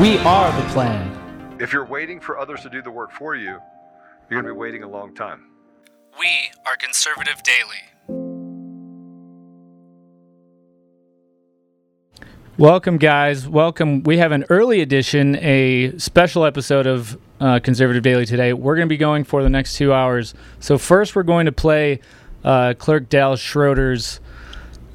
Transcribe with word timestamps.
We 0.00 0.16
are 0.20 0.58
the 0.58 0.66
plan. 0.70 1.56
If 1.60 1.70
you're 1.70 1.84
waiting 1.84 2.18
for 2.18 2.38
others 2.38 2.62
to 2.62 2.70
do 2.70 2.80
the 2.80 2.90
work 2.90 3.12
for 3.12 3.36
you, 3.36 3.58
you're 4.30 4.40
going 4.40 4.46
to 4.46 4.54
be 4.54 4.58
waiting 4.58 4.82
a 4.82 4.88
long 4.88 5.14
time. 5.14 5.50
We 6.18 6.28
are 6.64 6.76
Conservative 6.76 7.42
Daily. 7.42 8.16
Welcome, 12.56 12.96
guys. 12.96 13.46
Welcome. 13.46 14.02
We 14.04 14.16
have 14.16 14.32
an 14.32 14.46
early 14.48 14.80
edition, 14.80 15.36
a 15.36 15.92
special 15.98 16.46
episode 16.46 16.86
of 16.86 17.18
uh, 17.38 17.60
Conservative 17.62 18.02
Daily 18.02 18.24
today. 18.24 18.54
We're 18.54 18.76
going 18.76 18.88
to 18.88 18.92
be 18.92 18.96
going 18.96 19.24
for 19.24 19.42
the 19.42 19.50
next 19.50 19.76
two 19.76 19.92
hours. 19.92 20.32
So, 20.58 20.78
first, 20.78 21.14
we're 21.14 21.22
going 21.22 21.44
to 21.44 21.52
play 21.52 22.00
uh, 22.44 22.72
Clerk 22.78 23.10
Dallas 23.10 23.40
Schroeder's 23.40 24.20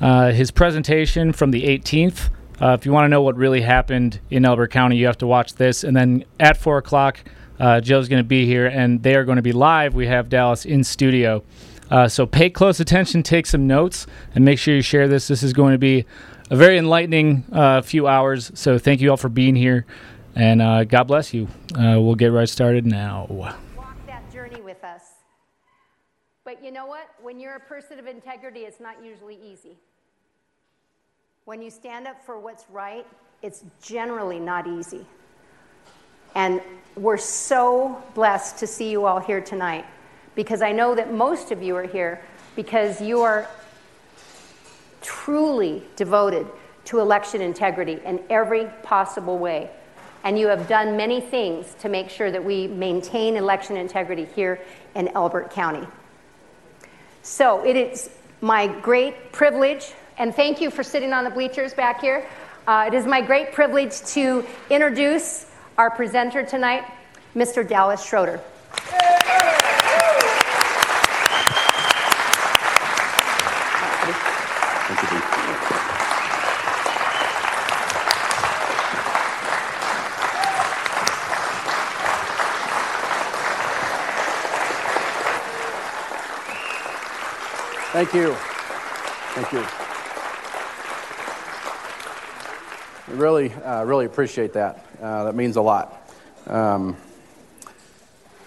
uh, 0.01 0.31
his 0.31 0.49
presentation 0.49 1.33
from 1.33 1.51
the 1.51 1.65
18th. 1.65 2.31
Uh, 2.59 2.73
if 2.73 2.85
you 2.85 2.91
want 2.91 3.05
to 3.05 3.09
know 3.09 3.21
what 3.21 3.35
really 3.35 3.61
happened 3.61 4.19
in 4.31 4.43
Elbert 4.43 4.71
County, 4.71 4.97
you 4.97 5.05
have 5.05 5.17
to 5.19 5.27
watch 5.27 5.55
this. 5.55 5.83
And 5.83 5.95
then 5.95 6.25
at 6.39 6.57
four 6.57 6.77
o'clock, 6.77 7.19
uh, 7.59 7.81
Joe's 7.81 8.07
going 8.07 8.23
to 8.23 8.27
be 8.27 8.45
here, 8.45 8.67
and 8.67 9.01
they 9.03 9.15
are 9.15 9.23
going 9.23 9.35
to 9.37 9.41
be 9.41 9.51
live. 9.51 9.95
We 9.95 10.07
have 10.07 10.29
Dallas 10.29 10.65
in 10.65 10.83
studio. 10.83 11.43
Uh, 11.89 12.07
so 12.07 12.25
pay 12.25 12.49
close 12.49 12.79
attention, 12.79 13.23
take 13.23 13.45
some 13.45 13.67
notes, 13.67 14.07
and 14.35 14.43
make 14.43 14.59
sure 14.59 14.75
you 14.75 14.81
share 14.81 15.07
this. 15.07 15.27
This 15.27 15.43
is 15.43 15.53
going 15.53 15.73
to 15.73 15.77
be 15.77 16.05
a 16.49 16.55
very 16.55 16.77
enlightening 16.77 17.45
uh, 17.51 17.81
few 17.81 18.07
hours. 18.07 18.51
So 18.55 18.77
thank 18.77 19.01
you 19.01 19.11
all 19.11 19.17
for 19.17 19.29
being 19.29 19.55
here, 19.55 19.85
and 20.35 20.61
uh, 20.61 20.83
God 20.83 21.05
bless 21.05 21.33
you. 21.33 21.47
Uh, 21.73 21.99
we'll 22.01 22.15
get 22.15 22.27
right 22.27 22.49
started 22.49 22.85
now. 22.85 23.25
walk 23.29 23.57
that 24.07 24.31
journey 24.31 24.61
with 24.61 24.83
us. 24.83 25.01
But 26.43 26.63
you 26.63 26.71
know 26.71 26.85
what? 26.85 27.09
When 27.21 27.39
you're 27.39 27.55
a 27.55 27.59
person 27.59 27.99
of 27.99 28.07
integrity, 28.07 28.61
it's 28.61 28.79
not 28.79 29.03
usually 29.03 29.37
easy. 29.43 29.77
When 31.47 31.61
you 31.61 31.69
stand 31.69 32.07
up 32.07 32.21
for 32.25 32.37
what's 32.37 32.65
right, 32.69 33.07
it's 33.41 33.63
generally 33.81 34.37
not 34.37 34.67
easy. 34.67 35.05
And 36.35 36.59
we're 36.97 37.15
so 37.15 38.03
blessed 38.15 38.57
to 38.57 38.67
see 38.67 38.91
you 38.91 39.05
all 39.05 39.21
here 39.21 39.39
tonight 39.39 39.85
because 40.35 40.61
I 40.61 40.73
know 40.73 40.93
that 40.93 41.13
most 41.13 41.53
of 41.53 41.63
you 41.63 41.73
are 41.77 41.87
here 41.87 42.21
because 42.57 42.99
you 42.99 43.21
are 43.21 43.47
truly 45.01 45.83
devoted 45.95 46.47
to 46.83 46.99
election 46.99 47.39
integrity 47.39 48.01
in 48.03 48.21
every 48.29 48.65
possible 48.83 49.39
way. 49.39 49.69
And 50.25 50.37
you 50.37 50.47
have 50.47 50.67
done 50.67 50.97
many 50.97 51.21
things 51.21 51.77
to 51.79 51.87
make 51.87 52.09
sure 52.09 52.29
that 52.29 52.43
we 52.43 52.67
maintain 52.67 53.37
election 53.37 53.77
integrity 53.77 54.27
here 54.35 54.59
in 54.95 55.07
Elbert 55.15 55.51
County. 55.51 55.87
So 57.21 57.65
it 57.65 57.77
is 57.77 58.09
my 58.41 58.67
great 58.67 59.31
privilege, 59.31 59.93
and 60.17 60.35
thank 60.35 60.59
you 60.59 60.69
for 60.69 60.83
sitting 60.83 61.13
on 61.13 61.23
the 61.23 61.29
bleachers 61.29 61.73
back 61.73 62.01
here. 62.01 62.25
Uh, 62.67 62.85
it 62.87 62.93
is 62.93 63.05
my 63.05 63.21
great 63.21 63.53
privilege 63.53 64.01
to 64.01 64.45
introduce 64.69 65.45
our 65.77 65.89
presenter 65.89 66.43
tonight, 66.43 66.83
Mr. 67.35 67.67
Dallas 67.67 68.03
Schroeder. 68.03 68.41
Thank 87.93 88.13
you. 88.13 88.35
Thank 89.33 89.53
you. 89.53 89.65
We 93.06 93.06
really, 93.17 93.51
uh, 93.51 93.83
really 93.83 94.05
appreciate 94.05 94.53
that. 94.53 94.85
Uh, 95.01 95.25
that 95.25 95.35
means 95.35 95.55
a 95.55 95.61
lot. 95.61 96.09
Um, 96.45 96.95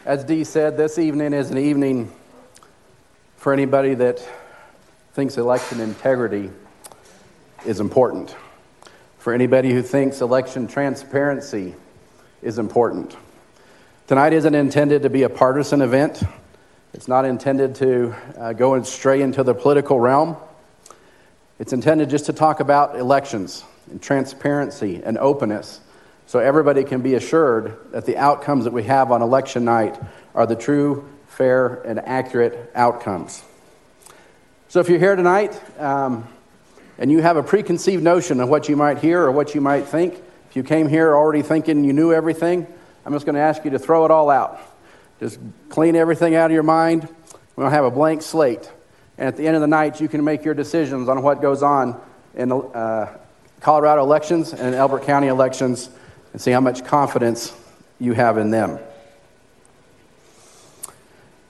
as 0.05 0.25
Dee 0.25 0.45
said, 0.45 0.77
this 0.77 0.99
evening 0.99 1.33
is 1.33 1.51
an 1.51 1.59
evening 1.59 2.11
for 3.37 3.53
anybody 3.53 3.95
that 3.95 4.27
thinks 5.13 5.37
election 5.37 5.81
integrity 5.81 6.51
is 7.67 7.81
important, 7.81 8.35
for 9.19 9.33
anybody 9.33 9.73
who 9.73 9.83
thinks 9.83 10.21
election 10.21 10.69
transparency 10.69 11.75
is 12.41 12.59
important. 12.59 13.17
Tonight 14.07 14.33
isn't 14.33 14.55
intended 14.55 15.03
to 15.03 15.11
be 15.11 15.25
a 15.25 15.29
partisan 15.29 15.83
event. 15.83 16.23
It's 16.95 17.09
not 17.09 17.25
intended 17.25 17.75
to 17.77 18.15
uh, 18.39 18.53
go 18.53 18.75
and 18.75 18.87
stray 18.87 19.21
into 19.21 19.43
the 19.43 19.55
political 19.55 19.99
realm. 19.99 20.37
It's 21.59 21.73
intended 21.73 22.09
just 22.09 22.27
to 22.27 22.33
talk 22.33 22.61
about 22.61 22.97
elections 22.97 23.65
and 23.91 24.01
transparency 24.01 25.03
and 25.05 25.19
openness 25.19 25.81
so 26.27 26.39
everybody 26.39 26.85
can 26.85 27.03
be 27.03 27.15
assured 27.15 27.77
that 27.91 28.07
the 28.07 28.17
outcomes 28.17 28.65
that 28.65 28.73
we 28.73 28.85
have 28.85 29.11
on 29.11 29.21
election 29.21 29.65
night 29.65 30.01
are 30.35 30.47
the 30.47 30.55
true, 30.55 31.09
fair, 31.27 31.83
and 31.83 31.99
accurate 31.99 32.71
outcomes. 32.75 33.43
So 34.69 34.79
if 34.79 34.89
you're 34.89 35.01
here 35.01 35.17
tonight 35.17 35.61
um, 35.81 36.29
and 36.99 37.11
you 37.11 37.21
have 37.21 37.37
a 37.37 37.43
preconceived 37.43 38.05
notion 38.05 38.39
of 38.39 38.49
what 38.49 38.69
you 38.69 38.77
might 38.77 38.99
hear 38.99 39.23
or 39.23 39.33
what 39.33 39.57
you 39.57 39.61
might 39.61 39.87
think, 39.87 40.15
if 40.49 40.55
you 40.55 40.63
came 40.63 40.89
here 40.89 41.17
already 41.17 41.43
thinking 41.43 41.83
you 41.83 41.93
knew 41.93 42.13
everything, 42.13 42.67
I'm 43.05 43.13
just 43.13 43.27
going 43.27 43.35
to 43.35 43.41
ask 43.41 43.65
you 43.65 43.73
to 43.73 43.79
throw 43.81 44.05
it 44.05 44.13
all 44.13 44.31
out. 44.31 44.61
Just 45.19 45.41
clean 45.69 45.97
everything 45.97 46.37
out 46.37 46.47
of 46.47 46.55
your 46.55 46.63
mind. 46.63 47.09
We'll 47.57 47.71
have 47.71 47.85
a 47.85 47.91
blank 47.91 48.23
slate. 48.23 48.71
And 49.19 49.27
at 49.27 49.37
the 49.37 49.47
end 49.47 49.57
of 49.57 49.63
the 49.63 49.67
night, 49.67 50.01
you 50.01 50.09
can 50.09 50.23
make 50.23 50.45
your 50.45 50.55
decisions 50.55 51.09
on 51.09 51.23
what 51.23 51.43
goes 51.43 51.63
on 51.65 52.01
in 52.35 52.53
uh, 52.53 53.19
Colorado 53.61 54.03
elections 54.03 54.53
and 54.53 54.75
Elbert 54.75 55.05
County 55.05 55.29
elections 55.29 55.91
and 56.33 56.41
see 56.41 56.51
how 56.51 56.61
much 56.61 56.85
confidence 56.85 57.55
you 57.99 58.15
have 58.15 58.39
in 58.39 58.51
them. 58.51 58.79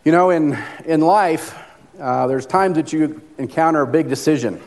You 0.05 0.13
know, 0.13 0.31
in, 0.31 0.59
in 0.85 1.01
life, 1.03 1.57
uh, 2.01 2.27
there's 2.27 2.47
times 2.47 2.77
that 2.77 2.93
you 2.93 3.21
encounter 3.39 3.83
a 3.83 3.87
big 3.87 4.09
decision, 4.09 4.61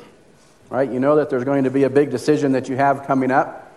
right? 0.70 0.90
You 0.90 1.00
know 1.00 1.16
that 1.18 1.30
there's 1.30 1.44
going 1.44 1.64
to 1.66 1.72
be 1.72 1.84
a 1.84 1.90
big 1.90 2.12
decision 2.12 2.54
that 2.54 2.70
you 2.70 2.76
have 2.76 3.06
coming 3.08 3.32
up, 3.32 3.76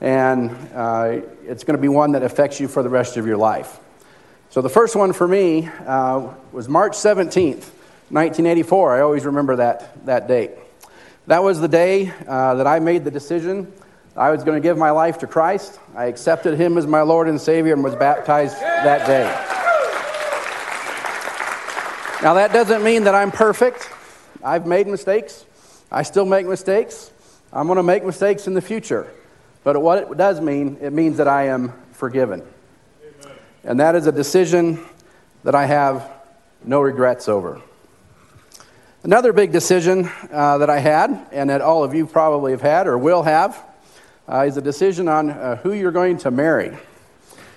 and 0.00 0.50
uh, 0.74 1.20
it's 1.44 1.64
going 1.64 1.76
to 1.76 1.82
be 1.82 1.88
one 1.88 2.12
that 2.12 2.22
affects 2.22 2.58
you 2.58 2.66
for 2.66 2.82
the 2.82 2.88
rest 2.88 3.16
of 3.16 3.26
your 3.26 3.36
life. 3.36 3.78
So 4.50 4.62
the 4.62 4.70
first 4.70 4.96
one 4.96 5.12
for 5.12 5.28
me 5.28 5.68
uh, 5.86 6.32
was 6.50 6.68
March 6.68 6.92
17th, 6.92 7.68
1984. 8.08 8.96
I 8.96 9.00
always 9.02 9.26
remember 9.26 9.56
that, 9.56 10.06
that 10.06 10.28
date. 10.28 10.52
That 11.26 11.42
was 11.42 11.60
the 11.60 11.68
day 11.68 12.12
uh, 12.28 12.54
that 12.54 12.66
I 12.66 12.78
made 12.78 13.04
the 13.04 13.10
decision 13.10 13.72
I 14.16 14.30
was 14.30 14.44
going 14.44 14.56
to 14.56 14.66
give 14.66 14.78
my 14.78 14.90
life 14.92 15.18
to 15.18 15.26
Christ. 15.26 15.78
I 15.94 16.06
accepted 16.06 16.58
Him 16.58 16.78
as 16.78 16.86
my 16.86 17.02
Lord 17.02 17.28
and 17.28 17.38
Savior 17.38 17.74
and 17.74 17.84
was 17.84 17.94
baptized 17.94 18.58
that 18.62 19.06
day. 19.06 19.24
Now, 22.22 22.34
that 22.34 22.50
doesn't 22.52 22.82
mean 22.82 23.04
that 23.04 23.14
I'm 23.14 23.30
perfect. 23.30 23.90
I've 24.42 24.66
made 24.66 24.86
mistakes. 24.86 25.44
I 25.92 26.02
still 26.02 26.24
make 26.24 26.46
mistakes. 26.46 27.12
I'm 27.52 27.66
going 27.66 27.76
to 27.76 27.82
make 27.82 28.04
mistakes 28.04 28.46
in 28.46 28.54
the 28.54 28.62
future. 28.62 29.06
But 29.64 29.82
what 29.82 29.98
it 29.98 30.16
does 30.16 30.40
mean, 30.40 30.78
it 30.80 30.94
means 30.94 31.18
that 31.18 31.28
I 31.28 31.48
am 31.48 31.74
forgiven. 31.92 32.42
And 33.64 33.80
that 33.80 33.96
is 33.96 34.06
a 34.06 34.12
decision 34.12 34.82
that 35.44 35.54
I 35.54 35.66
have 35.66 36.10
no 36.64 36.80
regrets 36.80 37.28
over. 37.28 37.60
Another 39.06 39.32
big 39.32 39.52
decision 39.52 40.10
uh, 40.32 40.58
that 40.58 40.68
I 40.68 40.80
had, 40.80 41.28
and 41.30 41.48
that 41.48 41.60
all 41.60 41.84
of 41.84 41.94
you 41.94 42.08
probably 42.08 42.50
have 42.50 42.60
had 42.60 42.88
or 42.88 42.98
will 42.98 43.22
have, 43.22 43.64
uh, 44.28 44.40
is 44.48 44.56
a 44.56 44.60
decision 44.60 45.06
on 45.06 45.30
uh, 45.30 45.54
who 45.58 45.74
you're 45.74 45.92
going 45.92 46.18
to 46.18 46.32
marry. 46.32 46.76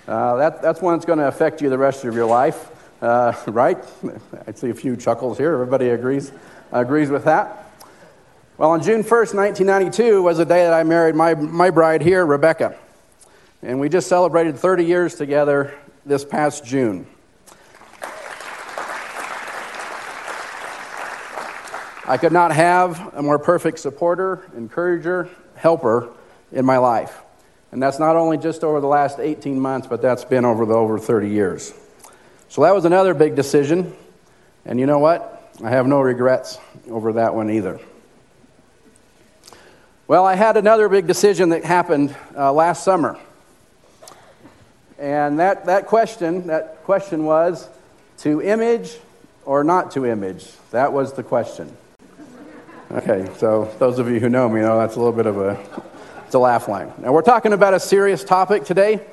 Uh, 0.06 0.36
that, 0.36 0.62
that's 0.62 0.80
one 0.80 0.94
that's 0.94 1.04
going 1.04 1.18
to 1.18 1.26
affect 1.26 1.60
you 1.60 1.68
the 1.68 1.76
rest 1.76 2.04
of 2.04 2.14
your 2.14 2.26
life, 2.26 2.70
uh, 3.02 3.32
right? 3.48 3.84
I 4.46 4.52
see 4.52 4.70
a 4.70 4.74
few 4.74 4.96
chuckles 4.96 5.38
here. 5.38 5.52
Everybody 5.52 5.88
agrees, 5.88 6.30
agrees 6.70 7.10
with 7.10 7.24
that. 7.24 7.74
Well, 8.56 8.70
on 8.70 8.80
June 8.80 9.02
1st, 9.02 9.34
1992, 9.34 10.22
was 10.22 10.38
the 10.38 10.44
day 10.44 10.62
that 10.62 10.72
I 10.72 10.84
married 10.84 11.16
my, 11.16 11.34
my 11.34 11.70
bride 11.70 12.00
here, 12.00 12.24
Rebecca. 12.24 12.78
And 13.60 13.80
we 13.80 13.88
just 13.88 14.06
celebrated 14.06 14.56
30 14.56 14.84
years 14.84 15.16
together 15.16 15.76
this 16.06 16.24
past 16.24 16.64
June. 16.64 17.08
I 22.10 22.16
could 22.16 22.32
not 22.32 22.50
have 22.50 23.14
a 23.14 23.22
more 23.22 23.38
perfect 23.38 23.78
supporter, 23.78 24.42
encourager, 24.56 25.28
helper 25.54 26.08
in 26.50 26.64
my 26.64 26.78
life. 26.78 27.16
And 27.70 27.80
that's 27.80 28.00
not 28.00 28.16
only 28.16 28.36
just 28.36 28.64
over 28.64 28.80
the 28.80 28.88
last 28.88 29.20
18 29.20 29.60
months, 29.60 29.86
but 29.86 30.02
that's 30.02 30.24
been 30.24 30.44
over 30.44 30.66
the 30.66 30.74
over 30.74 30.98
30 30.98 31.30
years. 31.30 31.72
So 32.48 32.62
that 32.62 32.74
was 32.74 32.84
another 32.84 33.14
big 33.14 33.36
decision. 33.36 33.94
And 34.64 34.80
you 34.80 34.86
know 34.86 34.98
what? 34.98 35.52
I 35.62 35.70
have 35.70 35.86
no 35.86 36.00
regrets 36.00 36.58
over 36.90 37.12
that 37.12 37.36
one 37.36 37.48
either. 37.48 37.78
Well, 40.08 40.26
I 40.26 40.34
had 40.34 40.56
another 40.56 40.88
big 40.88 41.06
decision 41.06 41.50
that 41.50 41.62
happened 41.62 42.16
uh, 42.36 42.52
last 42.52 42.82
summer. 42.82 43.20
And 44.98 45.38
that, 45.38 45.66
that 45.66 45.86
question, 45.86 46.48
that 46.48 46.82
question 46.82 47.24
was 47.24 47.68
to 48.18 48.42
image 48.42 48.98
or 49.44 49.62
not 49.62 49.92
to 49.92 50.06
image? 50.06 50.50
That 50.72 50.92
was 50.92 51.12
the 51.12 51.22
question. 51.22 51.76
Okay, 52.92 53.30
so 53.36 53.72
those 53.78 54.00
of 54.00 54.10
you 54.10 54.18
who 54.18 54.28
know 54.28 54.48
me 54.48 54.62
know 54.62 54.76
that's 54.76 54.96
a 54.96 54.98
little 54.98 55.12
bit 55.12 55.26
of 55.26 55.38
a, 55.38 55.56
it's 56.26 56.34
a 56.34 56.40
laugh 56.40 56.66
line. 56.66 56.92
Now 56.98 57.12
we're 57.12 57.22
talking 57.22 57.52
about 57.52 57.72
a 57.72 57.78
serious 57.78 58.24
topic 58.24 58.64
today 58.64 59.06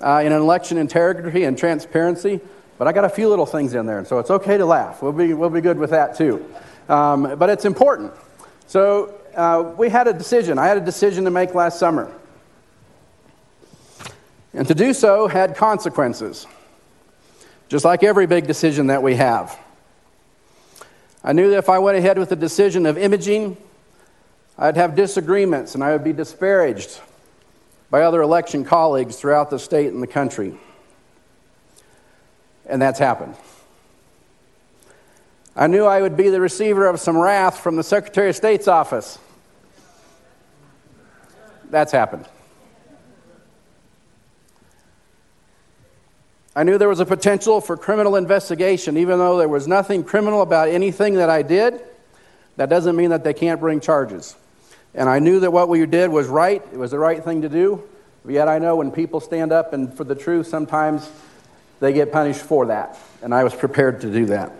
uh, 0.00 0.22
in 0.24 0.32
an 0.32 0.40
election 0.40 0.78
integrity 0.78 1.44
and 1.44 1.58
transparency, 1.58 2.40
but 2.78 2.88
I 2.88 2.92
got 2.92 3.04
a 3.04 3.08
few 3.10 3.28
little 3.28 3.44
things 3.44 3.74
in 3.74 3.84
there, 3.84 3.98
and 3.98 4.06
so 4.06 4.18
it's 4.18 4.30
okay 4.30 4.56
to 4.56 4.64
laugh. 4.64 5.02
We'll 5.02 5.12
be, 5.12 5.34
we'll 5.34 5.50
be 5.50 5.60
good 5.60 5.76
with 5.76 5.90
that 5.90 6.16
too. 6.16 6.42
Um, 6.88 7.36
but 7.38 7.50
it's 7.50 7.66
important. 7.66 8.14
So 8.66 9.20
uh, 9.36 9.74
we 9.76 9.90
had 9.90 10.08
a 10.08 10.14
decision. 10.14 10.58
I 10.58 10.66
had 10.66 10.78
a 10.78 10.84
decision 10.84 11.24
to 11.24 11.30
make 11.30 11.54
last 11.54 11.78
summer. 11.78 12.10
And 14.54 14.66
to 14.68 14.74
do 14.74 14.94
so 14.94 15.28
had 15.28 15.54
consequences, 15.54 16.46
just 17.68 17.84
like 17.84 18.02
every 18.02 18.26
big 18.26 18.46
decision 18.46 18.86
that 18.86 19.02
we 19.02 19.16
have. 19.16 19.58
I 21.22 21.32
knew 21.32 21.50
that 21.50 21.58
if 21.58 21.68
I 21.68 21.78
went 21.78 21.98
ahead 21.98 22.18
with 22.18 22.28
the 22.28 22.36
decision 22.36 22.86
of 22.86 22.96
imaging, 22.96 23.56
I'd 24.56 24.76
have 24.76 24.94
disagreements 24.94 25.74
and 25.74 25.82
I 25.82 25.92
would 25.92 26.04
be 26.04 26.12
disparaged 26.12 27.00
by 27.90 28.02
other 28.02 28.22
election 28.22 28.64
colleagues 28.64 29.16
throughout 29.16 29.50
the 29.50 29.58
state 29.58 29.92
and 29.92 30.02
the 30.02 30.06
country. 30.06 30.58
And 32.66 32.80
that's 32.80 32.98
happened. 32.98 33.34
I 35.56 35.66
knew 35.66 35.86
I 35.86 36.02
would 36.02 36.16
be 36.16 36.28
the 36.28 36.40
receiver 36.40 36.86
of 36.86 37.00
some 37.00 37.16
wrath 37.16 37.58
from 37.58 37.76
the 37.76 37.82
Secretary 37.82 38.28
of 38.28 38.36
State's 38.36 38.68
office. 38.68 39.18
That's 41.70 41.90
happened. 41.90 42.26
I 46.58 46.64
knew 46.64 46.76
there 46.76 46.88
was 46.88 46.98
a 46.98 47.06
potential 47.06 47.60
for 47.60 47.76
criminal 47.76 48.16
investigation, 48.16 48.96
even 48.96 49.20
though 49.20 49.38
there 49.38 49.48
was 49.48 49.68
nothing 49.68 50.02
criminal 50.02 50.42
about 50.42 50.68
anything 50.68 51.14
that 51.14 51.30
I 51.30 51.42
did. 51.42 51.80
That 52.56 52.68
doesn't 52.68 52.96
mean 52.96 53.10
that 53.10 53.22
they 53.22 53.32
can't 53.32 53.60
bring 53.60 53.78
charges. 53.78 54.34
And 54.92 55.08
I 55.08 55.20
knew 55.20 55.38
that 55.38 55.52
what 55.52 55.68
we 55.68 55.86
did 55.86 56.10
was 56.10 56.26
right, 56.26 56.60
it 56.72 56.76
was 56.76 56.90
the 56.90 56.98
right 56.98 57.22
thing 57.22 57.42
to 57.42 57.48
do. 57.48 57.84
But 58.24 58.34
yet 58.34 58.48
I 58.48 58.58
know 58.58 58.74
when 58.74 58.90
people 58.90 59.20
stand 59.20 59.52
up 59.52 59.72
and 59.72 59.94
for 59.94 60.02
the 60.02 60.16
truth, 60.16 60.48
sometimes 60.48 61.08
they 61.78 61.92
get 61.92 62.10
punished 62.10 62.42
for 62.42 62.66
that. 62.66 62.98
And 63.22 63.32
I 63.32 63.44
was 63.44 63.54
prepared 63.54 64.00
to 64.00 64.12
do 64.12 64.26
that. 64.26 64.50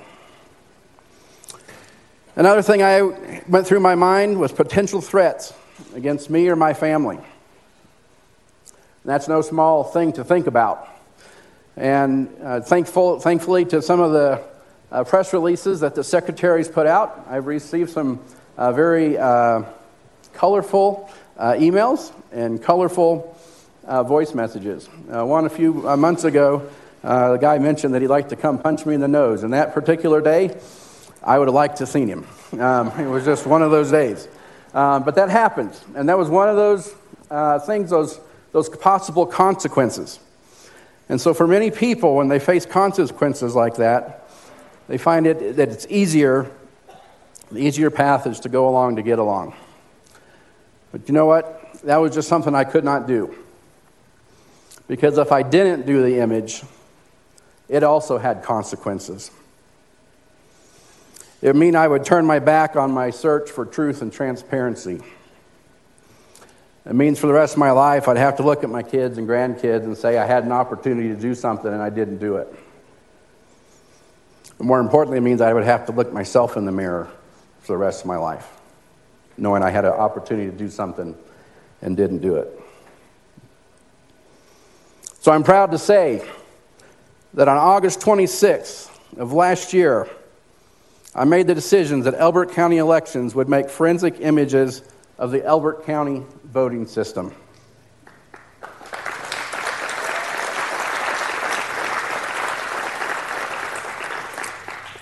Another 2.36 2.62
thing 2.62 2.80
I 2.80 3.02
went 3.48 3.66
through 3.66 3.80
my 3.80 3.96
mind 3.96 4.38
was 4.38 4.52
potential 4.52 5.00
threats 5.00 5.52
against 5.96 6.30
me 6.30 6.48
or 6.48 6.54
my 6.54 6.74
family. 6.74 7.16
And 7.16 7.24
that's 9.02 9.26
no 9.26 9.42
small 9.42 9.82
thing 9.82 10.12
to 10.12 10.22
think 10.22 10.46
about. 10.46 10.94
And 11.78 12.28
uh, 12.42 12.60
thankful, 12.60 13.20
thankfully, 13.20 13.64
to 13.66 13.80
some 13.80 14.00
of 14.00 14.10
the 14.10 14.42
uh, 14.90 15.04
press 15.04 15.32
releases 15.32 15.78
that 15.80 15.94
the 15.94 16.02
secretaries 16.02 16.68
put 16.68 16.88
out, 16.88 17.24
I've 17.30 17.46
received 17.46 17.90
some 17.90 18.18
uh, 18.56 18.72
very 18.72 19.16
uh, 19.16 19.62
colorful 20.32 21.08
uh, 21.36 21.52
emails 21.52 22.12
and 22.32 22.60
colorful 22.60 23.38
uh, 23.84 24.02
voice 24.02 24.34
messages. 24.34 24.86
one 25.06 25.44
a 25.44 25.48
few 25.48 25.72
months 25.72 26.24
ago, 26.24 26.68
the 27.02 27.38
guy 27.40 27.58
mentioned 27.58 27.94
that 27.94 28.02
he'd 28.02 28.08
like 28.08 28.30
to 28.30 28.36
come 28.36 28.58
punch 28.58 28.84
me 28.84 28.94
in 28.96 29.00
the 29.00 29.06
nose. 29.06 29.44
And 29.44 29.52
that 29.52 29.72
particular 29.72 30.20
day, 30.20 30.58
I 31.22 31.38
would 31.38 31.46
have 31.46 31.54
liked 31.54 31.76
to 31.76 31.82
have 31.82 31.90
seen 31.90 32.08
him. 32.08 32.26
Um, 32.60 32.88
it 32.98 33.06
was 33.06 33.24
just 33.24 33.46
one 33.46 33.62
of 33.62 33.70
those 33.70 33.92
days. 33.92 34.26
Um, 34.74 35.04
but 35.04 35.14
that 35.14 35.30
happened. 35.30 35.78
And 35.94 36.08
that 36.08 36.18
was 36.18 36.28
one 36.28 36.48
of 36.48 36.56
those 36.56 36.92
things, 37.66 37.90
those, 37.90 38.18
those 38.50 38.68
possible 38.68 39.26
consequences. 39.26 40.18
And 41.08 41.20
so, 41.20 41.32
for 41.32 41.46
many 41.46 41.70
people, 41.70 42.16
when 42.16 42.28
they 42.28 42.38
face 42.38 42.66
consequences 42.66 43.54
like 43.54 43.76
that, 43.76 44.28
they 44.88 44.98
find 44.98 45.26
it 45.26 45.56
that 45.56 45.68
it's 45.70 45.86
easier, 45.88 46.50
the 47.50 47.60
easier 47.60 47.90
path 47.90 48.26
is 48.26 48.40
to 48.40 48.48
go 48.48 48.68
along 48.68 48.96
to 48.96 49.02
get 49.02 49.18
along. 49.18 49.54
But 50.92 51.08
you 51.08 51.14
know 51.14 51.26
what? 51.26 51.80
That 51.84 51.96
was 51.98 52.14
just 52.14 52.28
something 52.28 52.54
I 52.54 52.64
could 52.64 52.84
not 52.84 53.06
do. 53.06 53.34
Because 54.86 55.18
if 55.18 55.32
I 55.32 55.42
didn't 55.42 55.86
do 55.86 56.02
the 56.02 56.18
image, 56.18 56.62
it 57.68 57.82
also 57.82 58.18
had 58.18 58.42
consequences. 58.42 59.30
It 61.40 61.48
would 61.48 61.56
mean 61.56 61.76
I 61.76 61.86
would 61.86 62.04
turn 62.04 62.26
my 62.26 62.38
back 62.38 62.74
on 62.74 62.90
my 62.90 63.10
search 63.10 63.50
for 63.50 63.64
truth 63.64 64.02
and 64.02 64.12
transparency. 64.12 65.00
It 66.88 66.94
means 66.94 67.18
for 67.18 67.26
the 67.26 67.34
rest 67.34 67.52
of 67.52 67.58
my 67.58 67.70
life, 67.70 68.08
I'd 68.08 68.16
have 68.16 68.36
to 68.36 68.42
look 68.42 68.64
at 68.64 68.70
my 68.70 68.82
kids 68.82 69.18
and 69.18 69.28
grandkids 69.28 69.84
and 69.84 69.94
say 69.96 70.16
I 70.16 70.24
had 70.24 70.44
an 70.44 70.52
opportunity 70.52 71.08
to 71.08 71.20
do 71.20 71.34
something 71.34 71.70
and 71.70 71.82
I 71.82 71.90
didn't 71.90 72.16
do 72.16 72.36
it. 72.36 72.52
More 74.58 74.80
importantly, 74.80 75.18
it 75.18 75.20
means 75.20 75.42
I 75.42 75.52
would 75.52 75.64
have 75.64 75.84
to 75.86 75.92
look 75.92 76.12
myself 76.14 76.56
in 76.56 76.64
the 76.64 76.72
mirror 76.72 77.10
for 77.60 77.74
the 77.74 77.76
rest 77.76 78.00
of 78.00 78.06
my 78.06 78.16
life, 78.16 78.48
knowing 79.36 79.62
I 79.62 79.68
had 79.68 79.84
an 79.84 79.92
opportunity 79.92 80.50
to 80.50 80.56
do 80.56 80.70
something 80.70 81.14
and 81.82 81.94
didn't 81.94 82.20
do 82.20 82.36
it. 82.36 82.58
So 85.20 85.30
I'm 85.30 85.42
proud 85.42 85.72
to 85.72 85.78
say 85.78 86.26
that 87.34 87.48
on 87.48 87.58
August 87.58 88.00
26th 88.00 88.88
of 89.18 89.34
last 89.34 89.74
year, 89.74 90.08
I 91.14 91.24
made 91.24 91.48
the 91.48 91.54
decisions 91.54 92.06
that 92.06 92.14
Elbert 92.14 92.52
County 92.52 92.78
elections 92.78 93.34
would 93.34 93.48
make 93.48 93.68
forensic 93.68 94.20
images 94.20 94.82
of 95.18 95.32
the 95.32 95.44
Elbert 95.44 95.84
County 95.84 96.24
voting 96.44 96.86
system. 96.86 97.34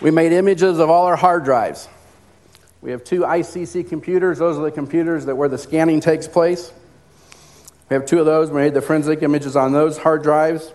We 0.00 0.10
made 0.10 0.32
images 0.32 0.78
of 0.78 0.88
all 0.88 1.06
our 1.06 1.16
hard 1.16 1.44
drives. 1.44 1.88
We 2.80 2.90
have 2.92 3.02
two 3.02 3.20
ICC 3.22 3.88
computers. 3.88 4.38
Those 4.38 4.56
are 4.58 4.62
the 4.62 4.70
computers 4.70 5.24
that 5.26 5.36
where 5.36 5.48
the 5.48 5.58
scanning 5.58 6.00
takes 6.00 6.28
place. 6.28 6.72
We 7.88 7.94
have 7.94 8.06
two 8.06 8.20
of 8.20 8.26
those. 8.26 8.50
We 8.50 8.60
made 8.60 8.74
the 8.74 8.82
forensic 8.82 9.22
images 9.22 9.56
on 9.56 9.72
those 9.72 9.98
hard 9.98 10.22
drives. 10.22 10.72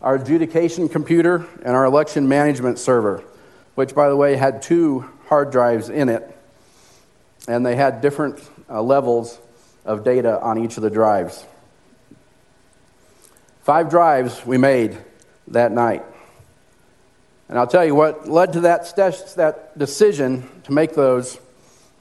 Our 0.00 0.16
adjudication 0.16 0.88
computer 0.88 1.46
and 1.62 1.74
our 1.76 1.84
election 1.84 2.28
management 2.28 2.78
server, 2.78 3.22
which, 3.74 3.94
by 3.94 4.08
the 4.08 4.16
way, 4.16 4.36
had 4.36 4.62
two 4.62 5.08
hard 5.26 5.50
drives 5.50 5.88
in 5.88 6.08
it, 6.08 6.36
and 7.46 7.64
they 7.66 7.76
had 7.76 8.00
different 8.00 8.40
uh, 8.70 8.82
levels 8.82 9.38
of 9.84 10.04
data 10.04 10.40
on 10.40 10.58
each 10.58 10.76
of 10.76 10.82
the 10.82 10.90
drives. 10.90 11.44
Five 13.62 13.90
drives 13.90 14.44
we 14.46 14.58
made 14.58 14.96
that 15.48 15.72
night. 15.72 16.02
And 17.48 17.58
I'll 17.58 17.66
tell 17.66 17.84
you 17.84 17.94
what 17.94 18.28
led 18.28 18.52
to 18.54 18.60
that, 18.60 18.86
st- 18.86 19.36
that 19.36 19.78
decision 19.78 20.48
to 20.64 20.72
make 20.72 20.94
those 20.94 21.38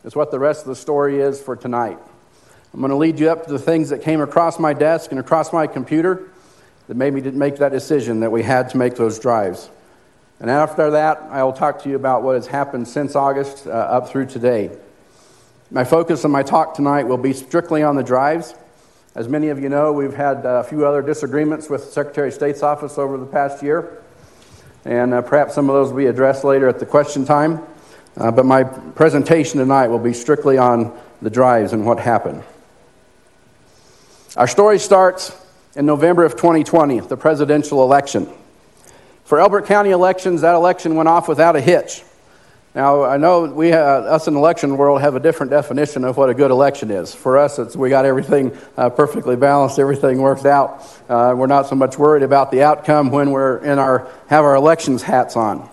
is 0.03 0.15
what 0.15 0.31
the 0.31 0.39
rest 0.39 0.61
of 0.61 0.67
the 0.67 0.75
story 0.75 1.19
is 1.19 1.41
for 1.41 1.55
tonight. 1.55 1.97
I'm 2.73 2.79
going 2.81 2.91
to 2.91 2.97
lead 2.97 3.19
you 3.19 3.29
up 3.29 3.45
to 3.45 3.51
the 3.51 3.59
things 3.59 3.89
that 3.89 4.01
came 4.01 4.21
across 4.21 4.59
my 4.59 4.73
desk 4.73 5.11
and 5.11 5.19
across 5.19 5.53
my 5.53 5.67
computer 5.67 6.29
that 6.87 6.95
made 6.95 7.13
me 7.13 7.21
make 7.21 7.57
that 7.57 7.71
decision 7.71 8.19
that 8.21 8.31
we 8.31 8.43
had 8.43 8.69
to 8.69 8.77
make 8.77 8.95
those 8.95 9.19
drives. 9.19 9.69
And 10.39 10.49
after 10.49 10.91
that, 10.91 11.17
I 11.31 11.43
will 11.43 11.53
talk 11.53 11.81
to 11.83 11.89
you 11.89 11.95
about 11.95 12.23
what 12.23 12.35
has 12.35 12.47
happened 12.47 12.87
since 12.87 13.15
August 13.15 13.65
uh, 13.65 13.71
up 13.71 14.09
through 14.09 14.27
today. 14.27 14.77
My 15.69 15.83
focus 15.83 16.23
on 16.23 16.31
my 16.31 16.43
talk 16.43 16.75
tonight 16.75 17.07
will 17.07 17.17
be 17.17 17.33
strictly 17.33 17.83
on 17.83 17.97
the 17.97 18.03
drives. 18.03 18.55
As 19.15 19.27
many 19.27 19.49
of 19.49 19.59
you 19.59 19.67
know, 19.67 19.91
we've 19.91 20.13
had 20.13 20.45
a 20.45 20.63
few 20.63 20.85
other 20.85 21.01
disagreements 21.01 21.69
with 21.69 21.83
the 21.83 21.91
Secretary 21.91 22.29
of 22.29 22.33
State's 22.33 22.63
office 22.63 22.97
over 22.97 23.17
the 23.17 23.25
past 23.25 23.61
year, 23.61 24.01
and 24.85 25.13
uh, 25.13 25.21
perhaps 25.21 25.55
some 25.55 25.69
of 25.69 25.75
those 25.75 25.89
will 25.89 25.97
be 25.97 26.05
addressed 26.05 26.45
later 26.45 26.69
at 26.69 26.79
the 26.79 26.85
question 26.85 27.25
time. 27.25 27.61
Uh, 28.15 28.31
but 28.31 28.45
my 28.45 28.63
presentation 28.63 29.59
tonight 29.59 29.87
will 29.87 29.99
be 29.99 30.13
strictly 30.13 30.57
on 30.57 30.97
the 31.21 31.29
drives 31.29 31.73
and 31.73 31.85
what 31.85 31.99
happened. 31.99 32.41
Our 34.37 34.47
story 34.47 34.79
starts 34.79 35.35
in 35.75 35.85
November 35.85 36.23
of 36.23 36.37
2020, 36.37 37.01
the 37.01 37.17
presidential 37.17 37.83
election. 37.83 38.29
For 39.25 39.41
Elbert 39.41 39.65
County 39.65 39.89
elections, 39.89 40.41
that 40.41 40.55
election 40.55 40.95
went 40.95 41.09
off 41.09 41.27
without 41.27 41.57
a 41.57 41.61
hitch. 41.61 42.03
Now, 42.77 43.05
I 43.05 43.17
know 43.17 43.45
we, 43.45 43.73
uh, 43.73 43.79
us 43.79 44.27
in 44.27 44.35
the 44.35 44.39
election 44.39 44.77
world, 44.77 45.01
have 45.01 45.15
a 45.15 45.19
different 45.19 45.49
definition 45.49 46.03
of 46.03 46.15
what 46.15 46.29
a 46.29 46.35
good 46.35 46.51
election 46.51 46.91
is. 46.91 47.11
For 47.11 47.35
us, 47.35 47.57
it's 47.57 47.75
we 47.75 47.89
got 47.89 48.05
everything 48.05 48.55
uh, 48.77 48.91
perfectly 48.91 49.35
balanced, 49.35 49.79
everything 49.79 50.19
worked 50.19 50.45
out. 50.45 50.85
Uh, 51.09 51.33
we're 51.35 51.47
not 51.47 51.65
so 51.65 51.75
much 51.75 51.97
worried 51.97 52.21
about 52.21 52.51
the 52.51 52.61
outcome 52.61 53.09
when 53.09 53.31
we're 53.31 53.57
in 53.63 53.79
our 53.79 54.07
have 54.27 54.45
our 54.45 54.53
elections 54.53 55.01
hats 55.01 55.35
on. 55.35 55.67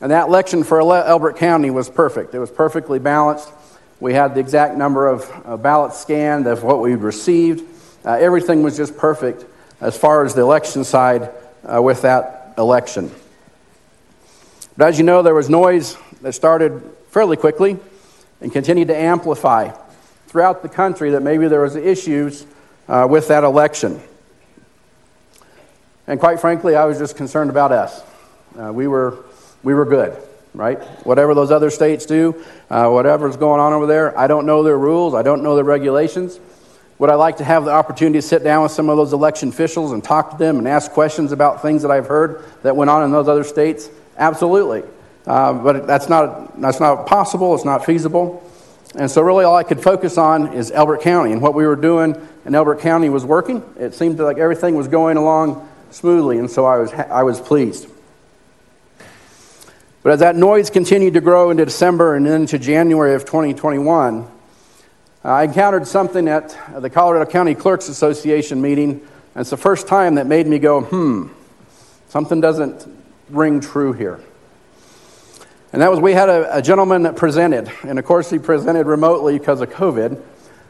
And 0.00 0.12
that 0.12 0.28
election 0.28 0.62
for 0.62 0.80
Elbert 0.80 1.38
County 1.38 1.70
was 1.70 1.90
perfect. 1.90 2.36
It 2.36 2.38
was 2.38 2.52
perfectly 2.52 3.00
balanced. 3.00 3.50
We 3.98 4.14
had 4.14 4.36
the 4.36 4.40
exact 4.40 4.76
number 4.76 5.08
of 5.08 5.28
uh, 5.44 5.56
ballots 5.56 5.98
scanned 5.98 6.46
of 6.46 6.62
what 6.62 6.80
we 6.80 6.94
received. 6.94 7.68
Uh, 8.04 8.12
everything 8.12 8.62
was 8.62 8.76
just 8.76 8.96
perfect 8.96 9.44
as 9.80 9.98
far 9.98 10.24
as 10.24 10.36
the 10.36 10.42
election 10.42 10.84
side 10.84 11.32
uh, 11.64 11.82
with 11.82 12.02
that 12.02 12.54
election. 12.58 13.10
But 14.76 14.88
as 14.88 14.98
you 14.98 15.04
know, 15.04 15.22
there 15.22 15.34
was 15.34 15.50
noise 15.50 15.96
that 16.22 16.32
started 16.32 16.82
fairly 17.10 17.36
quickly 17.36 17.78
and 18.40 18.52
continued 18.52 18.88
to 18.88 18.96
amplify 18.96 19.70
throughout 20.28 20.62
the 20.62 20.68
country 20.68 21.10
that 21.10 21.22
maybe 21.22 21.48
there 21.48 21.60
was 21.60 21.76
issues 21.76 22.46
uh, 22.88 23.06
with 23.08 23.28
that 23.28 23.44
election. 23.44 24.00
And 26.06 26.18
quite 26.18 26.40
frankly, 26.40 26.74
I 26.74 26.84
was 26.84 26.98
just 26.98 27.16
concerned 27.16 27.50
about 27.50 27.70
us. 27.70 28.02
Uh, 28.58 28.72
we, 28.72 28.86
were, 28.86 29.24
we 29.62 29.74
were 29.74 29.84
good, 29.84 30.16
right? 30.54 30.82
Whatever 31.04 31.34
those 31.34 31.50
other 31.50 31.70
states 31.70 32.06
do, 32.06 32.44
uh, 32.70 32.88
whatever's 32.88 33.36
going 33.36 33.60
on 33.60 33.72
over 33.72 33.86
there, 33.86 34.16
I 34.18 34.26
don't 34.26 34.46
know 34.46 34.62
their 34.62 34.78
rules, 34.78 35.14
I 35.14 35.22
don't 35.22 35.42
know 35.42 35.54
their 35.54 35.64
regulations. 35.64 36.38
Would 36.98 37.10
I 37.10 37.14
like 37.14 37.38
to 37.38 37.44
have 37.44 37.64
the 37.64 37.72
opportunity 37.72 38.18
to 38.18 38.22
sit 38.22 38.44
down 38.44 38.62
with 38.62 38.72
some 38.72 38.88
of 38.88 38.96
those 38.96 39.12
election 39.12 39.48
officials 39.48 39.92
and 39.92 40.04
talk 40.04 40.32
to 40.32 40.36
them 40.36 40.58
and 40.58 40.68
ask 40.68 40.92
questions 40.92 41.32
about 41.32 41.62
things 41.62 41.82
that 41.82 41.90
I've 41.90 42.06
heard 42.06 42.44
that 42.62 42.76
went 42.76 42.90
on 42.90 43.02
in 43.02 43.10
those 43.10 43.28
other 43.28 43.44
states? 43.44 43.88
Absolutely. 44.16 44.82
Uh, 45.26 45.52
but 45.52 45.86
that's 45.86 46.08
not, 46.08 46.60
that's 46.60 46.80
not 46.80 47.06
possible, 47.06 47.54
it's 47.54 47.64
not 47.64 47.86
feasible. 47.86 48.42
And 48.94 49.10
so, 49.10 49.22
really, 49.22 49.44
all 49.44 49.56
I 49.56 49.62
could 49.62 49.82
focus 49.82 50.18
on 50.18 50.52
is 50.52 50.70
Elbert 50.70 51.00
County. 51.00 51.32
And 51.32 51.40
what 51.40 51.54
we 51.54 51.66
were 51.66 51.76
doing 51.76 52.16
in 52.44 52.54
Elbert 52.54 52.80
County 52.80 53.08
was 53.08 53.24
working. 53.24 53.62
It 53.78 53.94
seemed 53.94 54.18
like 54.18 54.36
everything 54.36 54.74
was 54.74 54.88
going 54.88 55.16
along 55.16 55.66
smoothly, 55.90 56.38
and 56.38 56.50
so 56.50 56.66
I 56.66 56.78
was, 56.78 56.92
I 56.92 57.22
was 57.22 57.40
pleased. 57.40 57.88
But 60.02 60.12
as 60.12 60.20
that 60.20 60.36
noise 60.36 60.68
continued 60.68 61.14
to 61.14 61.20
grow 61.20 61.50
into 61.50 61.64
December 61.64 62.16
and 62.16 62.26
into 62.26 62.58
January 62.58 63.14
of 63.14 63.24
2021, 63.24 64.26
I 65.24 65.44
encountered 65.44 65.86
something 65.86 66.26
at 66.26 66.58
the 66.76 66.90
Colorado 66.90 67.30
County 67.30 67.54
Clerks 67.54 67.88
Association 67.88 68.60
meeting, 68.60 68.90
and 68.90 69.40
it's 69.40 69.50
the 69.50 69.56
first 69.56 69.86
time 69.86 70.16
that 70.16 70.26
made 70.26 70.48
me 70.48 70.58
go, 70.58 70.82
hmm, 70.82 71.28
something 72.08 72.40
doesn't 72.40 72.86
ring 73.30 73.60
true 73.60 73.92
here. 73.92 74.20
And 75.72 75.80
that 75.80 75.90
was 75.90 76.00
we 76.00 76.12
had 76.12 76.28
a, 76.28 76.58
a 76.58 76.60
gentleman 76.60 77.04
that 77.04 77.16
presented, 77.16 77.72
and 77.82 77.98
of 77.98 78.04
course 78.04 78.28
he 78.28 78.38
presented 78.38 78.86
remotely 78.86 79.38
because 79.38 79.62
of 79.62 79.70
COVID, 79.70 80.20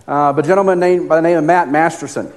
uh, 0.06 0.32
but 0.32 0.44
a 0.44 0.48
gentleman 0.48 0.78
named, 0.78 1.08
by 1.08 1.16
the 1.16 1.22
name 1.22 1.38
of 1.38 1.44
Matt 1.44 1.68
Masterson. 1.68 2.32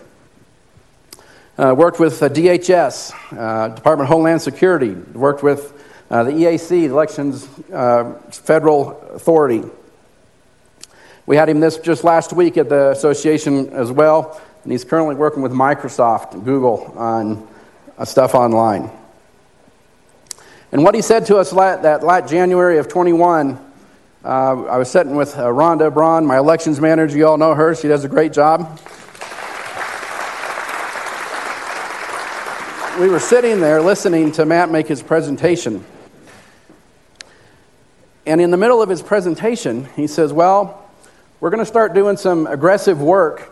Uh, 1.59 1.75
worked 1.77 1.99
with 1.99 2.19
DHS, 2.19 3.13
uh, 3.37 3.67
Department 3.69 4.09
of 4.09 4.13
Homeland 4.13 4.41
Security, 4.41 4.95
worked 5.13 5.43
with 5.43 5.73
uh, 6.09 6.23
the 6.23 6.31
EAC, 6.31 6.69
the 6.69 6.85
Elections 6.85 7.47
uh, 7.71 8.15
Federal 8.31 8.99
Authority. 9.13 9.61
We 11.27 11.35
had 11.35 11.47
him 11.47 11.59
this 11.59 11.77
just 11.77 12.03
last 12.03 12.33
week 12.33 12.57
at 12.57 12.67
the 12.67 12.89
association 12.89 13.69
as 13.69 13.91
well, 13.91 14.41
and 14.63 14.71
he's 14.71 14.83
currently 14.83 15.13
working 15.13 15.43
with 15.43 15.51
Microsoft 15.51 16.33
and 16.33 16.43
Google 16.43 16.93
on 16.97 17.47
stuff 18.05 18.33
online. 18.33 18.89
And 20.75 20.83
what 20.83 20.93
he 20.93 21.01
said 21.01 21.25
to 21.27 21.37
us 21.37 21.51
that 21.51 22.03
last 22.03 22.29
January 22.29 22.79
of 22.79 22.89
21, 22.89 23.57
uh, 24.25 24.27
I 24.27 24.77
was 24.77 24.91
sitting 24.91 25.15
with 25.15 25.33
uh, 25.37 25.43
Rhonda 25.43 25.93
Braun, 25.93 26.25
my 26.25 26.37
elections 26.37 26.81
manager. 26.81 27.17
You 27.17 27.27
all 27.27 27.37
know 27.37 27.55
her, 27.55 27.73
she 27.75 27.87
does 27.87 28.03
a 28.03 28.09
great 28.09 28.33
job. 28.33 28.77
we 32.99 33.07
were 33.07 33.21
sitting 33.21 33.61
there 33.61 33.81
listening 33.81 34.33
to 34.33 34.45
Matt 34.45 34.69
make 34.69 34.85
his 34.85 35.01
presentation. 35.01 35.85
And 38.25 38.41
in 38.41 38.51
the 38.51 38.57
middle 38.57 38.81
of 38.81 38.89
his 38.89 39.01
presentation, 39.01 39.85
he 39.95 40.07
says, 40.07 40.33
Well, 40.33 40.89
we're 41.39 41.51
going 41.51 41.59
to 41.59 41.65
start 41.65 41.93
doing 41.93 42.17
some 42.17 42.47
aggressive 42.47 43.01
work 43.01 43.49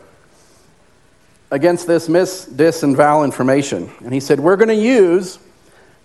against 1.51 1.88
this 1.88 2.10
mis, 2.10 2.44
dis, 2.48 2.84
and 2.84 2.98
mal 2.98 3.24
information. 3.24 3.89
And 4.03 4.13
he 4.13 4.20
said, 4.20 4.42
We're 4.42 4.58
going 4.58 4.68
to 4.68 4.75
use 4.75 5.39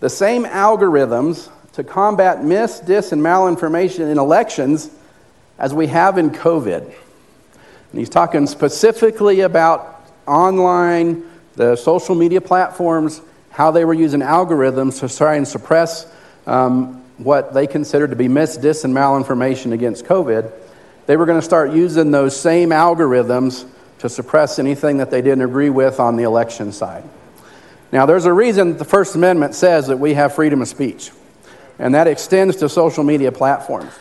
the 0.00 0.10
same 0.10 0.44
algorithms 0.44 1.50
to 1.72 1.84
combat 1.84 2.44
mis, 2.44 2.80
dis, 2.80 3.12
and 3.12 3.22
malinformation 3.22 4.10
in 4.10 4.18
elections 4.18 4.90
as 5.58 5.74
we 5.74 5.86
have 5.88 6.18
in 6.18 6.30
COVID. 6.30 6.82
And 6.82 7.98
he's 7.98 8.08
talking 8.08 8.46
specifically 8.46 9.40
about 9.40 10.06
online, 10.26 11.24
the 11.54 11.76
social 11.76 12.14
media 12.14 12.40
platforms, 12.40 13.20
how 13.50 13.70
they 13.70 13.84
were 13.84 13.94
using 13.94 14.20
algorithms 14.20 15.00
to 15.00 15.14
try 15.14 15.36
and 15.36 15.46
suppress 15.46 16.06
um, 16.46 17.02
what 17.18 17.52
they 17.54 17.66
considered 17.66 18.10
to 18.10 18.16
be 18.16 18.28
mis, 18.28 18.56
dis, 18.56 18.84
and 18.84 18.94
malinformation 18.94 19.72
against 19.72 20.04
COVID. 20.04 20.52
They 21.06 21.16
were 21.16 21.26
going 21.26 21.40
to 21.40 21.44
start 21.44 21.72
using 21.72 22.10
those 22.10 22.38
same 22.38 22.70
algorithms 22.70 23.66
to 23.98 24.08
suppress 24.08 24.58
anything 24.58 24.98
that 24.98 25.10
they 25.10 25.22
didn't 25.22 25.42
agree 25.42 25.70
with 25.70 25.98
on 25.98 26.16
the 26.16 26.22
election 26.22 26.70
side. 26.70 27.02
Now, 27.90 28.04
there's 28.04 28.26
a 28.26 28.32
reason 28.32 28.76
the 28.76 28.84
First 28.84 29.14
Amendment 29.14 29.54
says 29.54 29.86
that 29.86 29.98
we 29.98 30.14
have 30.14 30.34
freedom 30.34 30.60
of 30.60 30.68
speech, 30.68 31.10
and 31.78 31.94
that 31.94 32.06
extends 32.06 32.56
to 32.56 32.68
social 32.68 33.02
media 33.02 33.32
platforms. 33.32 33.92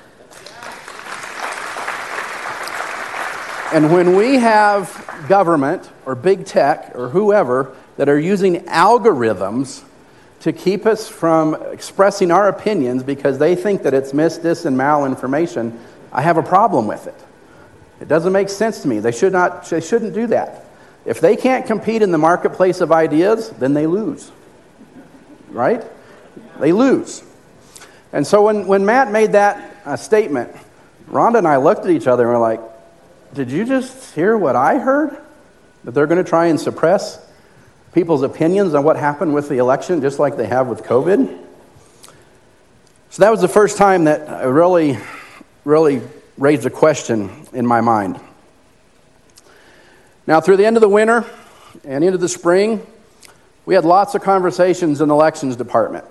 And 3.74 3.92
when 3.92 4.16
we 4.16 4.36
have 4.36 5.26
government 5.28 5.90
or 6.06 6.16
big 6.16 6.46
tech 6.46 6.92
or 6.96 7.10
whoever 7.10 7.76
that 7.98 8.08
are 8.08 8.20
using 8.20 8.64
algorithms 8.66 9.84
to 10.42 10.54
keep 10.54 10.86
us 10.86 11.10
from 11.10 11.56
expressing 11.72 12.32
our 12.32 12.48
opinions 12.48 13.04
because 13.04 13.38
they 13.38 13.56
think 13.56 13.84
that 13.84 13.94
it's 13.94 14.14
mis, 14.14 14.38
dis, 14.38 14.66
and 14.66 14.78
malinformation, 14.78 15.78
I 16.14 16.22
have 16.22 16.38
a 16.38 16.44
problem 16.44 16.88
with 16.88 17.08
it. 17.08 17.16
It 18.00 18.08
doesn't 18.08 18.32
make 18.32 18.50
sense 18.50 18.82
to 18.84 18.88
me. 18.88 19.00
They, 19.00 19.12
should 19.12 19.34
not, 19.34 19.66
they 19.66 19.82
shouldn't 19.82 20.14
do 20.14 20.28
that. 20.28 20.67
If 21.08 21.22
they 21.22 21.38
can't 21.38 21.66
compete 21.66 22.02
in 22.02 22.12
the 22.12 22.18
marketplace 22.18 22.82
of 22.82 22.92
ideas, 22.92 23.50
then 23.52 23.74
they 23.74 23.88
lose. 23.88 24.30
Right? 25.50 25.82
They 26.60 26.74
lose. 26.74 27.24
And 28.12 28.28
so 28.28 28.44
when, 28.44 28.68
when 28.68 28.86
Matt 28.86 29.10
made 29.10 29.32
that 29.32 29.78
uh, 29.86 29.96
statement, 29.96 30.54
Rhonda 31.10 31.38
and 31.38 31.48
I 31.48 31.58
looked 31.58 31.86
at 31.86 31.92
each 31.92 32.08
other 32.08 32.24
and 32.24 32.34
were 32.34 32.46
like, 32.46 32.60
Did 33.34 33.50
you 33.50 33.64
just 33.64 34.14
hear 34.16 34.38
what 34.38 34.58
I 34.58 34.80
heard? 34.80 35.18
That 35.86 35.92
they're 35.92 36.08
going 36.08 36.22
to 36.22 36.30
try 36.30 36.48
and 36.48 36.60
suppress 36.60 37.26
people's 37.94 38.22
opinions 38.22 38.74
on 38.74 38.84
what 38.84 38.98
happened 38.98 39.34
with 39.34 39.48
the 39.48 39.60
election, 39.60 40.02
just 40.02 40.20
like 40.20 40.36
they 40.36 40.48
have 40.48 40.68
with 40.68 40.84
COVID? 40.84 41.46
So 43.12 43.24
that 43.24 43.30
was 43.30 43.40
the 43.40 43.48
first 43.48 43.78
time 43.78 44.04
that 44.04 44.28
I 44.28 44.44
really, 44.44 44.98
really 45.64 46.02
raised 46.38 46.66
a 46.66 46.70
question 46.70 47.48
in 47.54 47.66
my 47.66 47.80
mind. 47.80 48.20
Now, 50.28 50.42
through 50.42 50.58
the 50.58 50.66
end 50.66 50.76
of 50.76 50.82
the 50.82 50.90
winter 50.90 51.26
and 51.86 52.04
into 52.04 52.18
the 52.18 52.28
spring, 52.28 52.86
we 53.66 53.76
had 53.76 53.86
lots 53.86 54.14
of 54.14 54.22
conversations 54.22 55.00
in 55.00 55.08
the 55.08 55.16
elections 55.16 55.56
department. 55.56 56.04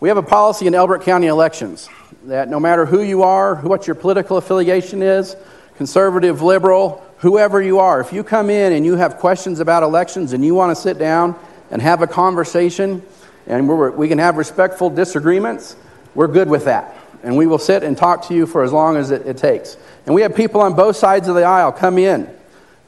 We 0.00 0.10
have 0.10 0.18
a 0.18 0.22
policy 0.22 0.66
in 0.66 0.74
Elbert 0.74 1.00
County 1.02 1.26
elections 1.26 1.88
that 2.24 2.50
no 2.50 2.60
matter 2.60 2.84
who 2.84 3.00
you 3.00 3.22
are, 3.22 3.56
what 3.56 3.86
your 3.86 3.94
political 3.94 4.36
affiliation 4.36 5.02
is, 5.02 5.34
conservative, 5.76 6.42
liberal, 6.42 7.02
whoever 7.18 7.62
you 7.62 7.78
are, 7.78 8.02
if 8.02 8.12
you 8.12 8.22
come 8.22 8.50
in 8.50 8.74
and 8.74 8.84
you 8.84 8.96
have 8.96 9.16
questions 9.16 9.60
about 9.60 9.82
elections 9.82 10.34
and 10.34 10.44
you 10.44 10.54
want 10.54 10.76
to 10.76 10.80
sit 10.80 10.98
down 10.98 11.34
and 11.70 11.80
have 11.80 12.02
a 12.02 12.06
conversation 12.06 13.02
and 13.46 13.66
we 13.96 14.08
can 14.08 14.18
have 14.18 14.36
respectful 14.36 14.90
disagreements, 14.90 15.74
we're 16.14 16.28
good 16.28 16.50
with 16.50 16.66
that. 16.66 16.94
And 17.22 17.34
we 17.34 17.46
will 17.46 17.58
sit 17.58 17.82
and 17.82 17.96
talk 17.96 18.28
to 18.28 18.34
you 18.34 18.46
for 18.46 18.62
as 18.62 18.72
long 18.72 18.98
as 18.98 19.10
it, 19.10 19.26
it 19.26 19.38
takes. 19.38 19.78
And 20.04 20.14
we 20.14 20.20
have 20.20 20.34
people 20.34 20.60
on 20.60 20.74
both 20.74 20.96
sides 20.96 21.28
of 21.28 21.34
the 21.34 21.44
aisle 21.44 21.72
come 21.72 21.96
in 21.96 22.28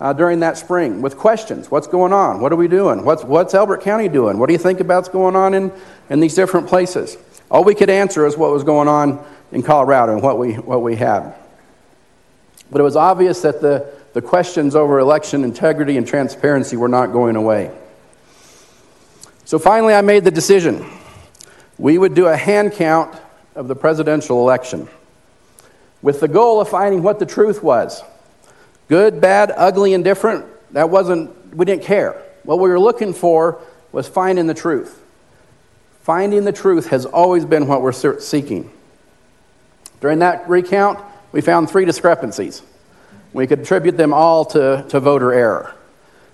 uh, 0.02 0.12
during 0.12 0.40
that 0.40 0.58
spring 0.58 1.00
with 1.00 1.16
questions. 1.16 1.70
What's 1.70 1.86
going 1.86 2.12
on? 2.12 2.40
What 2.40 2.52
are 2.52 2.56
we 2.56 2.66
doing? 2.66 3.04
What's, 3.04 3.22
what's 3.22 3.54
Elbert 3.54 3.82
County 3.82 4.08
doing? 4.08 4.36
What 4.36 4.48
do 4.48 4.52
you 4.52 4.58
think 4.58 4.80
about's 4.80 5.08
going 5.08 5.36
on 5.36 5.54
in, 5.54 5.72
in 6.10 6.18
these 6.18 6.34
different 6.34 6.66
places? 6.66 7.16
All 7.48 7.62
we 7.62 7.76
could 7.76 7.88
answer 7.88 8.26
is 8.26 8.36
what 8.36 8.50
was 8.50 8.64
going 8.64 8.88
on 8.88 9.24
in 9.52 9.62
Colorado 9.62 10.14
and 10.14 10.20
what 10.20 10.40
we, 10.40 10.54
what 10.54 10.82
we 10.82 10.96
had. 10.96 11.32
But 12.68 12.80
it 12.80 12.84
was 12.84 12.96
obvious 12.96 13.42
that 13.42 13.60
the, 13.60 13.94
the 14.12 14.20
questions 14.20 14.74
over 14.74 14.98
election 14.98 15.44
integrity 15.44 15.96
and 15.96 16.04
transparency 16.04 16.76
were 16.76 16.88
not 16.88 17.12
going 17.12 17.36
away. 17.36 17.70
So 19.44 19.60
finally, 19.60 19.94
I 19.94 20.00
made 20.00 20.24
the 20.24 20.32
decision. 20.32 20.84
We 21.78 21.96
would 21.96 22.14
do 22.14 22.26
a 22.26 22.36
hand 22.36 22.72
count 22.72 23.14
of 23.54 23.68
the 23.68 23.76
presidential 23.76 24.40
election 24.40 24.88
with 26.00 26.18
the 26.18 26.26
goal 26.26 26.60
of 26.60 26.68
finding 26.68 27.04
what 27.04 27.20
the 27.20 27.26
truth 27.26 27.62
was. 27.62 28.02
Good, 28.88 29.20
bad, 29.20 29.52
ugly, 29.56 29.94
indifferent, 29.94 30.44
that 30.72 30.90
wasn't, 30.90 31.56
we 31.56 31.64
didn't 31.64 31.84
care. 31.84 32.20
What 32.44 32.58
we 32.58 32.68
were 32.68 32.80
looking 32.80 33.12
for 33.14 33.60
was 33.92 34.08
finding 34.08 34.46
the 34.46 34.54
truth. 34.54 35.02
Finding 36.02 36.44
the 36.44 36.52
truth 36.52 36.88
has 36.88 37.06
always 37.06 37.44
been 37.44 37.66
what 37.66 37.80
we're 37.82 37.92
seeking. 38.18 38.70
During 40.00 40.18
that 40.18 40.48
recount, 40.48 40.98
we 41.30 41.40
found 41.40 41.70
three 41.70 41.84
discrepancies. 41.84 42.62
We 43.32 43.46
could 43.46 43.60
attribute 43.60 43.96
them 43.96 44.12
all 44.12 44.44
to, 44.46 44.84
to 44.88 45.00
voter 45.00 45.32
error. 45.32 45.74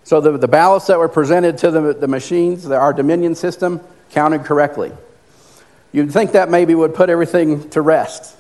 So 0.04 0.22
the, 0.22 0.38
the 0.38 0.48
ballots 0.48 0.86
that 0.86 0.98
were 0.98 1.08
presented 1.08 1.58
to 1.58 1.70
the, 1.70 1.92
the 1.92 2.08
machines, 2.08 2.64
the, 2.64 2.76
our 2.76 2.94
Dominion 2.94 3.34
system, 3.34 3.82
counted 4.10 4.44
correctly. 4.44 4.90
You'd 5.92 6.12
think 6.12 6.32
that 6.32 6.50
maybe 6.50 6.74
would 6.74 6.94
put 6.94 7.10
everything 7.10 7.68
to 7.70 7.82
rest. 7.82 8.34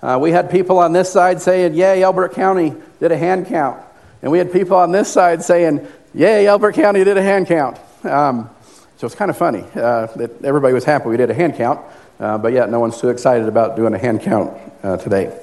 Uh, 0.00 0.18
we 0.20 0.30
had 0.30 0.50
people 0.50 0.78
on 0.78 0.92
this 0.92 1.12
side 1.12 1.40
saying, 1.40 1.74
Yay, 1.74 2.02
Elbert 2.02 2.32
County 2.32 2.74
did 3.00 3.10
a 3.10 3.16
hand 3.16 3.46
count. 3.46 3.82
And 4.22 4.30
we 4.30 4.38
had 4.38 4.52
people 4.52 4.76
on 4.76 4.92
this 4.92 5.12
side 5.12 5.42
saying, 5.42 5.86
Yay, 6.14 6.46
Elbert 6.46 6.74
County 6.74 7.04
did 7.04 7.16
a 7.16 7.22
hand 7.22 7.46
count. 7.46 7.78
Um, 8.04 8.48
so 8.96 9.06
it's 9.06 9.16
kind 9.16 9.30
of 9.30 9.36
funny 9.36 9.64
uh, 9.74 10.06
that 10.16 10.44
everybody 10.44 10.74
was 10.74 10.84
happy 10.84 11.08
we 11.08 11.16
did 11.16 11.30
a 11.30 11.34
hand 11.34 11.54
count, 11.54 11.80
uh, 12.18 12.38
but 12.38 12.52
yet 12.52 12.70
no 12.70 12.80
one's 12.80 13.00
too 13.00 13.08
excited 13.10 13.48
about 13.48 13.76
doing 13.76 13.94
a 13.94 13.98
hand 13.98 14.22
count 14.22 14.56
uh, 14.82 14.96
today. 14.96 15.36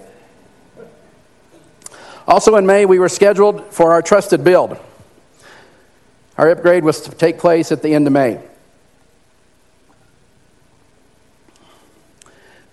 Also 2.28 2.56
in 2.56 2.66
May, 2.66 2.86
we 2.86 3.00
were 3.00 3.10
scheduled 3.10 3.66
for 3.74 3.94
our 3.94 4.02
trusted 4.02 4.44
build. 4.44 4.78
Our 6.38 6.50
upgrade 6.50 6.84
was 6.84 7.02
to 7.02 7.12
take 7.12 7.40
place 7.40 7.72
at 7.72 7.82
the 7.82 7.94
end 7.94 8.08
of 8.08 8.14
May. 8.14 8.42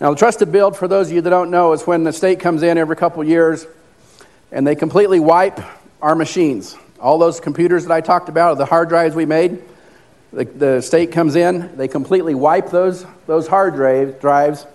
Now, 0.03 0.11
the 0.11 0.17
trusted 0.17 0.51
build, 0.51 0.77
for 0.77 0.89
those 0.89 1.11
of 1.11 1.13
you 1.13 1.21
that 1.21 1.31
don't 1.31 1.53
know, 1.53 1.73
is 1.75 1.87
when 1.87 2.03
the 2.03 2.13
state 2.13 2.41
comes 2.41 2.65
in 2.65 2.77
every 2.77 2.97
couple 2.97 3.23
years 3.23 3.69
and 4.51 4.67
they 4.67 4.75
completely 4.75 5.21
wipe 5.21 5.61
our 6.03 6.17
machines. 6.17 6.75
All 6.99 7.19
those 7.19 7.39
computers 7.39 7.85
that 7.85 7.93
I 7.93 8.01
talked 8.01 8.29
about, 8.29 8.59
the 8.59 8.67
hard 8.67 8.89
drives 8.89 9.15
we 9.15 9.27
made, 9.27 9.63
the, 10.33 10.45
the 10.45 10.81
state 10.81 11.13
comes 11.13 11.37
in, 11.37 11.77
they 11.77 11.87
completely 11.87 12.35
wipe 12.35 12.71
those, 12.71 13.07
those 13.29 13.47
hard 13.47 13.77
drive, 13.77 14.21
drives 14.21 14.67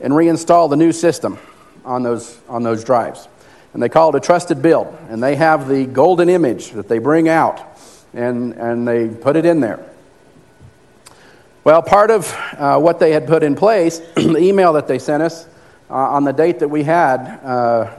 and 0.00 0.12
reinstall 0.12 0.70
the 0.70 0.76
new 0.76 0.92
system 0.92 1.38
on 1.84 2.04
those, 2.04 2.38
on 2.48 2.62
those 2.62 2.84
drives. 2.84 3.26
And 3.74 3.82
they 3.82 3.88
call 3.88 4.10
it 4.10 4.14
a 4.14 4.20
trusted 4.20 4.62
build. 4.62 4.96
And 5.10 5.20
they 5.20 5.34
have 5.34 5.66
the 5.66 5.86
golden 5.86 6.28
image 6.28 6.70
that 6.70 6.86
they 6.86 7.00
bring 7.00 7.28
out 7.28 7.60
and, 8.14 8.52
and 8.52 8.86
they 8.86 9.08
put 9.08 9.34
it 9.34 9.44
in 9.44 9.58
there. 9.58 9.84
Well, 11.64 11.82
part 11.82 12.10
of 12.10 12.32
uh, 12.56 12.78
what 12.78 12.98
they 12.98 13.12
had 13.12 13.26
put 13.26 13.42
in 13.42 13.54
place, 13.54 13.98
the 14.14 14.38
email 14.38 14.72
that 14.74 14.86
they 14.86 14.98
sent 14.98 15.22
us 15.22 15.46
uh, 15.90 15.94
on 15.94 16.24
the 16.24 16.32
date 16.32 16.60
that 16.60 16.68
we 16.68 16.84
had 16.84 17.18
uh, 17.42 17.90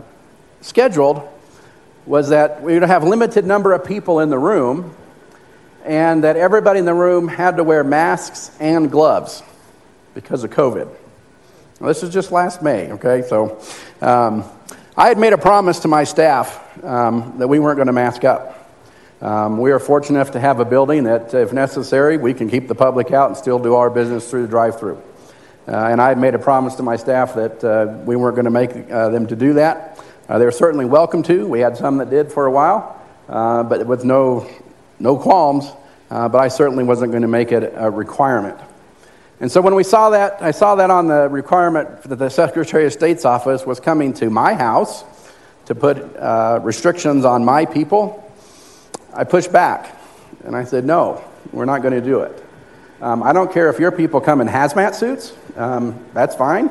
scheduled, 0.62 1.28
was 2.06 2.30
that 2.30 2.62
we 2.62 2.74
would 2.74 2.84
have 2.84 3.04
limited 3.04 3.46
number 3.46 3.74
of 3.74 3.86
people 3.86 4.22
in 4.22 4.30
the 4.30 4.39
room 4.39 4.96
and 5.86 6.24
that 6.24 6.36
everybody 6.36 6.80
in 6.80 6.86
the 6.86 6.94
room 6.94 7.28
had 7.28 7.58
to 7.58 7.63
wear 7.63 7.84
masks 7.84 8.51
and 8.60 8.92
gloves 8.92 9.44
because 10.13 10.44
of 10.44 10.51
COVID. 10.51 10.89
This 11.82 12.04
is 12.04 12.13
just 12.13 12.32
last 12.32 12.62
May, 12.62 12.92
okay? 12.94 13.22
So 13.22 13.62
um, 14.01 14.44
I 14.98 15.08
had 15.08 15.18
made 15.18 15.34
a 15.34 15.38
promise 15.38 15.80
to 15.80 15.88
my 15.88 16.04
staff 16.04 16.84
um, 16.84 17.36
that 17.38 17.48
we 17.48 17.60
weren't 17.60 17.78
going 17.78 17.88
to 17.88 17.94
mask 17.94 18.24
up. 18.24 18.59
Um, 19.21 19.57
we 19.57 19.71
are 19.71 19.79
fortunate 19.79 20.17
enough 20.17 20.31
to 20.31 20.39
have 20.39 20.61
a 20.61 20.65
building 20.65 21.03
that, 21.03 21.33
if 21.33 21.51
necessary, 21.51 22.15
we 22.15 22.33
can 22.33 22.49
keep 22.49 22.69
the 22.69 22.75
public 22.75 23.11
out 23.11 23.27
and 23.27 23.35
still 23.35 23.59
do 23.59 23.75
our 23.75 23.89
business 23.89 24.29
through 24.29 24.43
the 24.43 24.47
drive 24.47 24.79
through. 24.79 24.95
Uh, 25.67 25.75
and 25.75 26.01
I 26.01 26.15
made 26.15 26.35
a 26.35 26.39
promise 26.39 26.75
to 26.75 26.83
my 26.83 26.95
staff 26.95 27.35
that 27.35 27.61
uh, 27.61 27.97
we 28.05 28.15
weren't 28.15 28.35
going 28.35 28.45
to 28.45 28.51
make 28.51 28.89
uh, 28.89 29.09
them 29.09 29.27
to 29.27 29.35
do 29.35 29.53
that. 29.55 30.01
Uh, 30.29 30.39
they 30.39 30.45
were 30.45 30.53
certainly 30.53 30.85
welcome 30.85 31.21
to. 31.23 31.45
We 31.45 31.59
had 31.59 31.75
some 31.75 31.97
that 31.97 32.09
did 32.09 32.31
for 32.31 32.45
a 32.45 32.51
while, 32.51 32.97
uh, 33.27 33.63
but 33.63 33.85
with 33.85 34.05
no, 34.05 34.49
no 34.99 35.17
qualms. 35.17 35.69
Uh, 36.09 36.29
but 36.29 36.38
I 36.38 36.47
certainly 36.47 36.85
wasn't 36.85 37.11
going 37.11 37.23
to 37.23 37.27
make 37.27 37.51
it 37.51 37.73
a 37.75 37.91
requirement. 37.91 38.57
And 39.41 39.51
so 39.51 39.59
when 39.59 39.75
we 39.75 39.83
saw 39.83 40.11
that, 40.11 40.41
I 40.41 40.51
saw 40.51 40.75
that 40.75 40.89
on 40.89 41.08
the 41.08 41.27
requirement 41.27 42.03
that 42.03 42.15
the 42.15 42.29
Secretary 42.29 42.86
of 42.86 42.93
State's 42.93 43.25
office 43.25 43.65
was 43.65 43.82
coming 43.82 44.13
to 44.13 44.29
my 44.29 44.53
house 44.53 45.03
to 45.65 45.75
put 45.75 45.97
restrictions 46.63 47.25
on 47.25 47.43
my 47.43 47.65
people. 47.65 48.25
I 49.13 49.24
pushed 49.24 49.52
back 49.52 49.98
and 50.43 50.56
I 50.56 50.63
said, 50.63 50.86
no, 50.86 51.24
we're 51.52 51.65
not 51.65 51.82
going 51.82 51.93
to 51.93 52.02
do 52.02 52.22
it. 52.22 52.43
Um, 53.02 53.24
I 53.24 53.34
don't 53.34 53.52
care 53.52 53.69
if 53.69 53.80
your 53.80 53.91
people 53.91 54.22
come 54.22 54.41
in 54.41 54.48
hazmat 54.48 54.93
suits, 54.93 55.34
um, 55.56 56.04
that's 56.13 56.36
fine. 56.36 56.69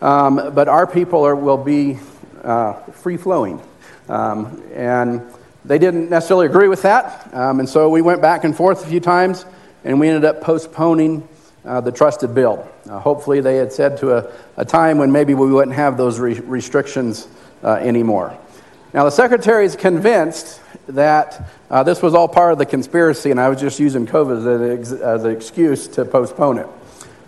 Um, 0.00 0.52
but 0.54 0.68
our 0.68 0.86
people 0.86 1.26
are, 1.26 1.36
will 1.36 1.62
be 1.62 1.98
uh, 2.42 2.74
free 2.92 3.16
flowing. 3.16 3.60
Um, 4.08 4.62
and 4.74 5.22
they 5.64 5.78
didn't 5.78 6.08
necessarily 6.08 6.46
agree 6.46 6.68
with 6.68 6.82
that. 6.82 7.32
Um, 7.34 7.60
and 7.60 7.68
so 7.68 7.90
we 7.90 8.02
went 8.02 8.22
back 8.22 8.44
and 8.44 8.56
forth 8.56 8.84
a 8.84 8.88
few 8.88 9.00
times 9.00 9.44
and 9.84 10.00
we 10.00 10.08
ended 10.08 10.24
up 10.24 10.40
postponing 10.40 11.28
uh, 11.64 11.80
the 11.80 11.92
trusted 11.92 12.34
build. 12.34 12.66
Uh, 12.88 12.98
hopefully, 12.98 13.40
they 13.40 13.56
had 13.56 13.72
said 13.72 13.98
to 13.98 14.16
a, 14.16 14.32
a, 14.56 14.64
time 14.64 14.98
when 14.98 15.12
maybe 15.12 15.34
we 15.34 15.52
wouldn't 15.52 15.76
have 15.76 15.96
those 15.96 16.18
re- 16.18 16.40
restrictions 16.40 17.28
uh, 17.62 17.74
anymore. 17.74 18.36
Now, 18.92 19.04
the 19.04 19.10
secretary 19.10 19.64
is 19.64 19.76
convinced 19.76 20.60
that 20.88 21.48
uh, 21.70 21.84
this 21.84 22.02
was 22.02 22.12
all 22.12 22.26
part 22.26 22.52
of 22.52 22.58
the 22.58 22.66
conspiracy, 22.66 23.30
and 23.30 23.38
I 23.38 23.48
was 23.48 23.60
just 23.60 23.78
using 23.78 24.04
COVID 24.04 24.38
as 24.38 24.46
an, 24.46 24.78
ex- 24.78 24.92
as 24.92 25.24
an 25.24 25.30
excuse 25.30 25.86
to 25.88 26.04
postpone 26.04 26.58
it. 26.58 26.66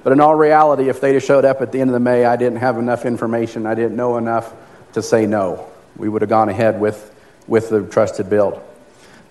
But 0.02 0.12
in 0.12 0.20
all 0.20 0.34
reality, 0.34 0.88
if 0.88 1.00
they'd 1.00 1.14
have 1.14 1.22
showed 1.22 1.44
up 1.44 1.60
at 1.60 1.70
the 1.70 1.80
end 1.80 1.90
of 1.90 1.94
the 1.94 2.00
May, 2.00 2.24
I 2.24 2.34
didn't 2.34 2.58
have 2.58 2.78
enough 2.78 3.04
information, 3.04 3.66
I 3.66 3.76
didn't 3.76 3.94
know 3.94 4.16
enough 4.16 4.52
to 4.94 5.02
say 5.02 5.26
no. 5.26 5.68
We 5.96 6.08
would 6.08 6.22
have 6.22 6.28
gone 6.28 6.48
ahead 6.48 6.80
with, 6.80 7.14
with 7.46 7.70
the 7.70 7.82
trusted 7.82 8.28
build. 8.28 8.60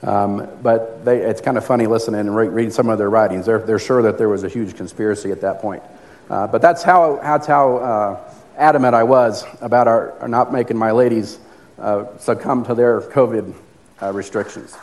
Um, 0.01 0.47
but 0.63 1.03
they, 1.03 1.17
it's 1.17 1.41
kind 1.41 1.57
of 1.57 1.65
funny 1.65 1.85
listening 1.85 2.21
and 2.21 2.35
re- 2.35 2.47
reading 2.47 2.71
some 2.71 2.87
of 2.87 2.97
their 2.97 3.09
writings. 3.09 3.45
They're, 3.45 3.59
they're 3.59 3.77
sure 3.77 4.01
that 4.03 4.17
there 4.17 4.29
was 4.29 4.43
a 4.43 4.49
huge 4.49 4.75
conspiracy 4.75 5.31
at 5.31 5.41
that 5.41 5.61
point. 5.61 5.83
Uh, 6.29 6.47
but 6.47 6.61
that's 6.61 6.81
how, 6.81 7.17
that's 7.17 7.45
how 7.45 7.77
uh, 7.77 8.33
adamant 8.55 8.95
I 8.95 9.03
was 9.03 9.43
about 9.59 9.89
our, 9.89 10.17
our 10.19 10.27
not 10.29 10.53
making 10.53 10.77
my 10.77 10.91
ladies 10.91 11.37
uh, 11.81 12.17
succumb 12.19 12.63
to 12.65 12.75
their 12.75 13.01
COVID 13.01 13.53
uh, 14.01 14.13
restrictions. 14.13 14.77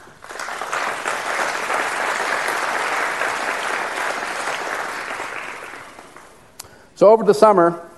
So, 6.97 7.11
over 7.11 7.23
the 7.23 7.35
summer, 7.35 7.89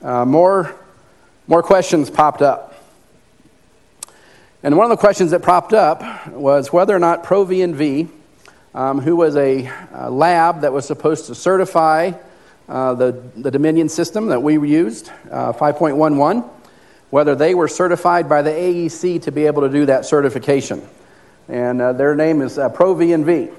uh, 0.00 0.24
more, 0.24 0.76
more 1.48 1.62
questions 1.62 2.08
popped 2.08 2.40
up. 2.40 2.74
And 4.62 4.76
one 4.76 4.84
of 4.84 4.90
the 4.90 5.00
questions 5.00 5.32
that 5.32 5.42
popped 5.42 5.72
up 5.72 6.28
was 6.28 6.72
whether 6.72 6.94
or 6.94 7.00
not 7.00 7.24
ProV&V, 7.24 8.08
um, 8.74 9.00
who 9.00 9.16
was 9.16 9.36
a, 9.36 9.68
a, 9.92 10.08
lab 10.08 10.60
that 10.60 10.72
was 10.72 10.86
supposed 10.86 11.26
to 11.26 11.34
certify 11.34 12.12
uh, 12.68 12.94
the, 12.94 13.12
the 13.36 13.50
Dominion 13.50 13.88
system 13.88 14.28
that 14.28 14.40
we 14.40 14.54
used, 14.54 15.10
uh, 15.30 15.52
5.11, 15.52 16.48
whether 17.14 17.36
they 17.36 17.54
were 17.54 17.68
certified 17.68 18.28
by 18.28 18.42
the 18.42 18.50
AEC 18.50 19.22
to 19.22 19.30
be 19.30 19.46
able 19.46 19.62
to 19.62 19.68
do 19.68 19.86
that 19.86 20.04
certification. 20.04 20.82
And 21.48 21.80
uh, 21.80 21.92
their 21.92 22.16
name 22.16 22.42
is 22.42 22.58
uh, 22.58 22.68
ProV&V. 22.70 23.50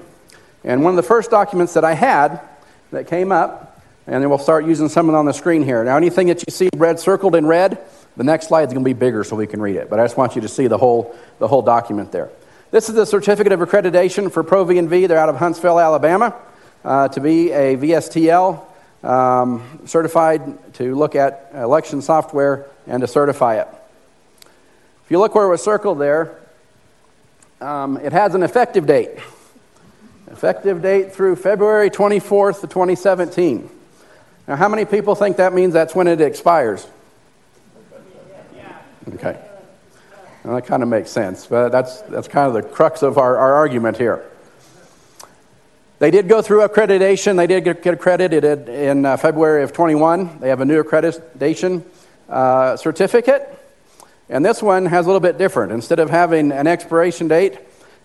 And 0.62 0.84
one 0.84 0.92
of 0.92 0.96
the 0.96 1.02
first 1.02 1.30
documents 1.30 1.72
that 1.72 1.82
I 1.82 1.94
had 1.94 2.42
that 2.90 3.06
came 3.06 3.32
up, 3.32 3.80
and 4.06 4.22
then 4.22 4.28
we'll 4.28 4.36
start 4.36 4.66
using 4.66 4.90
some 4.90 5.08
of 5.08 5.14
it 5.14 5.16
on 5.16 5.24
the 5.24 5.32
screen 5.32 5.62
here. 5.62 5.82
Now, 5.84 5.96
anything 5.96 6.26
that 6.26 6.44
you 6.46 6.52
see 6.52 6.68
red 6.76 7.00
circled 7.00 7.34
in 7.34 7.46
red, 7.46 7.78
the 8.18 8.24
next 8.24 8.48
slide 8.48 8.68
is 8.68 8.74
going 8.74 8.84
to 8.84 8.88
be 8.90 8.92
bigger 8.92 9.24
so 9.24 9.36
we 9.36 9.46
can 9.46 9.62
read 9.62 9.76
it. 9.76 9.88
But 9.88 10.00
I 10.00 10.04
just 10.04 10.18
want 10.18 10.34
you 10.34 10.42
to 10.42 10.48
see 10.48 10.66
the 10.66 10.76
whole, 10.76 11.16
the 11.38 11.48
whole 11.48 11.62
document 11.62 12.12
there. 12.12 12.28
This 12.72 12.90
is 12.90 12.94
the 12.94 13.06
certificate 13.06 13.52
of 13.52 13.60
accreditation 13.60 14.30
for 14.30 14.44
ProV&V. 14.44 15.06
They're 15.06 15.16
out 15.16 15.30
of 15.30 15.36
Huntsville, 15.36 15.80
Alabama, 15.80 16.34
uh, 16.84 17.08
to 17.08 17.20
be 17.22 17.52
a 17.52 17.74
VSTL 17.78 18.62
um, 19.06 19.62
certified 19.86 20.74
to 20.74 20.94
look 20.94 21.14
at 21.14 21.50
election 21.54 22.02
software 22.02 22.66
and 22.86 23.00
to 23.00 23.06
certify 23.06 23.60
it. 23.60 23.68
If 25.04 25.10
you 25.10 25.18
look 25.18 25.34
where 25.34 25.46
it 25.46 25.50
was 25.50 25.62
circled 25.62 26.00
there, 26.00 26.36
um, 27.60 27.96
it 27.98 28.12
has 28.12 28.34
an 28.34 28.42
effective 28.42 28.86
date. 28.86 29.10
Effective 30.30 30.82
date 30.82 31.12
through 31.12 31.36
February 31.36 31.88
24th 31.88 32.64
of 32.64 32.70
2017. 32.70 33.70
Now, 34.48 34.56
how 34.56 34.68
many 34.68 34.84
people 34.84 35.14
think 35.14 35.36
that 35.36 35.52
means 35.52 35.72
that's 35.72 35.94
when 35.94 36.08
it 36.08 36.20
expires? 36.20 36.86
Okay. 39.14 39.40
Well, 40.42 40.56
that 40.56 40.66
kind 40.66 40.82
of 40.82 40.88
makes 40.88 41.10
sense, 41.10 41.46
but 41.46 41.70
that's, 41.70 42.00
that's 42.02 42.28
kind 42.28 42.48
of 42.48 42.54
the 42.54 42.68
crux 42.68 43.02
of 43.02 43.18
our, 43.18 43.36
our 43.36 43.54
argument 43.54 43.96
here. 43.96 44.24
They 45.98 46.10
did 46.10 46.28
go 46.28 46.42
through 46.42 46.66
accreditation. 46.66 47.36
They 47.36 47.46
did 47.46 47.64
get, 47.64 47.86
accredited 47.86 48.68
in 48.68 49.06
uh, 49.06 49.16
February 49.16 49.62
of 49.62 49.72
21. 49.72 50.40
They 50.40 50.50
have 50.50 50.60
a 50.60 50.64
new 50.64 50.82
accreditation 50.82 51.82
uh, 52.28 52.76
certificate. 52.76 53.52
And 54.28 54.44
this 54.44 54.62
one 54.62 54.86
has 54.86 55.06
a 55.06 55.08
little 55.08 55.20
bit 55.20 55.38
different. 55.38 55.72
Instead 55.72 55.98
of 55.98 56.10
having 56.10 56.52
an 56.52 56.66
expiration 56.66 57.28
date, 57.28 57.58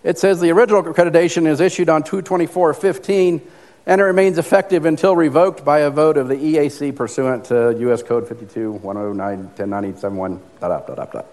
it 0.04 0.18
says 0.18 0.40
the 0.40 0.52
original 0.52 0.84
accreditation 0.84 1.48
is 1.48 1.60
issued 1.60 1.90
on 1.90 2.04
224.15 2.04 3.42
and 3.88 4.00
it 4.00 4.04
remains 4.04 4.38
effective 4.38 4.86
until 4.86 5.16
revoked 5.16 5.66
by 5.66 5.80
a 5.80 5.90
vote 5.90 6.16
of 6.16 6.28
the 6.28 6.36
EAC 6.36 6.96
pursuant 6.96 7.46
to 7.46 7.76
U.S. 7.80 8.04
Code 8.04 8.28
52 8.28 8.74
109 8.74 9.44
1090 9.56 10.42
Dot, 10.60 10.88
dot, 10.88 10.96
dot, 10.96 11.12
dot. 11.12 11.26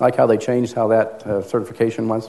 Like 0.00 0.16
how 0.16 0.26
they 0.26 0.38
changed 0.38 0.72
how 0.72 0.88
that 0.88 1.26
uh, 1.26 1.42
certification 1.42 2.08
was. 2.08 2.26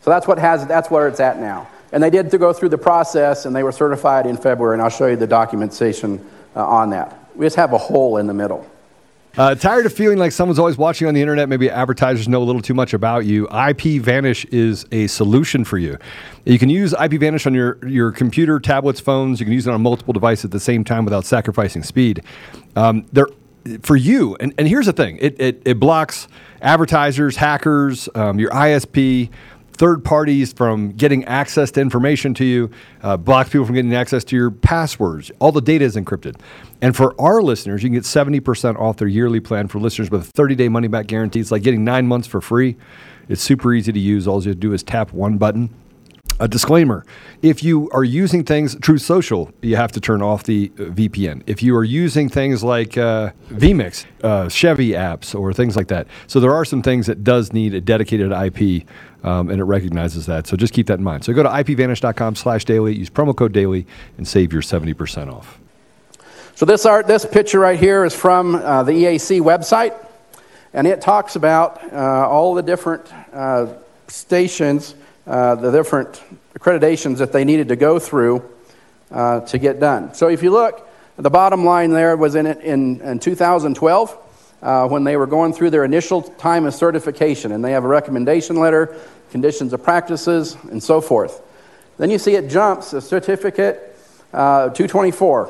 So 0.00 0.10
that's, 0.10 0.26
what 0.26 0.38
has, 0.38 0.66
that's 0.66 0.90
where 0.90 1.06
it's 1.08 1.20
at 1.20 1.38
now. 1.38 1.68
And 1.94 2.02
they 2.02 2.10
did 2.10 2.28
go 2.40 2.52
through 2.52 2.70
the 2.70 2.78
process 2.78 3.46
and 3.46 3.54
they 3.54 3.62
were 3.62 3.70
certified 3.70 4.26
in 4.26 4.36
February, 4.36 4.74
and 4.74 4.82
I'll 4.82 4.90
show 4.90 5.06
you 5.06 5.14
the 5.14 5.28
documentation 5.28 6.28
uh, 6.56 6.66
on 6.66 6.90
that. 6.90 7.30
We 7.36 7.46
just 7.46 7.54
have 7.54 7.72
a 7.72 7.78
hole 7.78 8.16
in 8.16 8.26
the 8.26 8.34
middle. 8.34 8.68
Uh, 9.38 9.54
tired 9.54 9.86
of 9.86 9.92
feeling 9.92 10.18
like 10.18 10.32
someone's 10.32 10.58
always 10.58 10.76
watching 10.76 11.06
on 11.06 11.14
the 11.14 11.20
internet? 11.20 11.48
Maybe 11.48 11.70
advertisers 11.70 12.26
know 12.26 12.42
a 12.42 12.44
little 12.44 12.60
too 12.60 12.74
much 12.74 12.94
about 12.94 13.26
you. 13.26 13.48
IP 13.48 14.02
Vanish 14.02 14.44
is 14.46 14.86
a 14.90 15.06
solution 15.06 15.64
for 15.64 15.78
you. 15.78 15.96
You 16.44 16.58
can 16.58 16.68
use 16.68 16.94
IP 17.00 17.12
Vanish 17.12 17.46
on 17.46 17.54
your, 17.54 17.78
your 17.86 18.10
computer, 18.10 18.58
tablets, 18.58 18.98
phones. 18.98 19.38
You 19.38 19.46
can 19.46 19.52
use 19.52 19.68
it 19.68 19.70
on 19.72 19.80
multiple 19.80 20.12
devices 20.12 20.46
at 20.46 20.50
the 20.50 20.60
same 20.60 20.82
time 20.82 21.04
without 21.04 21.24
sacrificing 21.24 21.84
speed. 21.84 22.24
Um, 22.74 23.06
they're 23.12 23.28
for 23.82 23.96
you, 23.96 24.36
and, 24.40 24.52
and 24.58 24.68
here's 24.68 24.86
the 24.86 24.92
thing 24.92 25.16
it, 25.20 25.40
it, 25.40 25.62
it 25.64 25.80
blocks 25.80 26.28
advertisers, 26.60 27.36
hackers, 27.36 28.08
um, 28.14 28.38
your 28.38 28.50
ISP, 28.50 29.30
third 29.74 30.04
parties 30.04 30.52
from 30.52 30.92
getting 30.92 31.24
access 31.24 31.70
to 31.72 31.80
information 31.80 32.32
to 32.34 32.44
you, 32.44 32.70
uh, 33.02 33.16
blocks 33.16 33.50
people 33.50 33.66
from 33.66 33.74
getting 33.74 33.94
access 33.94 34.24
to 34.24 34.36
your 34.36 34.50
passwords. 34.50 35.30
All 35.40 35.52
the 35.52 35.60
data 35.60 35.84
is 35.84 35.96
encrypted. 35.96 36.40
And 36.80 36.96
for 36.96 37.20
our 37.20 37.42
listeners, 37.42 37.82
you 37.82 37.88
can 37.88 37.94
get 37.94 38.04
70% 38.04 38.78
off 38.78 38.96
their 38.96 39.08
yearly 39.08 39.40
plan 39.40 39.68
for 39.68 39.78
listeners 39.78 40.10
with 40.10 40.22
a 40.22 40.24
30 40.24 40.54
day 40.54 40.68
money 40.68 40.88
back 40.88 41.06
guarantee. 41.06 41.40
It's 41.40 41.50
like 41.50 41.62
getting 41.62 41.84
nine 41.84 42.06
months 42.06 42.26
for 42.26 42.40
free. 42.40 42.76
It's 43.28 43.42
super 43.42 43.72
easy 43.72 43.92
to 43.92 43.98
use. 43.98 44.28
All 44.28 44.42
you 44.42 44.50
have 44.50 44.56
to 44.56 44.60
do 44.60 44.72
is 44.72 44.82
tap 44.82 45.12
one 45.12 45.38
button 45.38 45.70
a 46.40 46.48
disclaimer. 46.48 47.04
If 47.42 47.62
you 47.62 47.88
are 47.90 48.04
using 48.04 48.44
things 48.44 48.76
Truth 48.76 49.02
Social 49.02 49.52
you 49.62 49.76
have 49.76 49.92
to 49.92 50.00
turn 50.00 50.22
off 50.22 50.42
the 50.44 50.72
uh, 50.78 50.82
vpn 50.82 51.42
if 51.46 51.62
you 51.62 51.76
are 51.76 51.84
using 51.84 52.28
things 52.28 52.64
like 52.64 52.98
uh, 52.98 53.30
vmix 53.48 54.04
uh, 54.22 54.48
chevy 54.48 54.90
apps 54.90 55.38
or 55.38 55.52
things 55.52 55.76
like 55.76 55.88
that. 55.88 56.06
So 56.26 56.40
there 56.40 56.52
are 56.52 56.64
some 56.64 56.82
things 56.82 57.06
that 57.06 57.22
does 57.22 57.52
need 57.52 57.74
a 57.74 57.80
dedicated 57.80 58.32
ip 58.32 58.86
um, 59.22 59.48
and 59.48 59.60
it 59.60 59.64
recognizes 59.64 60.26
that. 60.26 60.46
So 60.46 60.56
just 60.56 60.74
keep 60.74 60.86
that 60.88 60.98
in 60.98 61.04
mind. 61.04 61.24
So 61.24 61.32
go 61.32 61.42
to 61.42 61.48
ipvanish.com 61.48 62.34
slash 62.34 62.64
daily 62.64 62.94
use 62.94 63.10
promo 63.10 63.34
code 63.36 63.52
daily 63.52 63.86
and 64.18 64.26
save 64.26 64.52
your 64.52 64.62
70% 64.62 65.32
off. 65.32 65.58
So 66.56 66.66
this 66.66 66.86
art 66.86 67.06
this 67.06 67.24
picture 67.24 67.60
right 67.60 67.78
here 67.78 68.04
is 68.04 68.14
from 68.14 68.56
uh, 68.56 68.82
the 68.82 68.92
eac 68.92 69.40
website 69.40 69.94
and 70.72 70.86
it 70.86 71.00
talks 71.00 71.36
about 71.36 71.80
uh, 71.92 72.28
all 72.28 72.54
the 72.54 72.62
different 72.62 73.06
uh, 73.32 73.74
stations 74.08 74.96
uh, 75.26 75.54
the 75.54 75.70
different 75.70 76.22
accreditations 76.58 77.18
that 77.18 77.32
they 77.32 77.44
needed 77.44 77.68
to 77.68 77.76
go 77.76 77.98
through 77.98 78.42
uh, 79.10 79.40
to 79.40 79.58
get 79.58 79.80
done. 79.80 80.14
So 80.14 80.28
if 80.28 80.42
you 80.42 80.50
look, 80.50 80.88
the 81.16 81.30
bottom 81.30 81.64
line 81.64 81.90
there 81.90 82.16
was 82.16 82.34
in, 82.34 82.46
in, 82.46 83.00
in 83.00 83.18
2012 83.18 84.18
uh, 84.62 84.88
when 84.88 85.04
they 85.04 85.16
were 85.16 85.26
going 85.26 85.52
through 85.52 85.70
their 85.70 85.84
initial 85.84 86.22
time 86.22 86.64
of 86.64 86.74
certification, 86.74 87.52
and 87.52 87.64
they 87.64 87.72
have 87.72 87.84
a 87.84 87.88
recommendation 87.88 88.56
letter, 88.56 88.96
conditions 89.30 89.72
of 89.72 89.82
practices, 89.82 90.56
and 90.70 90.82
so 90.82 91.00
forth. 91.00 91.42
Then 91.98 92.10
you 92.10 92.18
see 92.18 92.34
it 92.34 92.50
jumps, 92.50 92.92
a 92.92 93.00
certificate 93.00 93.96
uh, 94.32 94.70
224, 94.70 95.46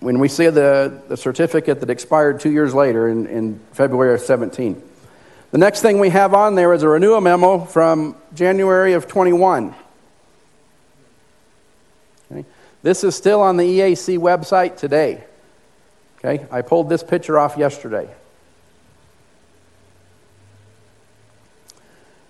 when 0.00 0.18
we 0.18 0.28
see 0.28 0.48
the, 0.48 1.02
the 1.08 1.16
certificate 1.16 1.80
that 1.80 1.90
expired 1.90 2.40
two 2.40 2.50
years 2.50 2.74
later 2.74 3.08
in, 3.08 3.26
in 3.26 3.58
February 3.72 4.14
of 4.14 4.20
17. 4.20 4.80
The 5.52 5.58
next 5.58 5.82
thing 5.82 6.00
we 6.00 6.08
have 6.08 6.32
on 6.32 6.54
there 6.54 6.72
is 6.72 6.82
a 6.82 6.88
renewal 6.88 7.20
memo 7.20 7.58
from 7.66 8.16
January 8.34 8.94
of 8.94 9.06
21. 9.06 9.74
Okay. 12.32 12.46
This 12.82 13.04
is 13.04 13.14
still 13.14 13.42
on 13.42 13.58
the 13.58 13.64
EAC 13.64 14.18
website 14.18 14.78
today. 14.78 15.24
Okay, 16.18 16.46
I 16.50 16.62
pulled 16.62 16.88
this 16.88 17.02
picture 17.02 17.38
off 17.38 17.58
yesterday. 17.58 18.08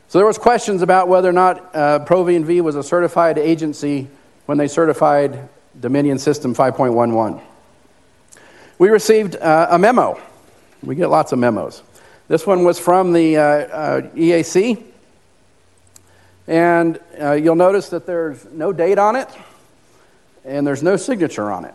So 0.08 0.18
there 0.18 0.26
was 0.26 0.36
questions 0.36 0.82
about 0.82 1.06
whether 1.06 1.28
or 1.28 1.32
not 1.32 1.76
uh, 1.76 2.04
ProV&V 2.04 2.60
was 2.60 2.74
a 2.74 2.82
certified 2.82 3.38
agency 3.38 4.08
when 4.46 4.58
they 4.58 4.66
certified 4.66 5.48
Dominion 5.78 6.18
System 6.18 6.56
5.11. 6.56 7.40
We 8.78 8.88
received 8.88 9.36
uh, 9.36 9.68
a 9.70 9.78
memo. 9.78 10.20
We 10.82 10.96
get 10.96 11.08
lots 11.08 11.30
of 11.30 11.38
memos. 11.38 11.84
This 12.32 12.46
one 12.46 12.64
was 12.64 12.78
from 12.78 13.12
the 13.12 13.36
uh, 13.36 13.42
uh, 13.42 14.00
EAC. 14.14 14.82
And 16.46 16.98
uh, 17.20 17.32
you'll 17.32 17.56
notice 17.56 17.90
that 17.90 18.06
there's 18.06 18.46
no 18.46 18.72
date 18.72 18.96
on 18.96 19.16
it 19.16 19.28
and 20.42 20.66
there's 20.66 20.82
no 20.82 20.96
signature 20.96 21.52
on 21.52 21.66
it. 21.66 21.74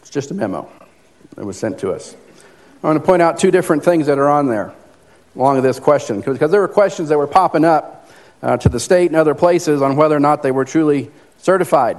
It's 0.00 0.10
just 0.10 0.32
a 0.32 0.34
memo 0.34 0.68
that 1.36 1.46
was 1.46 1.56
sent 1.56 1.78
to 1.78 1.92
us. 1.92 2.16
I 2.82 2.88
want 2.88 2.98
to 2.98 3.06
point 3.06 3.22
out 3.22 3.38
two 3.38 3.52
different 3.52 3.84
things 3.84 4.08
that 4.08 4.18
are 4.18 4.28
on 4.28 4.48
there 4.48 4.74
along 5.36 5.54
with 5.54 5.62
this 5.62 5.78
question 5.78 6.20
because 6.20 6.50
there 6.50 6.60
were 6.60 6.66
questions 6.66 7.08
that 7.10 7.16
were 7.16 7.28
popping 7.28 7.64
up 7.64 8.10
uh, 8.42 8.56
to 8.56 8.68
the 8.68 8.80
state 8.80 9.06
and 9.06 9.14
other 9.14 9.36
places 9.36 9.82
on 9.82 9.94
whether 9.94 10.16
or 10.16 10.20
not 10.20 10.42
they 10.42 10.50
were 10.50 10.64
truly 10.64 11.12
certified. 11.38 11.96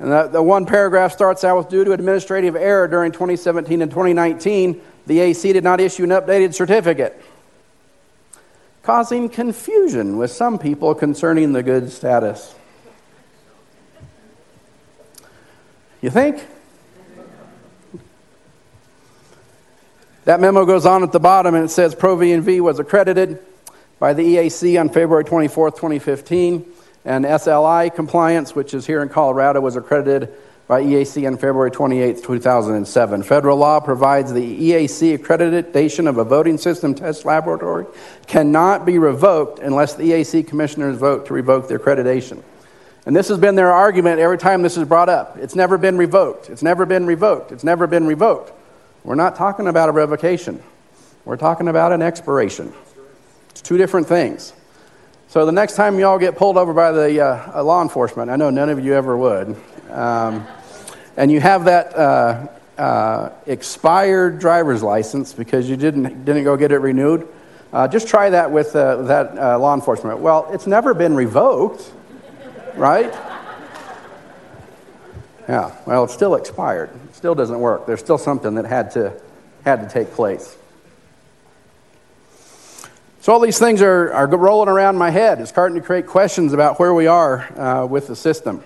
And 0.00 0.10
the, 0.10 0.26
the 0.26 0.42
one 0.42 0.66
paragraph 0.66 1.12
starts 1.12 1.44
out 1.44 1.56
with 1.56 1.68
due 1.68 1.84
to 1.84 1.92
administrative 1.92 2.56
error 2.56 2.88
during 2.88 3.12
2017 3.12 3.80
and 3.80 3.92
2019, 3.92 4.80
the 5.06 5.20
AC 5.20 5.52
did 5.52 5.64
not 5.64 5.80
issue 5.80 6.04
an 6.04 6.10
updated 6.10 6.54
certificate, 6.54 7.20
causing 8.82 9.28
confusion 9.28 10.16
with 10.16 10.30
some 10.30 10.58
people 10.58 10.94
concerning 10.94 11.52
the 11.52 11.62
good 11.62 11.90
status. 11.90 12.54
You 16.00 16.10
think? 16.10 16.44
That 20.24 20.40
memo 20.40 20.64
goes 20.64 20.86
on 20.86 21.02
at 21.02 21.12
the 21.12 21.20
bottom 21.20 21.54
and 21.54 21.66
it 21.66 21.68
says 21.68 21.94
ProV&V 21.94 22.60
was 22.62 22.78
accredited 22.78 23.38
by 23.98 24.14
the 24.14 24.22
EAC 24.22 24.80
on 24.80 24.88
February 24.88 25.24
24, 25.24 25.72
2015, 25.72 26.64
and 27.04 27.24
SLI 27.24 27.94
compliance, 27.94 28.54
which 28.54 28.72
is 28.74 28.86
here 28.86 29.02
in 29.02 29.08
Colorado, 29.08 29.60
was 29.60 29.76
accredited 29.76 30.32
by 30.66 30.82
EAC 30.82 31.26
on 31.26 31.36
February 31.36 31.70
28, 31.70 32.22
2007. 32.22 33.22
Federal 33.22 33.58
law 33.58 33.80
provides 33.80 34.32
the 34.32 34.70
EAC 34.70 35.18
accreditation 35.18 36.08
of 36.08 36.16
a 36.16 36.24
voting 36.24 36.56
system 36.56 36.94
test 36.94 37.24
laboratory 37.24 37.86
cannot 38.26 38.86
be 38.86 38.98
revoked 38.98 39.58
unless 39.58 39.94
the 39.94 40.04
EAC 40.04 40.46
commissioners 40.46 40.96
vote 40.96 41.26
to 41.26 41.34
revoke 41.34 41.68
the 41.68 41.78
accreditation. 41.78 42.42
And 43.06 43.14
this 43.14 43.28
has 43.28 43.36
been 43.36 43.54
their 43.54 43.70
argument 43.70 44.20
every 44.20 44.38
time 44.38 44.62
this 44.62 44.78
is 44.78 44.88
brought 44.88 45.10
up. 45.10 45.36
It's 45.36 45.54
never 45.54 45.76
been 45.76 45.98
revoked. 45.98 46.48
It's 46.48 46.62
never 46.62 46.86
been 46.86 47.04
revoked. 47.04 47.52
It's 47.52 47.64
never 47.64 47.86
been 47.86 48.06
revoked. 48.06 48.52
We're 49.02 49.16
not 49.16 49.36
talking 49.36 49.66
about 49.66 49.90
a 49.90 49.92
revocation. 49.92 50.62
We're 51.26 51.36
talking 51.36 51.68
about 51.68 51.92
an 51.92 52.00
expiration. 52.00 52.72
It's 53.50 53.60
two 53.60 53.76
different 53.76 54.06
things. 54.06 54.54
So 55.28 55.44
the 55.44 55.52
next 55.52 55.76
time 55.76 55.98
y'all 55.98 56.18
get 56.18 56.36
pulled 56.36 56.56
over 56.56 56.72
by 56.72 56.92
the 56.92 57.20
uh, 57.20 57.62
law 57.62 57.82
enforcement, 57.82 58.30
I 58.30 58.36
know 58.36 58.48
none 58.48 58.70
of 58.70 58.82
you 58.82 58.94
ever 58.94 59.16
would, 59.16 59.56
um, 59.94 60.46
and 61.16 61.30
you 61.30 61.40
have 61.40 61.64
that 61.66 61.96
uh, 61.96 62.48
uh, 62.76 63.30
expired 63.46 64.38
driver's 64.40 64.82
license 64.82 65.32
because 65.32 65.70
you 65.70 65.76
didn't, 65.76 66.24
didn't 66.24 66.44
go 66.44 66.56
get 66.56 66.72
it 66.72 66.78
renewed, 66.78 67.28
uh, 67.72 67.88
just 67.88 68.08
try 68.08 68.30
that 68.30 68.50
with 68.50 68.74
uh, 68.74 69.02
that 69.02 69.38
uh, 69.38 69.58
law 69.58 69.74
enforcement. 69.74 70.18
Well, 70.18 70.48
it's 70.52 70.66
never 70.66 70.94
been 70.94 71.14
revoked, 71.14 71.92
right? 72.74 73.12
Yeah, 75.48 75.76
well, 75.86 76.04
it's 76.04 76.14
still 76.14 76.34
expired. 76.34 76.90
It 77.08 77.14
still 77.14 77.34
doesn't 77.34 77.60
work. 77.60 77.86
There's 77.86 78.00
still 78.00 78.18
something 78.18 78.54
that 78.54 78.64
had 78.64 78.90
to, 78.92 79.12
had 79.64 79.88
to 79.88 79.88
take 79.88 80.12
place. 80.12 80.56
So 83.20 83.32
all 83.32 83.40
these 83.40 83.58
things 83.58 83.82
are, 83.82 84.12
are 84.12 84.26
rolling 84.26 84.68
around 84.68 84.96
my 84.96 85.10
head. 85.10 85.40
It's 85.40 85.50
starting 85.50 85.80
to 85.80 85.84
create 85.84 86.06
questions 86.06 86.52
about 86.52 86.78
where 86.78 86.92
we 86.92 87.06
are 87.06 87.40
uh, 87.58 87.86
with 87.86 88.08
the 88.08 88.16
system. 88.16 88.62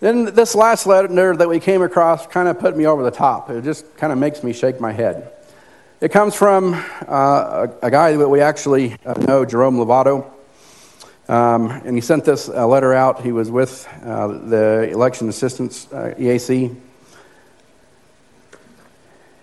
Then 0.00 0.34
this 0.34 0.54
last 0.54 0.86
letter 0.86 1.36
that 1.36 1.48
we 1.48 1.60
came 1.60 1.82
across 1.82 2.26
kind 2.26 2.48
of 2.48 2.58
put 2.58 2.76
me 2.76 2.86
over 2.86 3.02
the 3.02 3.10
top. 3.10 3.50
It 3.50 3.62
just 3.62 3.96
kind 3.96 4.12
of 4.12 4.18
makes 4.18 4.42
me 4.42 4.52
shake 4.52 4.80
my 4.80 4.92
head. 4.92 5.32
It 6.00 6.10
comes 6.10 6.34
from 6.34 6.74
uh, 7.06 7.68
a, 7.82 7.86
a, 7.86 7.90
guy 7.90 8.16
that 8.16 8.28
we 8.28 8.40
actually 8.40 8.96
uh, 9.04 9.12
know, 9.12 9.44
Jerome 9.44 9.76
Lovato. 9.76 10.30
Um, 11.28 11.70
and 11.70 11.94
he 11.94 12.00
sent 12.00 12.24
this 12.24 12.48
uh, 12.48 12.66
letter 12.66 12.94
out. 12.94 13.22
He 13.22 13.32
was 13.32 13.50
with 13.50 13.86
uh, 14.02 14.28
the 14.28 14.88
Election 14.90 15.28
Assistance 15.28 15.86
uh, 15.92 16.14
EAC 16.18 16.74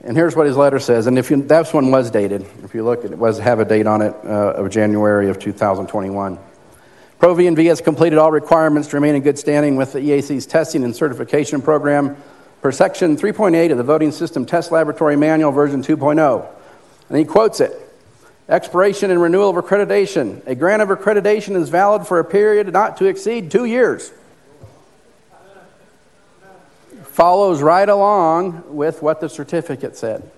and 0.07 0.15
here's 0.15 0.37
what 0.37 0.47
his 0.47 0.55
letter 0.55 0.79
says. 0.79 1.05
And 1.07 1.19
if 1.19 1.29
you, 1.29 1.41
that 1.43 1.73
one 1.73 1.91
was 1.91 2.09
dated. 2.09 2.45
If 2.63 2.73
you 2.73 2.83
look, 2.83 3.03
it 3.03 3.17
was 3.17 3.39
have 3.39 3.59
a 3.59 3.65
date 3.65 3.87
on 3.87 4.01
it 4.01 4.15
uh, 4.23 4.53
of 4.53 4.69
January 4.69 5.29
of 5.29 5.37
2021. 5.37 6.39
ProV&V 7.19 7.65
has 7.65 7.81
completed 7.81 8.19
all 8.19 8.31
requirements 8.31 8.89
to 8.89 8.97
remain 8.97 9.15
in 9.15 9.23
good 9.23 9.39
standing 9.39 9.75
with 9.75 9.93
the 9.93 9.99
EAC's 9.99 10.45
testing 10.45 10.83
and 10.83 10.95
certification 10.95 11.61
program 11.61 12.15
per 12.61 12.71
Section 12.71 13.17
3.8 13.17 13.71
of 13.71 13.77
the 13.77 13.83
Voting 13.83 14.11
System 14.11 14.45
Test 14.45 14.71
Laboratory 14.71 15.15
Manual, 15.15 15.51
version 15.51 15.81
2.0. 15.81 16.47
And 17.09 17.17
he 17.17 17.25
quotes 17.25 17.59
it 17.59 17.71
Expiration 18.49 19.11
and 19.11 19.21
renewal 19.21 19.49
of 19.49 19.63
accreditation. 19.63 20.45
A 20.47 20.55
grant 20.55 20.81
of 20.81 20.89
accreditation 20.89 21.55
is 21.55 21.69
valid 21.69 22.07
for 22.07 22.19
a 22.19 22.25
period 22.25 22.71
not 22.71 22.97
to 22.97 23.05
exceed 23.05 23.51
two 23.51 23.65
years 23.65 24.11
follows 27.17 27.63
right 27.63 27.89
along 27.89 28.63
with 28.67 29.01
what 29.01 29.19
the 29.19 29.27
certificate 29.27 29.97
said. 29.97 30.29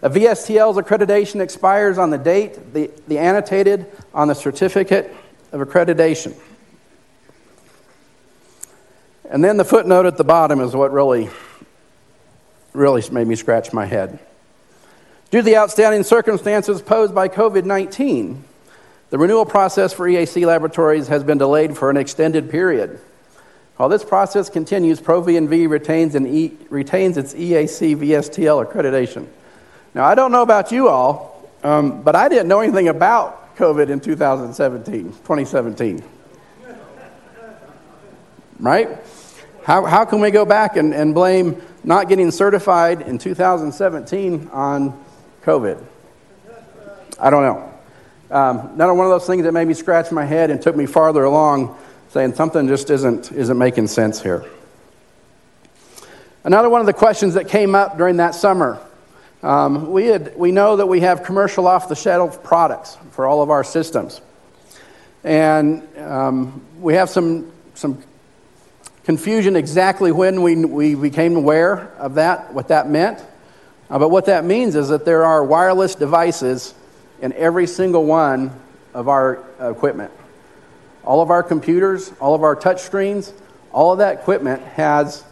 A 0.00 0.08
VSTL's 0.08 0.78
accreditation 0.78 1.42
expires 1.42 1.98
on 1.98 2.08
the 2.08 2.16
date, 2.16 2.72
the, 2.72 2.90
the 3.06 3.18
annotated 3.18 3.84
on 4.14 4.28
the 4.28 4.34
certificate 4.34 5.14
of 5.52 5.60
accreditation. 5.60 6.34
And 9.30 9.42
then 9.42 9.56
the 9.56 9.64
footnote 9.64 10.06
at 10.06 10.16
the 10.16 10.24
bottom 10.24 10.60
is 10.60 10.74
what 10.74 10.92
really, 10.92 11.30
really 12.72 13.02
made 13.10 13.26
me 13.26 13.34
scratch 13.34 13.72
my 13.72 13.86
head. 13.86 14.18
Due 15.30 15.38
to 15.38 15.42
the 15.42 15.56
outstanding 15.56 16.02
circumstances 16.02 16.82
posed 16.82 17.14
by 17.14 17.28
COVID 17.28 17.64
19, 17.64 18.44
the 19.08 19.18
renewal 19.18 19.46
process 19.46 19.92
for 19.92 20.06
EAC 20.06 20.46
laboratories 20.46 21.08
has 21.08 21.22
been 21.24 21.38
delayed 21.38 21.76
for 21.76 21.90
an 21.90 21.96
extended 21.96 22.50
period. 22.50 23.00
While 23.76 23.88
this 23.88 24.04
process 24.04 24.48
continues, 24.48 25.00
ProV&V 25.00 25.66
retains, 25.66 26.14
e, 26.14 26.52
retains 26.68 27.16
its 27.16 27.34
EAC 27.34 27.96
VSTL 27.96 28.66
accreditation. 28.66 29.26
Now, 29.94 30.04
I 30.04 30.14
don't 30.14 30.32
know 30.32 30.42
about 30.42 30.72
you 30.72 30.88
all, 30.88 31.50
um, 31.62 32.02
but 32.02 32.14
I 32.14 32.28
didn't 32.28 32.48
know 32.48 32.60
anything 32.60 32.88
about 32.88 33.41
COVID 33.56 33.90
in 33.90 34.00
2017, 34.00 35.04
2017. 35.04 36.02
Right? 38.58 38.88
How, 39.64 39.84
how 39.84 40.04
can 40.04 40.20
we 40.20 40.30
go 40.30 40.44
back 40.44 40.76
and, 40.76 40.94
and 40.94 41.14
blame 41.14 41.60
not 41.84 42.08
getting 42.08 42.30
certified 42.30 43.02
in 43.02 43.18
2017 43.18 44.48
on 44.52 45.04
COVID? 45.44 45.82
I 47.20 47.30
don't 47.30 47.42
know. 47.42 47.72
Um, 48.30 48.58
another 48.74 48.94
one 48.94 49.06
of 49.06 49.10
those 49.12 49.26
things 49.26 49.44
that 49.44 49.52
made 49.52 49.68
me 49.68 49.74
scratch 49.74 50.10
my 50.10 50.24
head 50.24 50.50
and 50.50 50.60
took 50.60 50.74
me 50.74 50.86
farther 50.86 51.24
along, 51.24 51.76
saying 52.08 52.34
something 52.34 52.66
just 52.66 52.88
isn't, 52.90 53.30
isn't 53.30 53.58
making 53.58 53.88
sense 53.88 54.22
here. 54.22 54.44
Another 56.44 56.68
one 56.68 56.80
of 56.80 56.86
the 56.86 56.92
questions 56.92 57.34
that 57.34 57.48
came 57.48 57.74
up 57.74 57.98
during 57.98 58.16
that 58.16 58.34
summer 58.34 58.80
um, 59.42 59.90
we, 59.90 60.06
had, 60.06 60.36
we 60.36 60.52
know 60.52 60.76
that 60.76 60.86
we 60.86 61.00
have 61.00 61.24
commercial 61.24 61.66
off 61.66 61.88
the 61.88 61.96
shelf 61.96 62.42
products 62.44 62.96
for 63.10 63.26
all 63.26 63.42
of 63.42 63.50
our 63.50 63.64
systems. 63.64 64.20
And 65.24 65.86
um, 65.98 66.64
we 66.80 66.94
have 66.94 67.10
some, 67.10 67.50
some 67.74 68.02
confusion 69.04 69.56
exactly 69.56 70.12
when 70.12 70.42
we, 70.42 70.64
we 70.64 70.94
became 70.94 71.36
aware 71.36 71.88
of 71.98 72.14
that, 72.14 72.52
what 72.54 72.68
that 72.68 72.88
meant. 72.88 73.20
Uh, 73.90 73.98
but 73.98 74.10
what 74.10 74.26
that 74.26 74.44
means 74.44 74.76
is 74.76 74.88
that 74.88 75.04
there 75.04 75.24
are 75.24 75.44
wireless 75.44 75.94
devices 75.94 76.74
in 77.20 77.32
every 77.32 77.66
single 77.66 78.04
one 78.04 78.50
of 78.94 79.08
our 79.08 79.44
equipment. 79.60 80.12
All 81.04 81.20
of 81.20 81.30
our 81.30 81.42
computers, 81.42 82.12
all 82.20 82.34
of 82.34 82.42
our 82.42 82.54
touch 82.54 82.80
screens, 82.80 83.32
all 83.72 83.92
of 83.92 83.98
that 83.98 84.20
equipment 84.20 84.62
has 84.62 85.24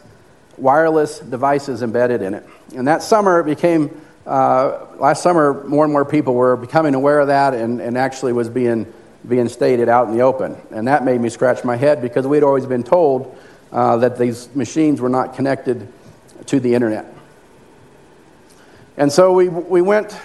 wireless 0.57 1.21
devices 1.21 1.83
embedded 1.83 2.23
in 2.23 2.35
it. 2.35 2.47
And 2.77 2.87
that 2.87 3.03
summer, 3.03 3.41
it 3.41 3.45
became, 3.45 4.01
uh, 4.27 4.87
last 4.97 5.23
summer, 5.23 5.65
more 5.65 5.85
and 5.85 5.93
more 5.93 6.05
people 6.05 6.35
were 6.35 6.57
becoming 6.57 6.95
aware 6.95 7.21
of 7.21 7.29
that 7.29 7.55
and, 7.55 7.81
and 7.81 7.99
actually 7.99 8.33
was 8.33 8.49
being, 8.49 8.93
being 9.29 9.49
stated 9.49 9.89
out 9.89 10.09
in 10.09 10.17
the 10.17 10.23
open. 10.23 10.57
And 10.71 10.87
that 10.89 11.05
made 11.05 11.21
me 11.21 11.29
scratch 11.29 11.65
my 11.65 11.77
head 11.77 12.01
because 12.01 12.27
we'd 12.27 12.43
always 12.43 12.67
been 12.67 12.85
told 12.85 13.37
uh, 13.73 13.97
that 13.99 14.19
these 14.19 14.55
machines 14.55 15.01
were 15.01 15.09
not 15.09 15.35
connected 15.35 15.89
to 16.47 16.61
the 16.61 16.75
internet. 16.75 17.07
And 18.97 19.11
so 19.11 19.33
we, 19.33 19.49
we, 19.49 19.83
went, 19.83 20.17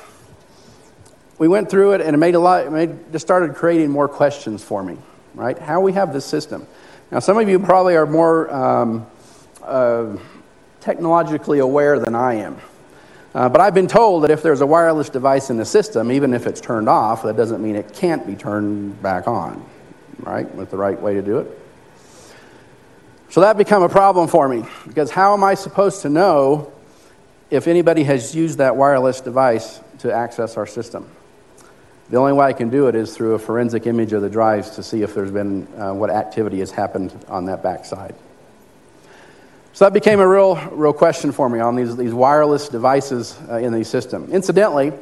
we 1.37 1.47
went 1.47 1.69
through 1.69 1.93
it 1.93 2.01
and 2.01 2.13
it 2.13 2.17
made 2.17 2.35
a 2.35 2.39
lot, 2.39 2.65
it 2.65 2.71
made, 2.71 3.11
just 3.11 3.25
started 3.25 3.55
creating 3.55 3.89
more 3.89 4.07
questions 4.07 4.63
for 4.63 4.83
me, 4.83 4.97
right? 5.33 5.57
How 5.57 5.79
we 5.81 5.93
have 5.93 6.13
this 6.13 6.25
system. 6.25 6.67
Now, 7.11 7.19
some 7.19 7.37
of 7.37 7.47
you 7.47 7.59
probably 7.59 7.95
are 7.95 8.05
more 8.05 8.53
um, 8.53 9.07
uh, 9.63 10.17
technologically 10.85 11.57
aware 11.57 11.97
than 11.97 12.13
I 12.13 12.35
am. 12.35 12.57
Uh, 13.33 13.49
but 13.49 13.59
I've 13.59 13.73
been 13.73 13.87
told 13.87 14.23
that 14.23 14.31
if 14.31 14.43
there's 14.43 14.61
a 14.61 14.67
wireless 14.67 15.09
device 15.09 15.49
in 15.49 15.57
the 15.57 15.65
system, 15.65 16.11
even 16.11 16.33
if 16.33 16.45
it's 16.45 16.61
turned 16.61 16.87
off, 16.87 17.23
that 17.23 17.35
doesn't 17.35 17.61
mean 17.61 17.75
it 17.75 17.91
can't 17.93 18.25
be 18.25 18.35
turned 18.35 19.01
back 19.01 19.27
on, 19.27 19.65
right? 20.19 20.49
With 20.53 20.69
the 20.69 20.77
right 20.77 20.97
way 21.01 21.15
to 21.15 21.23
do 21.23 21.39
it. 21.39 21.59
So 23.31 23.41
that 23.41 23.57
become 23.57 23.81
a 23.81 23.89
problem 23.89 24.29
for 24.29 24.47
me 24.47 24.63
because 24.87 25.09
how 25.09 25.33
am 25.33 25.43
I 25.43 25.55
supposed 25.55 26.03
to 26.03 26.09
know 26.09 26.71
if 27.49 27.67
anybody 27.67 28.03
has 28.03 28.35
used 28.35 28.59
that 28.59 28.77
wireless 28.77 29.19
device 29.19 29.81
to 29.99 30.13
access 30.13 30.55
our 30.55 30.67
system? 30.67 31.09
The 32.11 32.17
only 32.17 32.33
way 32.33 32.45
I 32.45 32.53
can 32.53 32.69
do 32.69 32.87
it 32.87 32.95
is 32.95 33.17
through 33.17 33.33
a 33.33 33.39
forensic 33.39 33.87
image 33.87 34.13
of 34.13 34.21
the 34.21 34.29
drives 34.29 34.69
to 34.75 34.83
see 34.83 35.01
if 35.01 35.15
there's 35.15 35.31
been 35.31 35.67
uh, 35.77 35.93
what 35.93 36.11
activity 36.11 36.59
has 36.59 36.69
happened 36.69 37.11
on 37.27 37.45
that 37.45 37.63
backside. 37.63 38.15
So 39.75 39.83
that 39.83 39.91
became 39.91 40.21
a 40.21 40.27
real, 40.27 40.55
real 40.71 40.93
question 40.93 41.33
for 41.33 41.49
me 41.49 41.59
on 41.59 41.75
these, 41.75 41.97
these 41.97 42.13
wireless 42.13 42.69
devices 42.69 43.37
uh, 43.49 43.57
in 43.57 43.73
the 43.73 43.83
system. 43.83 44.31
Incidentally, 44.31 44.93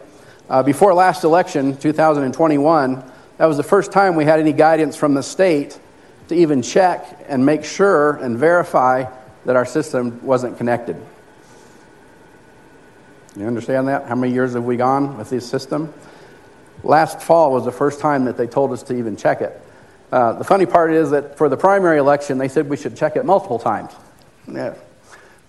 uh, 0.49 0.63
before 0.63 0.95
last 0.95 1.23
election, 1.23 1.77
2021, 1.77 3.03
that 3.37 3.45
was 3.45 3.57
the 3.57 3.61
first 3.61 3.91
time 3.91 4.15
we 4.15 4.25
had 4.25 4.39
any 4.39 4.51
guidance 4.51 4.95
from 4.95 5.13
the 5.13 5.21
state 5.21 5.79
to 6.27 6.33
even 6.33 6.63
check 6.63 7.23
and 7.27 7.45
make 7.45 7.63
sure 7.63 8.13
and 8.13 8.35
verify 8.35 9.05
that 9.45 9.55
our 9.55 9.63
system 9.63 10.19
wasn't 10.25 10.57
connected. 10.57 10.99
You 13.35 13.45
understand 13.45 13.87
that? 13.89 14.07
How 14.07 14.15
many 14.15 14.33
years 14.33 14.53
have 14.53 14.65
we 14.65 14.75
gone 14.75 15.19
with 15.19 15.29
this 15.29 15.47
system? 15.47 15.93
Last 16.83 17.21
fall 17.21 17.51
was 17.51 17.63
the 17.63 17.71
first 17.71 17.99
time 17.99 18.25
that 18.25 18.37
they 18.37 18.47
told 18.47 18.71
us 18.71 18.81
to 18.83 18.97
even 18.97 19.17
check 19.17 19.41
it. 19.41 19.61
Uh, 20.11 20.33
the 20.33 20.43
funny 20.43 20.65
part 20.65 20.91
is 20.91 21.11
that 21.11 21.37
for 21.37 21.47
the 21.47 21.57
primary 21.57 21.99
election, 21.99 22.39
they 22.39 22.47
said 22.47 22.67
we 22.67 22.77
should 22.77 22.97
check 22.97 23.15
it 23.15 23.23
multiple 23.23 23.59
times. 23.59 23.93
Yeah. 24.47 24.75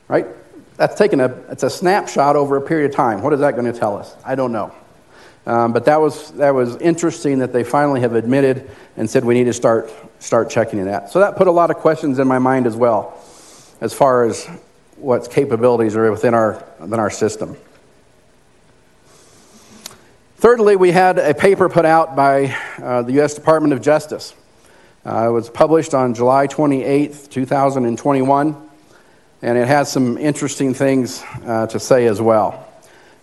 Right? 0.08 0.26
That's 0.76 0.96
taken 0.96 1.20
a, 1.20 1.26
it's 1.50 1.62
a 1.62 1.70
snapshot 1.70 2.36
over 2.36 2.56
a 2.56 2.60
period 2.60 2.90
of 2.90 2.96
time. 2.96 3.22
What 3.22 3.32
is 3.32 3.40
that 3.40 3.52
going 3.52 3.72
to 3.72 3.78
tell 3.78 3.96
us? 3.96 4.14
I 4.24 4.34
don't 4.34 4.52
know. 4.52 4.74
Um, 5.46 5.72
but 5.72 5.84
that 5.84 6.00
was, 6.00 6.30
that 6.32 6.54
was 6.54 6.76
interesting 6.76 7.40
that 7.40 7.52
they 7.52 7.64
finally 7.64 8.00
have 8.00 8.14
admitted 8.14 8.70
and 8.96 9.08
said 9.08 9.24
we 9.24 9.34
need 9.34 9.44
to 9.44 9.52
start, 9.52 9.92
start 10.18 10.48
checking 10.48 10.84
that. 10.86 11.10
So 11.10 11.20
that 11.20 11.36
put 11.36 11.48
a 11.48 11.52
lot 11.52 11.70
of 11.70 11.76
questions 11.76 12.18
in 12.18 12.26
my 12.26 12.38
mind 12.38 12.66
as 12.66 12.76
well, 12.76 13.20
as 13.80 13.92
far 13.92 14.24
as 14.24 14.46
what 14.96 15.30
capabilities 15.30 15.96
are 15.96 16.10
within 16.10 16.32
our, 16.32 16.64
within 16.80 16.98
our 16.98 17.10
system. 17.10 17.56
Thirdly, 20.36 20.76
we 20.76 20.92
had 20.92 21.18
a 21.18 21.34
paper 21.34 21.68
put 21.68 21.84
out 21.84 22.16
by 22.16 22.56
uh, 22.82 23.02
the 23.02 23.12
U.S. 23.14 23.34
Department 23.34 23.72
of 23.72 23.82
Justice. 23.82 24.34
Uh, 25.04 25.28
it 25.28 25.32
was 25.32 25.50
published 25.50 25.94
on 25.94 26.14
July 26.14 26.46
28, 26.46 27.28
2021 27.30 28.63
and 29.42 29.58
it 29.58 29.68
has 29.68 29.90
some 29.90 30.16
interesting 30.18 30.74
things 30.74 31.22
uh, 31.44 31.66
to 31.66 31.78
say 31.78 32.06
as 32.06 32.20
well. 32.20 32.68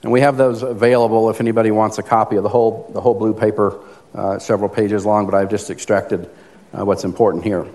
And 0.04 0.12
we 0.12 0.22
have 0.22 0.38
those 0.38 0.64
available 0.64 1.30
if 1.30 1.40
anybody 1.40 1.72
wants 1.72 1.98
a 1.98 2.04
copy 2.04 2.36
of 2.36 2.44
the 2.44 2.50
whole, 2.50 2.90
the 2.94 3.02
whole 3.02 3.14
blue 3.14 3.34
paper, 3.34 3.80
uh, 4.16 4.40
several 4.40 4.70
pages 4.70 5.06
long, 5.06 5.26
but 5.26 5.36
I've 5.36 5.50
just 5.50 5.70
extracted 5.70 6.30
uh, 6.78 6.84
what's 6.84 7.04
important 7.04 7.44
here. 7.44 7.68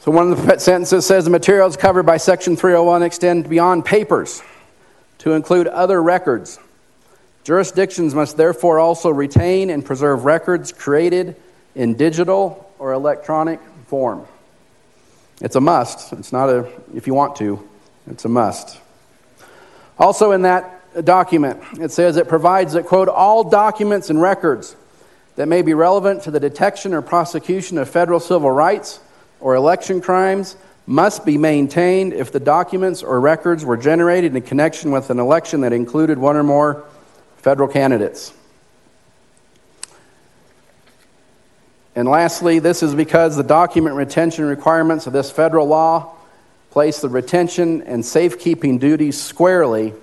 So, 0.00 0.10
one 0.10 0.32
of 0.32 0.44
the 0.44 0.58
sentences 0.58 1.06
says 1.06 1.24
the 1.24 1.30
materials 1.30 1.76
covered 1.76 2.04
by 2.04 2.16
Section 2.16 2.56
301 2.56 3.02
extend 3.02 3.48
beyond 3.48 3.84
papers 3.84 4.42
to 5.18 5.32
include 5.32 5.66
other 5.66 6.02
records. 6.02 6.58
Jurisdictions 7.44 8.14
must 8.14 8.36
therefore 8.36 8.80
also 8.80 9.08
retain 9.08 9.70
and 9.70 9.84
preserve 9.84 10.24
records 10.24 10.72
created 10.72 11.36
in 11.76 11.94
digital 11.94 12.72
or 12.78 12.92
electronic 12.92 13.60
form. 13.86 14.26
It's 15.40 15.56
a 15.56 15.60
must. 15.60 16.12
It's 16.12 16.32
not 16.32 16.48
a, 16.48 16.70
if 16.94 17.06
you 17.06 17.14
want 17.14 17.36
to, 17.36 17.66
it's 18.06 18.24
a 18.24 18.28
must. 18.28 18.80
Also, 19.98 20.32
in 20.32 20.42
that 20.42 21.04
document, 21.04 21.62
it 21.80 21.90
says 21.90 22.16
it 22.16 22.28
provides 22.28 22.72
that, 22.72 22.86
quote, 22.86 23.08
all 23.08 23.44
documents 23.44 24.10
and 24.10 24.20
records 24.20 24.76
that 25.36 25.46
may 25.46 25.62
be 25.62 25.74
relevant 25.74 26.22
to 26.22 26.30
the 26.30 26.40
detection 26.40 26.94
or 26.94 27.02
prosecution 27.02 27.78
of 27.78 27.88
federal 27.88 28.20
civil 28.20 28.50
rights 28.50 29.00
or 29.40 29.54
election 29.54 30.00
crimes 30.00 30.56
must 30.86 31.26
be 31.26 31.36
maintained 31.36 32.12
if 32.12 32.32
the 32.32 32.40
documents 32.40 33.02
or 33.02 33.20
records 33.20 33.64
were 33.64 33.76
generated 33.76 34.34
in 34.34 34.42
connection 34.42 34.90
with 34.90 35.10
an 35.10 35.18
election 35.18 35.62
that 35.62 35.72
included 35.72 36.16
one 36.16 36.36
or 36.36 36.42
more 36.42 36.84
federal 37.38 37.68
candidates. 37.68 38.32
And 41.96 42.06
lastly, 42.06 42.58
this 42.58 42.82
is 42.82 42.94
because 42.94 43.36
the 43.36 43.42
document 43.42 43.96
retention 43.96 44.44
requirements 44.44 45.06
of 45.06 45.14
this 45.14 45.30
federal 45.30 45.66
law 45.66 46.12
place 46.70 47.00
the 47.00 47.08
retention 47.08 47.80
and 47.84 48.04
safekeeping 48.04 48.76
duties 48.76 49.18
squarely 49.20 49.94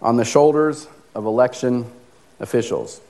on 0.00 0.16
the 0.16 0.24
shoulders 0.24 0.86
of 1.12 1.26
election 1.26 1.86
officials. 2.38 3.00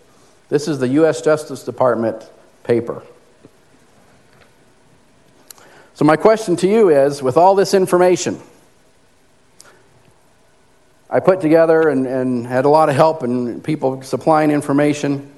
This 0.49 0.69
is 0.69 0.79
the 0.79 0.89
U.S. 0.89 1.21
Justice 1.21 1.65
Department 1.65 2.27
paper. 2.63 3.03
So, 5.93 6.07
my 6.07 6.17
question 6.17 6.57
to 6.57 6.67
you 6.67 6.89
is 6.89 7.23
with 7.23 7.37
all 7.37 7.55
this 7.55 7.75
information, 7.75 8.41
I 11.11 11.21
put 11.21 11.43
together 11.43 11.91
and, 11.91 12.07
and 12.07 12.47
had 12.47 12.65
a 12.65 12.71
lot 12.71 12.89
of 12.89 12.97
help 12.97 13.23
and 13.23 13.63
people 13.63 14.01
supplying 14.01 14.51
information. 14.51 15.31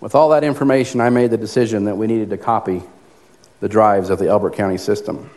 With 0.00 0.14
all 0.14 0.28
that 0.30 0.44
information, 0.44 1.00
I 1.00 1.10
made 1.10 1.30
the 1.30 1.36
decision 1.36 1.84
that 1.84 1.96
we 1.96 2.06
needed 2.06 2.30
to 2.30 2.38
copy 2.38 2.82
the 3.60 3.68
drives 3.68 4.10
of 4.10 4.18
the 4.18 4.28
Elbert 4.28 4.54
County 4.54 4.78
system. 4.78 5.30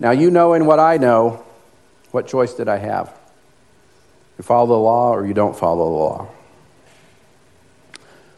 Now, 0.00 0.10
you 0.10 0.30
know, 0.30 0.54
in 0.54 0.66
what 0.66 0.80
I 0.80 0.96
know, 0.96 1.44
what 2.10 2.26
choice 2.26 2.54
did 2.54 2.68
I 2.68 2.78
have? 2.78 3.16
You 4.38 4.42
follow 4.42 4.66
the 4.66 4.74
law 4.74 5.14
or 5.14 5.26
you 5.26 5.34
don't 5.34 5.56
follow 5.56 5.84
the 5.84 5.90
law. 5.90 6.28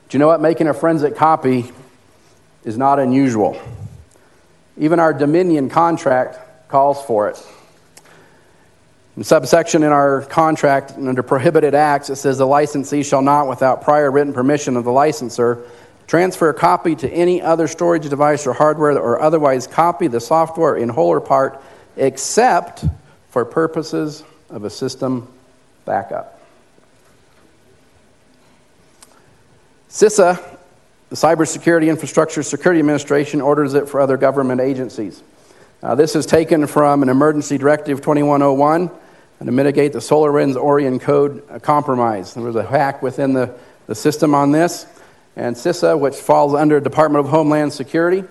Do 0.08 0.16
you 0.16 0.18
know 0.18 0.28
what? 0.28 0.40
Making 0.40 0.68
a 0.68 0.74
forensic 0.74 1.16
copy 1.16 1.72
is 2.64 2.78
not 2.78 2.98
unusual. 2.98 3.60
Even 4.76 5.00
our 5.00 5.12
Dominion 5.12 5.70
contract 5.70 6.68
calls 6.68 7.02
for 7.04 7.28
it. 7.28 7.44
In 9.18 9.24
subsection 9.24 9.82
in 9.82 9.90
our 9.90 10.22
contract 10.22 10.92
under 10.92 11.24
prohibited 11.24 11.74
acts, 11.74 12.08
it 12.08 12.14
says 12.14 12.38
the 12.38 12.46
licensee 12.46 13.02
shall 13.02 13.20
not, 13.20 13.48
without 13.48 13.82
prior 13.82 14.12
written 14.12 14.32
permission 14.32 14.76
of 14.76 14.84
the 14.84 14.92
licensor, 14.92 15.64
transfer 16.06 16.50
a 16.50 16.54
copy 16.54 16.94
to 16.94 17.10
any 17.10 17.42
other 17.42 17.66
storage 17.66 18.08
device 18.08 18.46
or 18.46 18.52
hardware 18.52 18.96
or 18.96 19.20
otherwise 19.20 19.66
copy 19.66 20.06
the 20.06 20.20
software 20.20 20.76
in 20.76 20.88
whole 20.88 21.08
or 21.08 21.20
part 21.20 21.60
except 21.96 22.84
for 23.30 23.44
purposes 23.44 24.22
of 24.50 24.62
a 24.62 24.70
system 24.70 25.26
backup. 25.84 26.40
CISA, 29.90 30.40
the 31.08 31.16
Cybersecurity 31.16 31.88
Infrastructure 31.88 32.44
Security 32.44 32.78
Administration, 32.78 33.40
orders 33.40 33.74
it 33.74 33.88
for 33.88 34.00
other 34.00 34.16
government 34.16 34.60
agencies. 34.60 35.24
Uh, 35.82 35.96
this 35.96 36.14
is 36.14 36.24
taken 36.24 36.68
from 36.68 37.02
an 37.02 37.08
Emergency 37.08 37.58
Directive 37.58 38.00
2101 38.00 38.88
and 39.38 39.46
to 39.46 39.52
mitigate 39.52 39.92
the 39.92 40.00
SolarWinds 40.00 40.56
Orion 40.56 40.98
code 40.98 41.42
uh, 41.50 41.58
compromise. 41.58 42.34
There 42.34 42.42
was 42.42 42.56
a 42.56 42.64
hack 42.64 43.02
within 43.02 43.32
the, 43.32 43.54
the 43.86 43.94
system 43.94 44.34
on 44.34 44.52
this, 44.52 44.86
and 45.36 45.54
CISA, 45.54 45.98
which 45.98 46.16
falls 46.16 46.54
under 46.54 46.80
Department 46.80 47.24
of 47.24 47.30
Homeland 47.30 47.72
Security, 47.72 48.24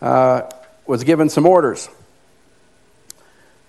uh, 0.00 0.42
was 0.86 1.04
given 1.04 1.28
some 1.28 1.46
orders. 1.46 1.88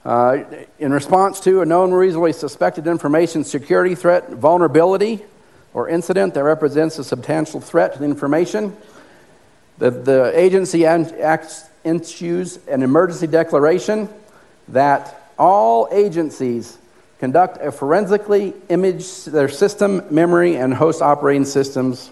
Uh, 0.04 0.44
in 0.80 0.92
response 0.92 1.40
to 1.42 1.62
a 1.62 1.66
known 1.66 1.92
reasonably 1.92 2.34
suspected 2.34 2.88
information 2.88 3.44
security 3.44 3.94
threat, 3.94 4.32
vulnerability, 4.32 5.22
or 5.74 5.88
incident 5.88 6.34
that 6.34 6.44
represents 6.44 6.98
a 6.98 7.04
substantial 7.04 7.62
threat 7.62 7.94
to 7.94 8.00
the 8.00 8.06
information, 8.06 8.76
the, 9.78 9.92
the 9.92 10.32
agency 10.38 10.86
acts, 10.86 11.66
issues 11.84 12.60
an 12.68 12.84
emergency 12.84 13.28
declaration 13.28 14.08
that 14.68 15.21
all 15.42 15.90
agencies 15.92 16.78
conduct 17.18 17.58
a 17.58 17.72
forensically 17.72 18.54
image 18.70 19.26
their 19.26 19.50
system, 19.50 20.04
memory, 20.12 20.56
and 20.56 20.72
host 20.72 21.02
operating 21.02 21.46
systems 21.46 22.12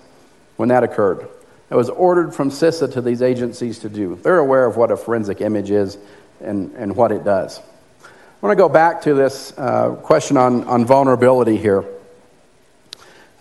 when 0.57 0.69
that 0.69 0.83
occurred. 0.83 1.27
It 1.69 1.75
was 1.75 1.89
ordered 1.89 2.33
from 2.33 2.49
CISA 2.49 2.91
to 2.93 3.01
these 3.01 3.21
agencies 3.21 3.77
to 3.79 3.89
do. 3.89 4.15
They're 4.23 4.39
aware 4.39 4.65
of 4.65 4.77
what 4.77 4.89
a 4.89 4.97
forensic 4.97 5.41
image 5.41 5.69
is 5.69 5.99
and, 6.41 6.73
and 6.75 6.95
what 6.95 7.11
it 7.11 7.23
does. 7.23 7.59
I 7.59 8.07
want 8.41 8.57
to 8.57 8.61
go 8.61 8.67
back 8.67 9.03
to 9.03 9.13
this 9.13 9.53
uh, 9.59 9.91
question 10.01 10.35
on, 10.35 10.63
on 10.63 10.85
vulnerability 10.85 11.57
here. 11.57 11.85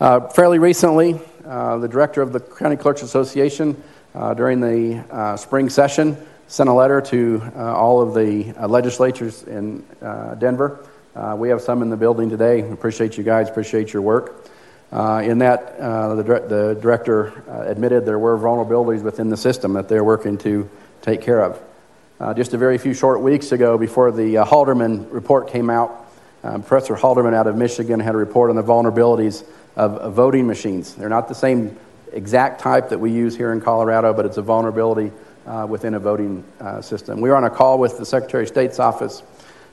Uh, 0.01 0.20
fairly 0.29 0.59
recently, 0.59 1.18
uh, 1.46 1.79
the 1.79 1.88
director 1.88 2.20
of 2.20 2.35
the 2.35 2.40
County 2.40 2.77
Clerks 2.77 3.03
Association 3.03 3.83
uh, 4.14 4.35
during 4.35 4.61
the 4.61 5.03
uh, 5.11 5.37
spring 5.38 5.70
session 5.70 6.14
sent 6.48 6.70
a 6.70 6.72
letter 6.72 7.02
to 7.02 7.42
uh, 7.54 7.74
all 7.74 8.00
of 8.00 8.14
the 8.14 8.54
uh, 8.56 8.66
legislatures 8.66 9.42
in 9.42 9.84
uh, 10.00 10.34
Denver. 10.34 10.82
Uh, 11.14 11.37
we 11.38 11.50
have 11.50 11.61
some 11.61 11.82
in 11.82 11.90
the 11.90 11.96
building 11.96 12.30
today. 12.30 12.61
Appreciate 12.72 13.18
you 13.18 13.24
guys, 13.24 13.50
appreciate 13.50 13.92
your 13.92 14.00
work. 14.02 14.46
Uh, 14.90 15.20
in 15.22 15.38
that, 15.38 15.78
uh, 15.78 16.14
the, 16.14 16.22
the, 16.22 16.78
director 16.80 17.44
admitted 17.66 18.06
there 18.06 18.18
were 18.18 18.38
vulnerabilities 18.38 19.02
within 19.02 19.28
the 19.28 19.37
system 19.37 19.74
that 19.74 19.88
they're 19.88 20.04
working 20.04 20.38
to 20.38 20.68
take 21.02 21.20
care 21.20 21.42
of. 21.42 22.37
just 22.37 22.54
a 22.54 22.58
very 22.58 22.78
few 22.78 22.94
short 22.94 23.20
weeks 23.20 23.52
ago, 23.52 23.76
before 23.76 24.11
the 24.11 24.37
Halderman 24.37 25.12
report 25.12 25.48
came 25.48 25.68
out, 25.68 26.11
Professor 26.40 26.96
Halderman 26.96 27.34
out 27.34 27.46
of 27.46 27.56
Michigan 27.56 28.00
had 28.00 28.14
a 28.14 28.18
report 28.18 28.48
on 28.48 28.56
the 28.56 28.64
vulnerabilities 28.64 29.44
of, 29.76 29.98
of 29.98 30.14
voting 30.14 30.46
machines. 30.46 30.94
They're 30.94 31.11
not 31.11 31.28
the 31.28 31.34
same 31.34 31.76
exact 32.11 32.62
type 32.62 32.88
that 32.88 32.98
we 32.98 33.12
use 33.12 33.37
here 33.37 33.52
in 33.52 33.61
Colorado, 33.61 34.14
but 34.14 34.24
it's 34.24 34.38
a 34.38 34.42
vulnerability 34.42 35.12
uh, 35.48 35.66
within 35.66 35.94
a 35.94 35.98
voting 35.98 36.44
uh, 36.61 36.80
system. 36.82 37.20
We 37.20 37.30
were 37.30 37.37
on 37.37 37.44
a 37.44 37.50
call 37.50 37.78
with 37.78 37.98
the 37.98 38.04
Secretary 38.04 38.44
of 38.44 38.48
State's 38.48 38.78
office, 38.78 39.22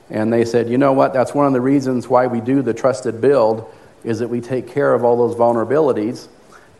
and 0.09 0.31
they 0.31 0.45
said, 0.45 0.69
you 0.69 0.77
know 0.77 0.93
what, 0.93 1.13
that's 1.13 1.33
one 1.33 1.45
of 1.45 1.53
the 1.53 1.61
reasons 1.61 2.07
why 2.07 2.27
we 2.27 2.39
do 2.39 2.61
the 2.61 2.73
trusted 2.73 3.19
build, 3.19 3.71
is 4.03 4.19
that 4.19 4.29
we 4.29 4.39
take 4.39 4.67
care 4.67 4.93
of 4.93 5.03
all 5.03 5.17
those 5.17 5.35
vulnerabilities. 5.35 6.27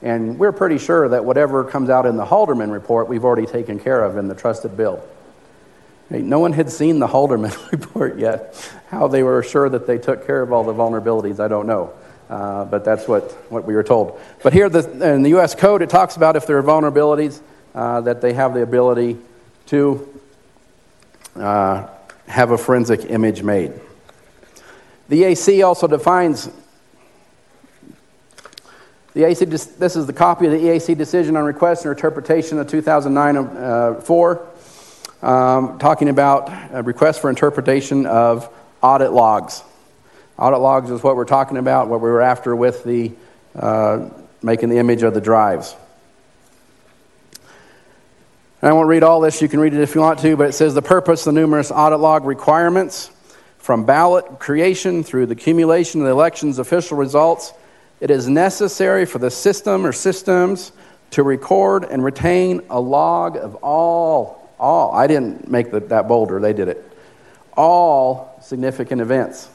And 0.02 0.38
we're 0.38 0.52
pretty 0.52 0.78
sure 0.78 1.10
that 1.10 1.26
whatever 1.26 1.64
comes 1.64 1.90
out 1.90 2.06
in 2.06 2.16
the 2.16 2.26
Halderman 2.26 2.72
report, 2.72 3.08
we've 3.08 3.26
already 3.26 3.48
taken 3.48 3.80
care 3.80 4.04
of 4.04 4.18
in 4.18 4.28
the 4.28 4.36
trusted 4.36 4.78
build. 4.78 5.02
Hey, 6.10 6.22
no 6.22 6.38
one 6.40 6.54
had 6.54 6.72
seen 6.72 7.00
the 7.00 7.08
Halderman 7.08 7.72
report 7.72 8.18
yet. 8.18 8.56
How 8.90 9.08
they 9.08 9.24
were 9.24 9.42
sure 9.42 9.68
that 9.68 9.88
they 9.88 9.98
took 9.98 10.28
care 10.28 10.42
of 10.42 10.54
all 10.54 10.64
the 10.64 10.74
vulnerabilities, 10.74 11.40
I 11.40 11.48
don't 11.48 11.66
know. 11.66 11.94
Uh, 12.30 12.66
but 12.66 12.86
that's 12.86 13.08
what, 13.08 13.32
what 13.52 13.66
we 13.66 13.74
were 13.74 13.84
told. 13.84 14.20
But 14.44 14.54
here 14.54 14.70
the, 14.70 15.14
in 15.14 15.24
the 15.24 15.30
U.S. 15.30 15.56
Code, 15.56 15.82
it 15.82 15.90
talks 15.90 16.16
about 16.16 16.36
if 16.36 16.48
there 16.48 16.58
are 16.58 16.64
vulnerabilities, 16.64 17.42
uh, 17.76 18.02
that 18.02 18.22
they 18.22 18.34
have 18.34 18.54
the 18.54 18.64
ability 18.64 19.18
to 19.68 20.22
uh, 21.36 21.88
have 22.28 22.52
a 22.52 22.58
forensic 22.58 23.12
image 23.12 23.44
made. 23.44 23.74
The 25.10 25.26
AC 25.26 25.62
also 25.62 25.86
defines 25.86 26.50
the 29.14 29.22
EAC, 29.22 29.78
this 29.78 29.96
is 29.96 30.08
the 30.08 30.14
copy 30.14 30.46
of 30.46 30.52
the 30.52 30.58
EAC 30.58 30.98
decision 30.98 31.38
on 31.38 31.46
request 31.46 31.86
and 31.86 31.92
interpretation 31.92 32.60
of 32.60 32.68
2009 32.68 33.38
uh, 33.38 34.02
4, 34.02 34.48
um, 35.22 35.80
talking 35.80 36.10
about 36.10 36.50
a 36.74 36.84
request 36.84 37.22
for 37.22 37.30
interpretation 37.30 38.06
of 38.08 38.54
audit 38.82 39.14
logs. 39.14 39.64
Audit 40.38 40.60
logs 40.60 40.92
is 40.92 41.02
what 41.02 41.16
we're 41.16 41.24
talking 41.24 41.56
about, 41.56 41.88
what 41.88 42.02
we 42.02 42.10
were 42.10 42.22
after 42.22 42.58
with 42.58 42.84
the 42.84 43.14
uh, 43.56 44.10
making 44.42 44.68
the 44.68 44.80
image 44.80 45.02
of 45.02 45.14
the 45.14 45.22
drives. 45.22 45.78
And 48.62 48.70
I 48.70 48.74
won't 48.74 48.88
read 48.88 49.04
all 49.04 49.20
this, 49.20 49.42
you 49.42 49.50
can 49.50 49.60
read 49.60 49.74
it 49.74 49.82
if 49.82 49.96
you 49.96 50.02
want 50.02 50.20
to, 50.20 50.38
but 50.38 50.50
it 50.50 50.54
says 50.54 50.74
the 50.74 50.82
purpose, 50.82 51.24
the 51.24 51.32
numerous 51.32 51.72
audit 51.72 52.00
log 52.00 52.26
requirements, 52.26 53.12
from 53.58 53.86
ballot 53.86 54.40
creation 54.40 55.04
through 55.04 55.26
the 55.26 55.34
accumulation 55.34 56.00
of 56.00 56.06
the 56.06 56.12
election's 56.12 56.60
official 56.60 56.98
results, 56.98 57.52
it 58.00 58.12
is 58.12 58.30
necessary 58.30 59.06
for 59.06 59.18
the 59.18 59.32
system 59.32 59.86
or 59.86 59.92
systems 59.92 60.72
to 61.12 61.24
record 61.24 61.84
and 61.84 62.04
retain 62.04 62.62
a 62.70 62.80
log 62.80 63.38
of 63.38 63.56
all, 63.56 64.52
all, 64.60 64.94
I 64.94 65.08
didn't 65.08 65.50
make 65.50 65.72
the, 65.72 65.80
that 65.80 66.08
bolder, 66.08 66.40
they 66.40 66.54
did 66.54 66.68
it, 66.68 66.84
all 67.58 68.40
significant 68.44 69.02
events. 69.02 69.50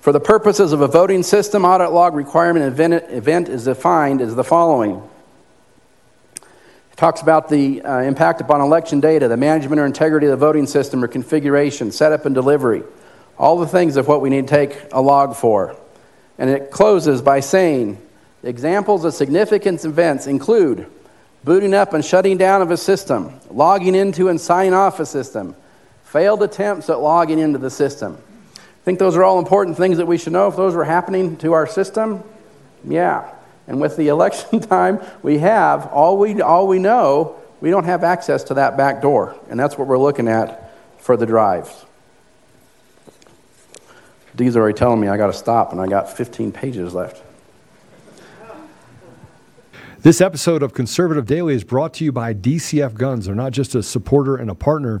For 0.00 0.12
the 0.12 0.20
purposes 0.20 0.72
of 0.72 0.80
a 0.80 0.88
voting 0.88 1.22
system, 1.22 1.64
audit 1.64 1.92
log 1.92 2.14
requirement 2.14 2.66
event, 2.66 3.04
event 3.10 3.48
is 3.48 3.64
defined 3.64 4.20
as 4.20 4.34
the 4.34 4.44
following 4.44 5.08
it 6.94 6.96
talks 6.96 7.22
about 7.22 7.48
the 7.48 7.82
uh, 7.82 8.02
impact 8.02 8.40
upon 8.40 8.60
election 8.60 9.00
data, 9.00 9.26
the 9.26 9.36
management 9.36 9.80
or 9.80 9.84
integrity 9.84 10.28
of 10.28 10.30
the 10.30 10.36
voting 10.36 10.64
system 10.64 11.02
or 11.02 11.08
configuration, 11.08 11.90
setup 11.90 12.24
and 12.24 12.36
delivery, 12.36 12.84
all 13.36 13.58
the 13.58 13.66
things 13.66 13.96
of 13.96 14.06
what 14.06 14.20
we 14.20 14.30
need 14.30 14.46
to 14.46 14.54
take 14.56 14.78
a 14.92 15.00
log 15.00 15.34
for. 15.34 15.76
And 16.38 16.48
it 16.48 16.70
closes 16.70 17.20
by 17.20 17.40
saying 17.40 18.00
examples 18.44 19.04
of 19.04 19.12
significant 19.12 19.84
events 19.84 20.28
include 20.28 20.86
booting 21.42 21.74
up 21.74 21.94
and 21.94 22.04
shutting 22.04 22.38
down 22.38 22.62
of 22.62 22.70
a 22.70 22.76
system, 22.76 23.40
logging 23.50 23.96
into 23.96 24.28
and 24.28 24.40
signing 24.40 24.72
off 24.72 25.00
a 25.00 25.06
system, 25.06 25.56
failed 26.04 26.44
attempts 26.44 26.88
at 26.88 27.00
logging 27.00 27.40
into 27.40 27.58
the 27.58 27.70
system. 27.70 28.16
I 28.56 28.84
think 28.84 29.00
those 29.00 29.16
are 29.16 29.24
all 29.24 29.40
important 29.40 29.76
things 29.76 29.96
that 29.96 30.06
we 30.06 30.16
should 30.16 30.32
know 30.32 30.46
if 30.46 30.54
those 30.54 30.76
were 30.76 30.84
happening 30.84 31.38
to 31.38 31.54
our 31.54 31.66
system. 31.66 32.22
Yeah. 32.86 33.33
And 33.66 33.80
with 33.80 33.96
the 33.96 34.08
election 34.08 34.60
time 34.68 35.00
we 35.22 35.38
have, 35.38 35.86
all 35.86 36.18
we, 36.18 36.40
all 36.40 36.66
we 36.66 36.78
know, 36.78 37.36
we 37.60 37.70
don't 37.70 37.84
have 37.84 38.04
access 38.04 38.44
to 38.44 38.54
that 38.54 38.76
back 38.76 39.00
door. 39.00 39.36
And 39.48 39.58
that's 39.58 39.78
what 39.78 39.88
we're 39.88 39.98
looking 39.98 40.28
at 40.28 40.72
for 40.98 41.16
the 41.16 41.26
drives. 41.26 41.84
Dee's 44.36 44.56
already 44.56 44.76
telling 44.76 45.00
me 45.00 45.08
I 45.08 45.16
got 45.16 45.28
to 45.28 45.32
stop, 45.32 45.70
and 45.70 45.80
I 45.80 45.86
got 45.86 46.14
15 46.14 46.50
pages 46.50 46.92
left. 46.92 47.22
This 50.00 50.20
episode 50.20 50.62
of 50.62 50.74
Conservative 50.74 51.24
Daily 51.24 51.54
is 51.54 51.64
brought 51.64 51.94
to 51.94 52.04
you 52.04 52.12
by 52.12 52.34
DCF 52.34 52.94
Guns. 52.94 53.26
They're 53.26 53.34
not 53.34 53.52
just 53.52 53.74
a 53.74 53.82
supporter 53.82 54.36
and 54.36 54.50
a 54.50 54.54
partner 54.54 55.00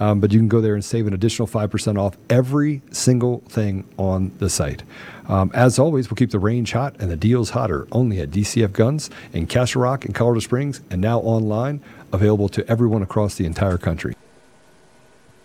Um, 0.00 0.20
but 0.20 0.32
you 0.32 0.38
can 0.38 0.48
go 0.48 0.60
there 0.60 0.74
and 0.74 0.84
save 0.84 1.06
an 1.06 1.14
additional 1.14 1.46
5% 1.46 1.98
off 1.98 2.16
every 2.28 2.82
single 2.90 3.40
thing 3.48 3.84
on 3.98 4.32
the 4.38 4.48
site. 4.50 4.82
Um, 5.28 5.50
as 5.54 5.78
always, 5.78 6.10
we'll 6.10 6.16
keep 6.16 6.30
the 6.30 6.38
range 6.38 6.72
hot 6.72 6.96
and 6.98 7.10
the 7.10 7.16
deals 7.16 7.50
hotter 7.50 7.86
only 7.92 8.20
at 8.20 8.30
DCF 8.30 8.72
Guns 8.72 9.10
in 9.32 9.46
Castle 9.46 9.82
Rock 9.82 10.04
and 10.04 10.14
Colorado 10.14 10.40
Springs 10.40 10.80
and 10.90 11.00
now 11.00 11.20
online, 11.20 11.80
available 12.12 12.48
to 12.50 12.68
everyone 12.68 13.02
across 13.02 13.36
the 13.36 13.46
entire 13.46 13.78
country. 13.78 14.16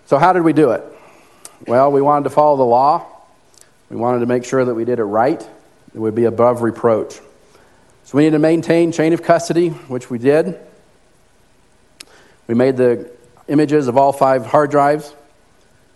So, 0.07 0.17
how 0.17 0.33
did 0.33 0.43
we 0.43 0.53
do 0.53 0.71
it? 0.71 0.83
Well, 1.67 1.91
we 1.91 2.01
wanted 2.01 2.23
to 2.23 2.29
follow 2.29 2.57
the 2.57 2.63
law. 2.63 3.05
We 3.89 3.97
wanted 3.97 4.19
to 4.19 4.25
make 4.25 4.43
sure 4.43 4.65
that 4.65 4.73
we 4.73 4.85
did 4.85 4.99
it 4.99 5.03
right. 5.03 5.41
It 5.41 5.99
would 5.99 6.15
be 6.15 6.25
above 6.25 6.61
reproach. 6.61 7.19
So, 8.03 8.17
we 8.17 8.23
needed 8.23 8.37
to 8.37 8.39
maintain 8.39 8.91
chain 8.91 9.13
of 9.13 9.21
custody, 9.21 9.69
which 9.69 10.09
we 10.09 10.17
did. 10.17 10.59
We 12.47 12.55
made 12.55 12.77
the 12.77 13.11
images 13.47 13.87
of 13.87 13.97
all 13.97 14.11
five 14.11 14.45
hard 14.45 14.71
drives. 14.71 15.13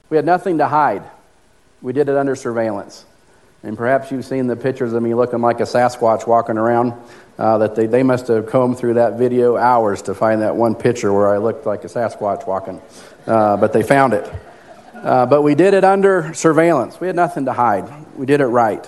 We 0.09 0.17
had 0.17 0.25
nothing 0.25 0.57
to 0.59 0.67
hide. 0.67 1.03
We 1.81 1.93
did 1.93 2.09
it 2.09 2.15
under 2.15 2.35
surveillance. 2.35 3.05
And 3.63 3.77
perhaps 3.77 4.11
you've 4.11 4.25
seen 4.25 4.47
the 4.47 4.55
pictures 4.55 4.93
of 4.93 5.03
me 5.03 5.13
looking 5.13 5.39
like 5.41 5.59
a 5.59 5.63
Sasquatch 5.63 6.27
walking 6.27 6.57
around. 6.57 6.93
Uh, 7.37 7.57
that 7.59 7.75
they, 7.75 7.87
they 7.87 8.03
must 8.03 8.27
have 8.27 8.47
combed 8.47 8.77
through 8.77 8.95
that 8.95 9.17
video 9.17 9.57
hours 9.57 10.03
to 10.03 10.13
find 10.13 10.41
that 10.41 10.55
one 10.55 10.75
picture 10.75 11.11
where 11.11 11.29
I 11.29 11.37
looked 11.37 11.65
like 11.65 11.83
a 11.83 11.87
Sasquatch 11.87 12.45
walking. 12.45 12.81
Uh, 13.25 13.57
but 13.57 13.73
they 13.73 13.81
found 13.81 14.13
it. 14.13 14.31
Uh, 14.93 15.25
but 15.25 15.41
we 15.41 15.55
did 15.55 15.73
it 15.73 15.83
under 15.83 16.33
surveillance. 16.33 16.99
We 16.99 17.07
had 17.07 17.15
nothing 17.15 17.45
to 17.45 17.53
hide. 17.53 17.89
We 18.15 18.27
did 18.27 18.41
it 18.41 18.45
right. 18.47 18.87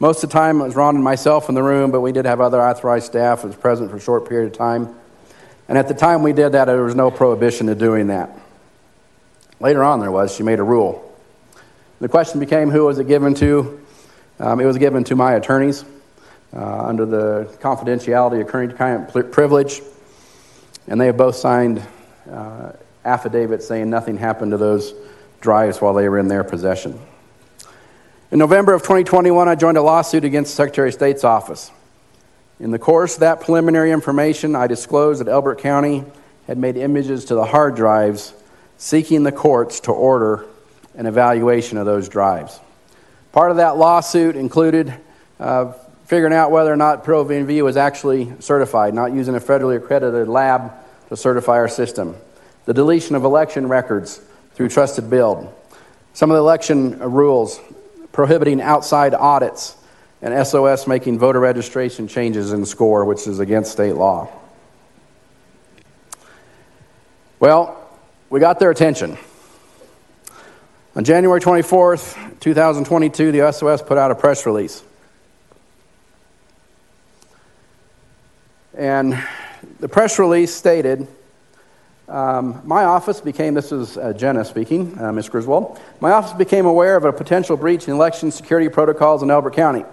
Most 0.00 0.22
of 0.22 0.30
the 0.30 0.34
time, 0.34 0.60
it 0.60 0.64
was 0.64 0.76
Ron 0.76 0.94
and 0.94 1.04
myself 1.04 1.48
in 1.48 1.54
the 1.54 1.62
room, 1.62 1.90
but 1.90 2.00
we 2.00 2.12
did 2.12 2.24
have 2.24 2.40
other 2.40 2.62
authorized 2.62 3.06
staff 3.06 3.42
that 3.42 3.48
was 3.48 3.56
present 3.56 3.90
for 3.90 3.96
a 3.96 4.00
short 4.00 4.28
period 4.28 4.52
of 4.52 4.56
time. 4.56 4.94
And 5.68 5.76
at 5.76 5.86
the 5.86 5.94
time 5.94 6.22
we 6.22 6.32
did 6.32 6.52
that, 6.52 6.64
there 6.64 6.82
was 6.82 6.94
no 6.94 7.10
prohibition 7.10 7.66
to 7.66 7.74
doing 7.74 8.06
that. 8.06 8.30
Later 9.60 9.84
on, 9.84 10.00
there 10.00 10.10
was. 10.10 10.34
She 10.34 10.42
made 10.42 10.58
a 10.58 10.62
rule. 10.62 11.04
The 12.00 12.08
question 12.08 12.40
became 12.40 12.70
who 12.70 12.86
was 12.86 12.98
it 12.98 13.06
given 13.08 13.34
to? 13.34 13.84
Um, 14.38 14.60
it 14.60 14.64
was 14.64 14.78
given 14.78 15.04
to 15.04 15.16
my 15.16 15.34
attorneys 15.34 15.84
uh, 16.54 16.86
under 16.86 17.04
the 17.04 17.58
confidentiality 17.60 18.46
attorney 18.46 18.72
client 18.72 19.10
privilege, 19.32 19.82
and 20.86 21.00
they 21.00 21.06
have 21.06 21.16
both 21.16 21.34
signed 21.34 21.82
uh, 22.30 22.72
affidavits 23.04 23.66
saying 23.66 23.90
nothing 23.90 24.16
happened 24.16 24.52
to 24.52 24.56
those 24.56 24.94
drives 25.40 25.80
while 25.80 25.92
they 25.92 26.08
were 26.08 26.18
in 26.18 26.28
their 26.28 26.44
possession. 26.44 26.98
In 28.30 28.38
November 28.38 28.74
of 28.74 28.82
2021, 28.82 29.48
I 29.48 29.54
joined 29.54 29.76
a 29.76 29.82
lawsuit 29.82 30.24
against 30.24 30.52
the 30.52 30.56
Secretary 30.56 30.88
of 30.88 30.94
State's 30.94 31.24
office. 31.24 31.70
In 32.60 32.72
the 32.72 32.78
course 32.78 33.14
of 33.14 33.20
that 33.20 33.40
preliminary 33.40 33.92
information, 33.92 34.56
I 34.56 34.66
disclosed 34.66 35.20
that 35.20 35.28
Elbert 35.28 35.60
County 35.60 36.04
had 36.48 36.58
made 36.58 36.76
images 36.76 37.26
to 37.26 37.36
the 37.36 37.44
hard 37.44 37.76
drives, 37.76 38.34
seeking 38.78 39.22
the 39.22 39.30
courts 39.30 39.78
to 39.80 39.92
order 39.92 40.44
an 40.96 41.06
evaluation 41.06 41.78
of 41.78 41.86
those 41.86 42.08
drives. 42.08 42.58
Part 43.30 43.52
of 43.52 43.58
that 43.58 43.76
lawsuit 43.76 44.34
included 44.34 44.92
uh, 45.38 45.72
figuring 46.06 46.32
out 46.32 46.50
whether 46.50 46.72
or 46.72 46.76
not 46.76 47.04
Pro 47.04 47.22
V 47.22 47.62
was 47.62 47.76
actually 47.76 48.32
certified, 48.40 48.92
not 48.92 49.12
using 49.12 49.36
a 49.36 49.40
federally 49.40 49.76
accredited 49.76 50.26
lab 50.26 50.72
to 51.10 51.16
certify 51.16 51.58
our 51.58 51.68
system. 51.68 52.16
The 52.64 52.74
deletion 52.74 53.14
of 53.14 53.22
election 53.22 53.68
records 53.68 54.20
through 54.54 54.70
trusted 54.70 55.08
build. 55.08 55.54
Some 56.12 56.32
of 56.32 56.34
the 56.34 56.40
election 56.40 56.98
rules 56.98 57.60
prohibiting 58.10 58.60
outside 58.60 59.14
audits 59.14 59.76
and 60.20 60.46
SOS 60.46 60.86
making 60.86 61.18
voter 61.18 61.40
registration 61.40 62.08
changes 62.08 62.52
in 62.52 62.64
SCORE, 62.66 63.04
which 63.04 63.26
is 63.26 63.38
against 63.38 63.72
state 63.72 63.94
law. 63.94 64.28
Well, 67.40 67.88
we 68.30 68.40
got 68.40 68.58
their 68.58 68.70
attention. 68.70 69.16
On 70.96 71.04
January 71.04 71.40
24th, 71.40 72.40
2022, 72.40 73.30
the 73.30 73.52
SOS 73.52 73.82
put 73.82 73.96
out 73.96 74.10
a 74.10 74.16
press 74.16 74.44
release. 74.44 74.82
And 78.76 79.22
the 79.78 79.88
press 79.88 80.18
release 80.18 80.52
stated 80.52 81.06
um, 82.08 82.60
My 82.64 82.84
office 82.84 83.20
became, 83.20 83.54
this 83.54 83.70
is 83.70 83.96
uh, 83.96 84.12
Jena 84.14 84.44
speaking, 84.44 84.98
uh, 85.00 85.12
Ms. 85.12 85.28
Griswold, 85.28 85.78
my 86.00 86.10
office 86.10 86.32
became 86.32 86.66
aware 86.66 86.96
of 86.96 87.04
a 87.04 87.12
potential 87.12 87.56
breach 87.56 87.86
in 87.86 87.94
election 87.94 88.32
security 88.32 88.68
protocols 88.68 89.22
in 89.22 89.30
Elbert 89.30 89.54
County. 89.54 89.84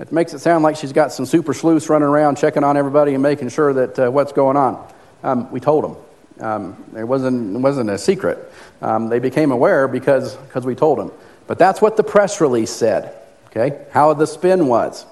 It 0.00 0.10
makes 0.10 0.34
it 0.34 0.40
sound 0.40 0.64
like 0.64 0.76
she's 0.76 0.92
got 0.92 1.12
some 1.12 1.24
super 1.24 1.54
sleuths 1.54 1.88
running 1.88 2.08
around 2.08 2.36
checking 2.36 2.64
on 2.64 2.76
everybody 2.76 3.14
and 3.14 3.22
making 3.22 3.50
sure 3.50 3.72
that 3.74 3.98
uh, 3.98 4.10
what's 4.10 4.32
going 4.32 4.56
on. 4.56 4.92
Um, 5.22 5.50
we 5.52 5.60
told 5.60 5.84
them. 5.84 5.96
Um, 6.40 6.84
it, 6.96 7.04
wasn't, 7.04 7.54
it 7.54 7.58
wasn't 7.60 7.90
a 7.90 7.98
secret. 7.98 8.52
Um, 8.82 9.08
they 9.08 9.20
became 9.20 9.52
aware 9.52 9.86
because, 9.86 10.34
because 10.34 10.66
we 10.66 10.74
told 10.74 10.98
them. 10.98 11.12
But 11.46 11.58
that's 11.58 11.80
what 11.80 11.96
the 11.96 12.02
press 12.02 12.40
release 12.40 12.70
said, 12.70 13.14
okay? 13.46 13.86
How 13.92 14.12
the 14.14 14.26
spin 14.26 14.66
was. 14.66 15.06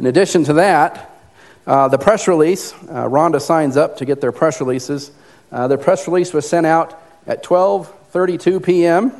In 0.00 0.06
addition 0.06 0.44
to 0.44 0.54
that, 0.54 1.10
uh, 1.66 1.86
the 1.88 1.98
press 1.98 2.26
release, 2.26 2.72
uh, 2.72 3.06
Rhonda 3.06 3.40
signs 3.40 3.76
up 3.76 3.98
to 3.98 4.04
get 4.04 4.20
their 4.20 4.32
press 4.32 4.60
releases. 4.60 5.12
Uh, 5.52 5.76
press 5.76 6.08
release 6.08 6.32
was 6.32 6.48
sent 6.48 6.66
out 6.66 7.00
at 7.26 7.44
12:32 7.44 8.64
p.m. 8.64 9.12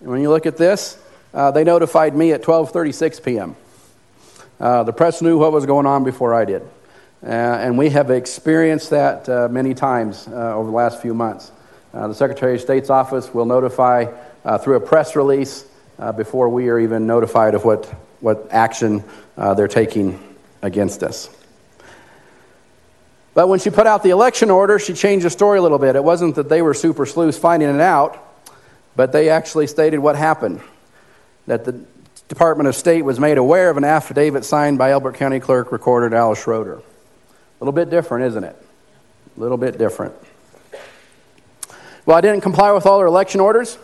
And 0.00 0.08
when 0.08 0.20
you 0.22 0.30
look 0.30 0.46
at 0.46 0.56
this, 0.56 0.98
uh, 1.34 1.50
they 1.50 1.64
notified 1.64 2.16
me 2.16 2.32
at 2.32 2.42
12:36 2.42 3.22
p.m. 3.22 3.56
Uh, 4.58 4.82
the 4.82 4.92
press 4.92 5.22
knew 5.22 5.38
what 5.38 5.52
was 5.52 5.66
going 5.66 5.86
on 5.86 6.04
before 6.04 6.34
I 6.34 6.44
did, 6.44 6.62
uh, 7.22 7.26
and 7.26 7.76
we 7.76 7.90
have 7.90 8.10
experienced 8.10 8.90
that 8.90 9.28
uh, 9.28 9.48
many 9.50 9.74
times 9.74 10.26
uh, 10.28 10.56
over 10.56 10.70
the 10.70 10.76
last 10.76 11.02
few 11.02 11.14
months. 11.14 11.52
Uh, 11.92 12.08
the 12.08 12.14
Secretary 12.14 12.54
of 12.54 12.60
State's 12.60 12.90
office 12.90 13.32
will 13.32 13.46
notify 13.46 14.06
through 14.62 14.76
a 14.76 14.80
press 14.80 15.14
release 15.14 15.66
before 16.16 16.48
we 16.48 16.68
are 16.68 16.78
even 16.78 17.06
notified 17.06 17.54
of 17.54 17.64
what 17.64 17.84
what 18.20 18.48
action 18.50 19.04
they're 19.36 19.68
taking 19.68 20.18
against 20.62 21.02
us. 21.02 21.28
But 23.34 23.48
when 23.48 23.58
she 23.58 23.70
put 23.70 23.86
out 23.86 24.02
the 24.02 24.10
election 24.10 24.50
order, 24.50 24.78
she 24.78 24.94
changed 24.94 25.26
the 25.26 25.30
story 25.30 25.58
a 25.58 25.62
little 25.62 25.78
bit. 25.78 25.96
It 25.96 26.02
wasn't 26.02 26.34
that 26.36 26.48
they 26.48 26.62
were 26.62 26.74
super 26.74 27.06
sleuths 27.06 27.38
finding 27.38 27.68
it 27.68 27.80
out, 27.80 28.18
but 28.96 29.12
they 29.12 29.28
actually 29.28 29.66
stated 29.66 29.98
what 29.98 30.16
happened 30.16 30.60
that 31.48 31.64
the 31.64 31.72
Department 32.28 32.68
of 32.68 32.76
State 32.76 33.02
was 33.02 33.18
made 33.18 33.38
aware 33.38 33.70
of 33.70 33.78
an 33.78 33.84
affidavit 33.84 34.44
signed 34.44 34.76
by 34.76 34.92
Elbert 34.92 35.14
County 35.14 35.40
Clerk 35.40 35.72
Recorder 35.72 36.10
Dallas 36.10 36.42
Schroeder. 36.42 36.74
A 36.74 36.82
little 37.58 37.72
bit 37.72 37.90
different, 37.90 38.26
isn't 38.26 38.44
it? 38.44 38.56
A 39.36 39.40
little 39.40 39.56
bit 39.56 39.78
different. 39.78 40.14
Well, 42.04 42.16
I 42.16 42.20
didn't 42.20 42.42
comply 42.42 42.72
with 42.72 42.86
all 42.86 42.98
their 42.98 43.06
election 43.06 43.40
orders, 43.40 43.76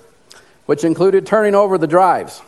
which 0.66 0.84
included 0.84 1.26
turning 1.26 1.54
over 1.54 1.78
the 1.78 1.86
drives. 1.86 2.42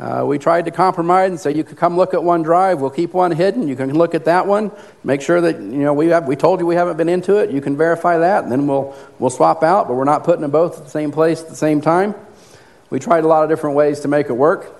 Uh, 0.00 0.24
we 0.26 0.38
tried 0.38 0.64
to 0.64 0.72
compromise 0.72 1.30
and 1.30 1.38
say 1.38 1.54
you 1.54 1.62
could 1.62 1.76
come 1.76 1.96
look 1.96 2.12
at 2.12 2.24
one 2.24 2.42
drive. 2.42 2.80
We'll 2.80 2.90
keep 2.90 3.14
one 3.14 3.30
hidden. 3.30 3.68
You 3.68 3.76
can 3.76 3.94
look 3.94 4.16
at 4.16 4.24
that 4.24 4.48
one. 4.48 4.72
Make 5.04 5.22
sure 5.22 5.40
that 5.40 5.60
you 5.60 5.78
know 5.78 5.94
we 5.94 6.08
have. 6.08 6.26
We 6.26 6.34
told 6.34 6.58
you 6.58 6.66
we 6.66 6.74
haven't 6.74 6.96
been 6.96 7.08
into 7.08 7.36
it. 7.36 7.52
You 7.52 7.60
can 7.60 7.76
verify 7.76 8.18
that, 8.18 8.42
and 8.42 8.50
then 8.50 8.66
we'll 8.66 8.96
we'll 9.20 9.30
swap 9.30 9.62
out. 9.62 9.86
But 9.86 9.94
we're 9.94 10.02
not 10.02 10.24
putting 10.24 10.42
them 10.42 10.50
both 10.50 10.78
at 10.78 10.84
the 10.84 10.90
same 10.90 11.12
place 11.12 11.40
at 11.42 11.48
the 11.48 11.56
same 11.56 11.80
time. 11.80 12.16
We 12.94 13.00
tried 13.00 13.24
a 13.24 13.26
lot 13.26 13.42
of 13.42 13.48
different 13.48 13.74
ways 13.74 13.98
to 14.02 14.08
make 14.08 14.26
it 14.26 14.34
work. 14.34 14.72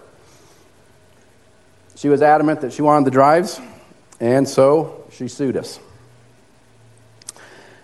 She 1.96 2.08
was 2.08 2.22
adamant 2.22 2.60
that 2.60 2.72
she 2.72 2.80
wanted 2.80 3.06
the 3.06 3.10
drives, 3.10 3.60
and 4.20 4.48
so 4.48 5.04
she 5.10 5.26
sued 5.26 5.56
us. 5.56 5.80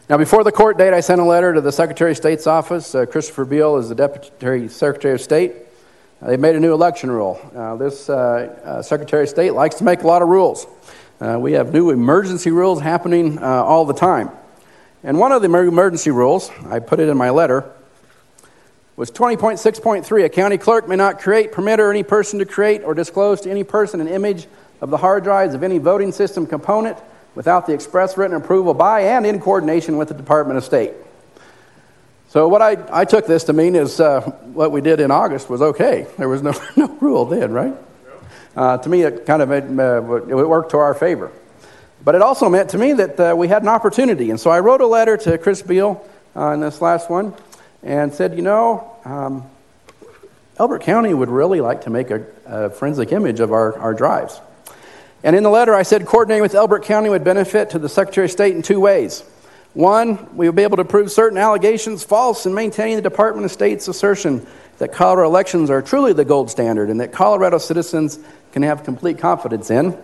Now, 0.08 0.18
before 0.18 0.44
the 0.44 0.52
court 0.52 0.78
date, 0.78 0.94
I 0.94 1.00
sent 1.00 1.20
a 1.20 1.24
letter 1.24 1.52
to 1.54 1.60
the 1.60 1.72
Secretary 1.72 2.12
of 2.12 2.16
State's 2.16 2.46
office. 2.46 2.94
Uh, 2.94 3.06
Christopher 3.06 3.44
Beall 3.44 3.78
is 3.78 3.88
the 3.88 3.96
Deputy 3.96 4.68
Secretary 4.68 5.14
of 5.14 5.20
State. 5.20 5.52
Uh, 6.22 6.28
they 6.28 6.36
made 6.36 6.54
a 6.54 6.60
new 6.60 6.74
election 6.74 7.10
rule. 7.10 7.40
Uh, 7.52 7.74
this 7.74 8.08
uh, 8.08 8.56
uh, 8.64 8.82
Secretary 8.82 9.24
of 9.24 9.28
State 9.28 9.54
likes 9.54 9.74
to 9.78 9.84
make 9.84 10.02
a 10.02 10.06
lot 10.06 10.22
of 10.22 10.28
rules. 10.28 10.64
Uh, 11.20 11.38
we 11.40 11.54
have 11.54 11.72
new 11.72 11.90
emergency 11.90 12.52
rules 12.52 12.80
happening 12.80 13.40
all 13.40 13.84
the 13.84 13.94
time. 13.94 14.30
And 15.02 15.18
one 15.18 15.32
of 15.32 15.42
the 15.42 15.52
emergency 15.52 16.12
rules, 16.12 16.52
I 16.66 16.78
put 16.78 17.00
it 17.00 17.08
in 17.08 17.16
my 17.16 17.30
letter, 17.30 17.68
was 19.00 19.10
20.6.3. 19.10 20.24
A 20.26 20.28
county 20.28 20.58
clerk 20.58 20.86
may 20.86 20.94
not 20.94 21.20
create, 21.20 21.52
permit, 21.52 21.80
or 21.80 21.90
any 21.90 22.02
person 22.02 22.38
to 22.38 22.44
create 22.44 22.82
or 22.82 22.92
disclose 22.92 23.40
to 23.40 23.50
any 23.50 23.64
person 23.64 23.98
an 23.98 24.06
image 24.06 24.46
of 24.82 24.90
the 24.90 24.98
hard 24.98 25.24
drives 25.24 25.54
of 25.54 25.62
any 25.62 25.78
voting 25.78 26.12
system 26.12 26.46
component 26.46 26.98
without 27.34 27.66
the 27.66 27.72
express 27.72 28.18
written 28.18 28.36
approval 28.36 28.74
by 28.74 29.00
and 29.00 29.24
in 29.24 29.40
coordination 29.40 29.96
with 29.96 30.08
the 30.08 30.14
Department 30.14 30.58
of 30.58 30.64
State. 30.64 30.92
So, 32.28 32.46
what 32.46 32.60
I, 32.60 32.76
I 32.92 33.06
took 33.06 33.26
this 33.26 33.44
to 33.44 33.54
mean 33.54 33.74
is 33.74 34.00
uh, 34.00 34.20
what 34.20 34.70
we 34.70 34.82
did 34.82 35.00
in 35.00 35.10
August 35.10 35.48
was 35.48 35.62
okay. 35.62 36.06
There 36.18 36.28
was 36.28 36.42
no, 36.42 36.52
no 36.76 36.88
rule 37.00 37.24
then, 37.24 37.52
right? 37.52 37.74
Uh, 38.54 38.76
to 38.76 38.88
me, 38.90 39.00
it 39.00 39.24
kind 39.24 39.40
of 39.40 39.48
made, 39.48 39.64
uh, 39.64 40.02
it 40.26 40.46
worked 40.46 40.72
to 40.72 40.76
our 40.76 40.92
favor. 40.92 41.32
But 42.04 42.16
it 42.16 42.20
also 42.20 42.50
meant 42.50 42.68
to 42.70 42.78
me 42.78 42.92
that 42.92 43.18
uh, 43.18 43.34
we 43.34 43.48
had 43.48 43.62
an 43.62 43.68
opportunity. 43.68 44.28
And 44.28 44.38
so 44.38 44.50
I 44.50 44.60
wrote 44.60 44.82
a 44.82 44.86
letter 44.86 45.16
to 45.16 45.38
Chris 45.38 45.62
Beall 45.62 46.06
uh, 46.36 46.50
in 46.50 46.60
this 46.60 46.82
last 46.82 47.08
one 47.08 47.34
and 47.82 48.12
said, 48.12 48.36
you 48.36 48.42
know, 48.42 48.96
um, 49.04 49.48
Elbert 50.58 50.82
County 50.82 51.14
would 51.14 51.30
really 51.30 51.60
like 51.60 51.82
to 51.82 51.90
make 51.90 52.10
a, 52.10 52.26
a 52.44 52.70
forensic 52.70 53.12
image 53.12 53.40
of 53.40 53.52
our, 53.52 53.78
our 53.78 53.94
drives. 53.94 54.40
And 55.22 55.36
in 55.36 55.42
the 55.42 55.50
letter, 55.50 55.74
I 55.74 55.82
said 55.82 56.06
coordinating 56.06 56.42
with 56.42 56.54
Elbert 56.54 56.84
County 56.84 57.08
would 57.08 57.24
benefit 57.24 57.70
to 57.70 57.78
the 57.78 57.88
Secretary 57.88 58.26
of 58.26 58.30
State 58.30 58.56
in 58.56 58.62
two 58.62 58.80
ways. 58.80 59.22
One, 59.72 60.36
we 60.36 60.48
would 60.48 60.56
be 60.56 60.62
able 60.62 60.78
to 60.78 60.84
prove 60.84 61.12
certain 61.12 61.38
allegations 61.38 62.02
false 62.02 62.44
and 62.44 62.54
maintaining 62.54 62.96
the 62.96 63.02
Department 63.02 63.44
of 63.44 63.52
State's 63.52 63.86
assertion 63.86 64.46
that 64.78 64.92
Colorado 64.92 65.28
elections 65.28 65.70
are 65.70 65.80
truly 65.80 66.12
the 66.12 66.24
gold 66.24 66.50
standard 66.50 66.90
and 66.90 67.00
that 67.00 67.12
Colorado 67.12 67.58
citizens 67.58 68.18
can 68.52 68.62
have 68.62 68.82
complete 68.82 69.18
confidence 69.18 69.70
in. 69.70 69.96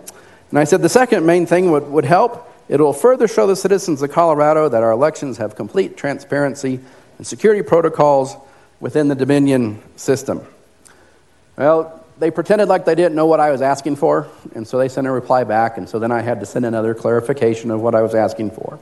And 0.49 0.59
I 0.59 0.63
said 0.63 0.81
the 0.81 0.89
second 0.89 1.25
main 1.25 1.45
thing 1.45 1.71
would, 1.71 1.89
would 1.89 2.05
help. 2.05 2.53
It 2.69 2.79
will 2.79 2.93
further 2.93 3.27
show 3.27 3.47
the 3.47 3.55
citizens 3.55 4.01
of 4.01 4.11
Colorado 4.11 4.69
that 4.69 4.83
our 4.83 4.91
elections 4.91 5.37
have 5.37 5.55
complete 5.55 5.97
transparency 5.97 6.79
and 7.17 7.25
security 7.25 7.61
protocols 7.61 8.35
within 8.79 9.07
the 9.07 9.15
Dominion 9.15 9.81
system. 9.95 10.45
Well, 11.57 12.03
they 12.19 12.31
pretended 12.31 12.67
like 12.67 12.85
they 12.85 12.95
didn't 12.95 13.15
know 13.15 13.25
what 13.25 13.39
I 13.39 13.51
was 13.51 13.61
asking 13.61 13.97
for, 13.97 14.27
and 14.55 14.67
so 14.67 14.77
they 14.77 14.89
sent 14.89 15.07
a 15.07 15.11
reply 15.11 15.43
back, 15.43 15.77
and 15.77 15.87
so 15.87 15.99
then 15.99 16.11
I 16.11 16.21
had 16.21 16.39
to 16.39 16.45
send 16.45 16.65
another 16.65 16.93
clarification 16.93 17.71
of 17.71 17.81
what 17.81 17.95
I 17.95 18.01
was 18.01 18.15
asking 18.15 18.51
for. 18.51 18.79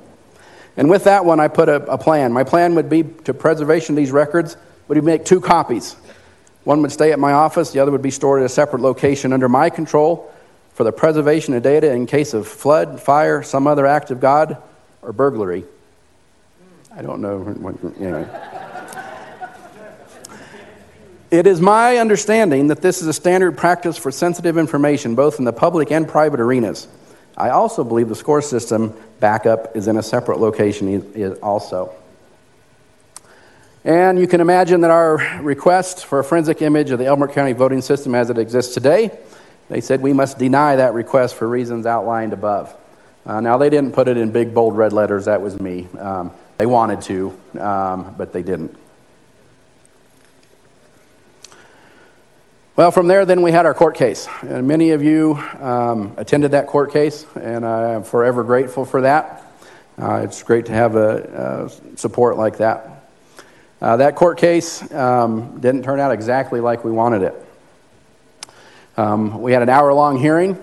And 0.77 0.89
with 0.89 1.05
that 1.05 1.25
one, 1.25 1.39
I 1.39 1.47
put 1.47 1.69
a, 1.69 1.75
a 1.91 1.97
plan. 1.97 2.33
My 2.33 2.43
plan 2.43 2.75
would 2.75 2.89
be 2.89 3.03
to 3.03 3.33
preservation 3.33 3.93
of 3.93 3.97
these 3.97 4.11
records, 4.11 4.57
would 4.87 5.01
make 5.03 5.25
two 5.25 5.41
copies. 5.41 5.93
One 6.63 6.81
would 6.81 6.91
stay 6.91 7.11
at 7.11 7.19
my 7.19 7.33
office, 7.33 7.71
the 7.71 7.79
other 7.79 7.91
would 7.91 8.01
be 8.01 8.11
stored 8.11 8.41
at 8.41 8.45
a 8.45 8.49
separate 8.49 8.81
location 8.81 9.31
under 9.33 9.47
my 9.47 9.69
control 9.69 10.31
for 10.73 10.83
the 10.83 10.91
preservation 10.91 11.53
of 11.53 11.63
data 11.63 11.91
in 11.91 12.05
case 12.05 12.33
of 12.33 12.47
flood, 12.47 13.01
fire, 13.01 13.43
some 13.43 13.67
other 13.67 13.85
act 13.85 14.11
of 14.11 14.19
God, 14.19 14.61
or 15.01 15.13
burglary. 15.13 15.63
I 16.97 17.01
don't 17.01 17.19
know. 17.19 17.43
It 21.29 21.45
is 21.45 21.59
my 21.59 21.97
understanding 21.97 22.67
that 22.67 22.81
this 22.81 23.01
is 23.01 23.07
a 23.07 23.13
standard 23.13 23.57
practice 23.57 23.97
for 23.97 24.11
sensitive 24.11 24.57
information, 24.57 25.13
both 25.13 25.37
in 25.37 25.43
the 25.43 25.51
public 25.51 25.91
and 25.91 26.07
private 26.07 26.39
arenas. 26.39 26.87
I 27.35 27.49
also 27.49 27.83
believe 27.83 28.07
the 28.07 28.15
SCORE 28.15 28.41
system 28.41 28.93
backup 29.19 29.75
is 29.75 29.89
in 29.89 29.97
a 29.97 30.03
separate 30.03 30.39
location 30.39 31.35
also. 31.43 31.93
And 33.83 34.17
you 34.17 34.27
can 34.27 34.39
imagine 34.39 34.79
that 34.81 34.91
our 34.91 35.17
request 35.41 36.05
for 36.05 36.19
a 36.19 36.23
forensic 36.23 36.61
image 36.61 36.91
of 36.91 36.99
the 36.99 37.07
Elbert 37.07 37.33
County 37.33 37.51
voting 37.51 37.81
system 37.81 38.15
as 38.15 38.29
it 38.29 38.37
exists 38.37 38.73
today, 38.73 39.11
they 39.67 39.81
said 39.81 40.01
we 40.01 40.13
must 40.13 40.37
deny 40.37 40.77
that 40.77 40.93
request 40.93 41.35
for 41.35 41.47
reasons 41.47 41.85
outlined 41.85 42.31
above. 42.31 42.73
Uh, 43.25 43.41
now, 43.41 43.57
they 43.57 43.69
didn't 43.69 43.91
put 43.91 44.07
it 44.07 44.17
in 44.17 44.31
big, 44.31 44.53
bold 44.53 44.77
red 44.77 44.93
letters. 44.93 45.25
That 45.25 45.41
was 45.41 45.59
me. 45.59 45.87
Um, 45.99 46.31
they 46.57 46.65
wanted 46.65 47.01
to, 47.01 47.37
um, 47.59 48.15
but 48.17 48.31
they 48.31 48.43
didn't. 48.43 48.77
Well, 52.75 52.91
from 52.91 53.07
there, 53.07 53.25
then 53.25 53.41
we 53.41 53.51
had 53.51 53.65
our 53.65 53.73
court 53.73 53.95
case. 53.95 54.27
And 54.41 54.67
many 54.67 54.91
of 54.91 55.01
you 55.01 55.35
um, 55.59 56.13
attended 56.17 56.51
that 56.51 56.67
court 56.67 56.91
case, 56.91 57.25
and 57.35 57.65
I 57.65 57.93
am 57.93 58.03
forever 58.03 58.43
grateful 58.43 58.83
for 58.83 59.01
that. 59.01 59.43
Uh, 59.97 60.21
it's 60.23 60.43
great 60.43 60.65
to 60.65 60.73
have 60.73 60.95
a, 60.95 61.69
a 61.93 61.97
support 61.97 62.35
like 62.35 62.57
that. 62.57 63.09
Uh, 63.81 63.97
that 63.97 64.15
court 64.15 64.37
case 64.37 64.91
um, 64.93 65.59
didn't 65.59 65.83
turn 65.83 65.99
out 65.99 66.11
exactly 66.11 66.59
like 66.59 66.83
we 66.83 66.91
wanted 66.91 67.21
it. 67.21 67.45
Um, 68.97 69.41
we 69.41 69.51
had 69.51 69.61
an 69.61 69.69
hour 69.69 69.93
long 69.93 70.17
hearing. 70.17 70.61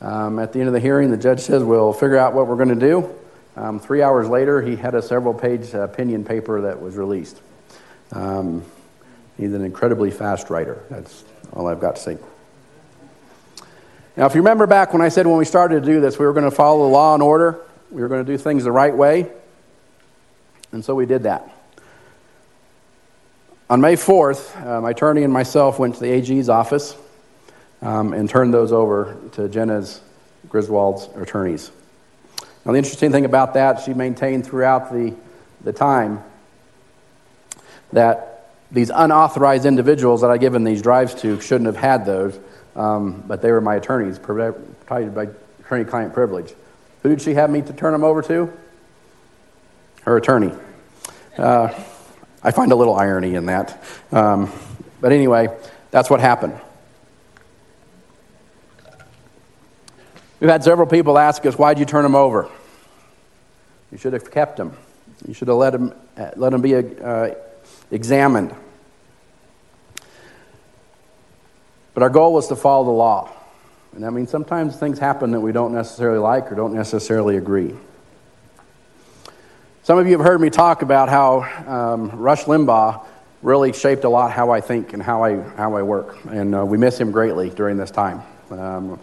Um, 0.00 0.38
at 0.38 0.52
the 0.52 0.60
end 0.60 0.68
of 0.68 0.74
the 0.74 0.80
hearing, 0.80 1.10
the 1.10 1.16
judge 1.16 1.40
says, 1.40 1.62
We'll 1.62 1.92
figure 1.92 2.16
out 2.16 2.34
what 2.34 2.46
we're 2.46 2.56
going 2.56 2.68
to 2.68 2.74
do. 2.74 3.14
Um, 3.60 3.78
three 3.78 4.00
hours 4.00 4.26
later, 4.26 4.62
he 4.62 4.74
had 4.74 4.94
a 4.94 5.02
several 5.02 5.34
page 5.34 5.74
opinion 5.74 6.24
paper 6.24 6.62
that 6.62 6.80
was 6.80 6.96
released. 6.96 7.42
Um, 8.10 8.64
he's 9.36 9.52
an 9.52 9.62
incredibly 9.62 10.10
fast 10.10 10.48
writer. 10.48 10.82
That's 10.88 11.24
all 11.52 11.66
I've 11.66 11.78
got 11.78 11.96
to 11.96 12.00
say. 12.00 12.18
Now, 14.16 14.24
if 14.24 14.34
you 14.34 14.40
remember 14.40 14.66
back 14.66 14.94
when 14.94 15.02
I 15.02 15.10
said 15.10 15.26
when 15.26 15.36
we 15.36 15.44
started 15.44 15.84
to 15.84 15.92
do 15.92 16.00
this, 16.00 16.18
we 16.18 16.24
were 16.24 16.32
going 16.32 16.48
to 16.48 16.50
follow 16.50 16.86
the 16.86 16.92
law 16.92 17.12
and 17.12 17.22
order, 17.22 17.60
we 17.90 18.00
were 18.00 18.08
going 18.08 18.24
to 18.24 18.32
do 18.32 18.38
things 18.38 18.64
the 18.64 18.72
right 18.72 18.96
way, 18.96 19.30
and 20.72 20.82
so 20.82 20.94
we 20.94 21.04
did 21.04 21.24
that. 21.24 21.46
On 23.68 23.78
May 23.82 23.94
4th, 23.94 24.56
uh, 24.66 24.80
my 24.80 24.92
attorney 24.92 25.22
and 25.22 25.32
myself 25.32 25.78
went 25.78 25.96
to 25.96 26.00
the 26.00 26.10
AG's 26.10 26.48
office 26.48 26.96
um, 27.82 28.14
and 28.14 28.26
turned 28.26 28.54
those 28.54 28.72
over 28.72 29.18
to 29.32 29.50
Jena's 29.50 30.00
Griswold's 30.48 31.14
attorneys. 31.14 31.70
Now, 32.64 32.72
the 32.72 32.78
interesting 32.78 33.10
thing 33.10 33.24
about 33.24 33.54
that, 33.54 33.80
she 33.80 33.94
maintained 33.94 34.46
throughout 34.46 34.92
the, 34.92 35.14
the 35.62 35.72
time 35.72 36.22
that 37.92 38.50
these 38.70 38.90
unauthorized 38.90 39.64
individuals 39.66 40.20
that 40.20 40.30
I'd 40.30 40.40
given 40.40 40.62
these 40.62 40.82
drives 40.82 41.14
to 41.22 41.40
shouldn't 41.40 41.66
have 41.66 41.76
had 41.76 42.04
those, 42.04 42.38
um, 42.76 43.24
but 43.26 43.42
they 43.42 43.50
were 43.50 43.60
my 43.60 43.76
attorneys, 43.76 44.18
protected 44.18 45.14
by 45.14 45.28
attorney-client 45.60 46.12
privilege. 46.12 46.52
Who 47.02 47.08
did 47.08 47.22
she 47.22 47.34
have 47.34 47.50
me 47.50 47.62
to 47.62 47.72
turn 47.72 47.92
them 47.92 48.04
over 48.04 48.22
to? 48.22 48.52
Her 50.02 50.16
attorney. 50.16 50.52
Uh, 51.36 51.68
I 52.42 52.50
find 52.50 52.72
a 52.72 52.76
little 52.76 52.94
irony 52.94 53.34
in 53.34 53.46
that. 53.46 53.82
Um, 54.12 54.52
but 55.00 55.12
anyway, 55.12 55.48
that's 55.90 56.10
what 56.10 56.20
happened. 56.20 56.58
We've 60.40 60.48
had 60.48 60.64
several 60.64 60.86
people 60.86 61.18
ask 61.18 61.44
us, 61.44 61.54
why'd 61.56 61.78
you 61.78 61.84
turn 61.84 62.02
them 62.02 62.14
over? 62.14 62.48
You 63.92 63.98
should 63.98 64.14
have 64.14 64.30
kept 64.30 64.56
them. 64.56 64.74
You 65.28 65.34
should 65.34 65.48
have 65.48 65.58
let 65.58 65.72
them, 65.72 65.92
uh, 66.16 66.30
let 66.36 66.50
them 66.50 66.62
be 66.62 66.74
uh, 66.74 67.34
examined. 67.90 68.54
But 71.92 72.02
our 72.02 72.08
goal 72.08 72.32
was 72.32 72.48
to 72.48 72.56
follow 72.56 72.84
the 72.84 72.90
law. 72.90 73.30
And 73.92 74.02
that 74.04 74.12
means 74.12 74.30
sometimes 74.30 74.76
things 74.76 74.98
happen 74.98 75.32
that 75.32 75.40
we 75.40 75.52
don't 75.52 75.74
necessarily 75.74 76.20
like 76.20 76.50
or 76.50 76.54
don't 76.54 76.72
necessarily 76.72 77.36
agree. 77.36 77.74
Some 79.82 79.98
of 79.98 80.06
you 80.06 80.12
have 80.12 80.24
heard 80.24 80.40
me 80.40 80.48
talk 80.48 80.80
about 80.80 81.08
how 81.08 81.40
um, 81.66 82.10
Rush 82.12 82.44
Limbaugh 82.44 83.04
really 83.42 83.72
shaped 83.72 84.04
a 84.04 84.08
lot 84.08 84.30
how 84.30 84.50
I 84.50 84.60
think 84.60 84.92
and 84.92 85.02
how 85.02 85.24
I, 85.24 85.40
how 85.40 85.74
I 85.76 85.82
work. 85.82 86.16
And 86.30 86.54
uh, 86.54 86.64
we 86.64 86.78
miss 86.78 86.98
him 86.98 87.10
greatly 87.10 87.50
during 87.50 87.76
this 87.76 87.90
time. 87.90 88.22
Um, 88.50 89.00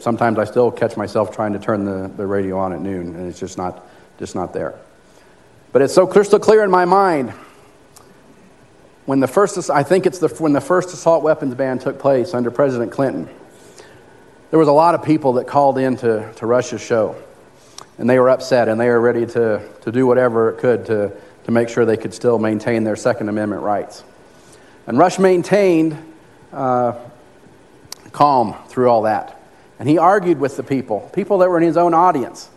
sometimes 0.00 0.38
I 0.38 0.44
still 0.44 0.70
catch 0.70 0.96
myself 0.96 1.34
trying 1.34 1.52
to 1.54 1.58
turn 1.58 1.84
the, 1.84 2.08
the 2.16 2.26
radio 2.26 2.58
on 2.58 2.72
at 2.72 2.80
noon, 2.80 3.14
and 3.16 3.26
it's 3.28 3.40
just 3.40 3.58
not, 3.58 3.86
just 4.18 4.34
not 4.34 4.52
there. 4.52 4.74
But 5.72 5.82
it's 5.82 5.94
so 5.94 6.06
crystal 6.06 6.38
clear 6.38 6.64
in 6.64 6.70
my 6.70 6.84
mind 6.84 7.32
when 9.08 9.20
the 9.20 9.26
first, 9.26 9.70
I 9.70 9.82
think 9.84 10.04
it's 10.04 10.18
the, 10.18 10.28
when 10.28 10.52
the 10.52 10.60
first 10.60 10.92
assault 10.92 11.22
weapons 11.22 11.54
ban 11.54 11.78
took 11.78 11.98
place 11.98 12.34
under 12.34 12.50
President 12.50 12.92
Clinton, 12.92 13.26
there 14.50 14.58
was 14.58 14.68
a 14.68 14.72
lot 14.72 14.94
of 14.94 15.02
people 15.02 15.32
that 15.34 15.46
called 15.46 15.78
in 15.78 15.96
to, 15.96 16.30
to 16.34 16.46
Rush's 16.46 16.82
show. 16.82 17.16
And 17.96 18.08
they 18.08 18.18
were 18.18 18.28
upset 18.28 18.68
and 18.68 18.78
they 18.78 18.88
were 18.88 19.00
ready 19.00 19.24
to, 19.24 19.66
to 19.80 19.90
do 19.90 20.06
whatever 20.06 20.50
it 20.50 20.58
could 20.58 20.84
to, 20.86 21.12
to 21.44 21.50
make 21.50 21.70
sure 21.70 21.86
they 21.86 21.96
could 21.96 22.12
still 22.12 22.38
maintain 22.38 22.84
their 22.84 22.96
Second 22.96 23.30
Amendment 23.30 23.62
rights. 23.62 24.04
And 24.86 24.98
Rush 24.98 25.18
maintained 25.18 25.96
uh, 26.52 26.92
calm 28.12 28.54
through 28.68 28.90
all 28.90 29.02
that. 29.02 29.37
And 29.78 29.88
he 29.88 29.98
argued 29.98 30.40
with 30.40 30.56
the 30.56 30.62
people, 30.62 31.08
people 31.12 31.38
that 31.38 31.48
were 31.48 31.58
in 31.58 31.62
his 31.62 31.76
own 31.76 31.94
audience. 31.94 32.48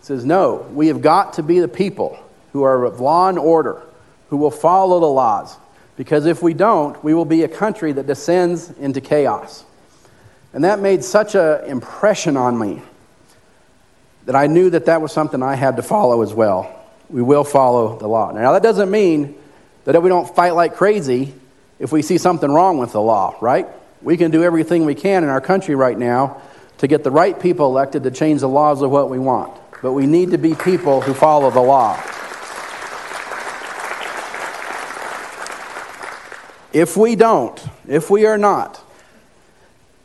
He 0.00 0.06
says, 0.06 0.24
No, 0.24 0.66
we 0.72 0.88
have 0.88 1.00
got 1.00 1.34
to 1.34 1.42
be 1.42 1.60
the 1.60 1.68
people 1.68 2.18
who 2.52 2.62
are 2.62 2.84
of 2.84 3.00
law 3.00 3.28
and 3.28 3.38
order, 3.38 3.82
who 4.28 4.36
will 4.36 4.50
follow 4.50 5.00
the 5.00 5.06
laws, 5.06 5.56
because 5.96 6.26
if 6.26 6.42
we 6.42 6.52
don't, 6.54 7.02
we 7.02 7.14
will 7.14 7.24
be 7.24 7.42
a 7.42 7.48
country 7.48 7.92
that 7.92 8.06
descends 8.06 8.70
into 8.78 9.00
chaos. 9.00 9.64
And 10.52 10.64
that 10.64 10.80
made 10.80 11.04
such 11.04 11.34
an 11.34 11.64
impression 11.64 12.36
on 12.36 12.58
me 12.58 12.82
that 14.26 14.34
I 14.34 14.46
knew 14.46 14.70
that 14.70 14.86
that 14.86 15.00
was 15.00 15.12
something 15.12 15.42
I 15.42 15.54
had 15.54 15.76
to 15.76 15.82
follow 15.82 16.22
as 16.22 16.34
well. 16.34 16.72
We 17.08 17.22
will 17.22 17.44
follow 17.44 17.98
the 17.98 18.08
law. 18.08 18.32
Now, 18.32 18.52
that 18.52 18.62
doesn't 18.62 18.90
mean 18.90 19.36
that 19.84 20.02
we 20.02 20.08
don't 20.08 20.34
fight 20.34 20.54
like 20.54 20.74
crazy 20.74 21.32
if 21.78 21.92
we 21.92 22.02
see 22.02 22.18
something 22.18 22.50
wrong 22.50 22.78
with 22.78 22.92
the 22.92 23.00
law, 23.00 23.36
right? 23.40 23.66
We 24.02 24.16
can 24.16 24.30
do 24.30 24.42
everything 24.42 24.84
we 24.84 24.94
can 24.94 25.22
in 25.22 25.30
our 25.30 25.40
country 25.40 25.74
right 25.74 25.96
now 25.96 26.42
to 26.78 26.86
get 26.86 27.04
the 27.04 27.10
right 27.10 27.38
people 27.38 27.66
elected 27.66 28.02
to 28.02 28.10
change 28.10 28.40
the 28.40 28.48
laws 28.48 28.82
of 28.82 28.90
what 28.90 29.10
we 29.10 29.18
want, 29.18 29.58
but 29.82 29.92
we 29.92 30.06
need 30.06 30.30
to 30.32 30.38
be 30.38 30.54
people 30.54 31.00
who 31.00 31.14
follow 31.14 31.50
the 31.50 31.60
law. 31.60 31.94
If 36.72 36.96
we 36.96 37.16
don't, 37.16 37.58
if 37.88 38.10
we 38.10 38.26
are 38.26 38.36
not, 38.36 38.82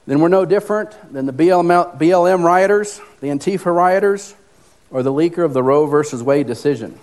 then 0.07 0.19
we're 0.19 0.29
no 0.29 0.45
different 0.45 0.95
than 1.13 1.25
the 1.25 1.33
BLM, 1.33 1.97
BLM 1.97 2.43
rioters, 2.43 3.01
the 3.19 3.27
Antifa 3.27 3.75
rioters, 3.75 4.33
or 4.89 5.03
the 5.03 5.11
leaker 5.11 5.43
of 5.43 5.53
the 5.53 5.61
Roe 5.61 5.85
versus 5.85 6.23
Wade 6.23 6.47
decision. 6.47 6.97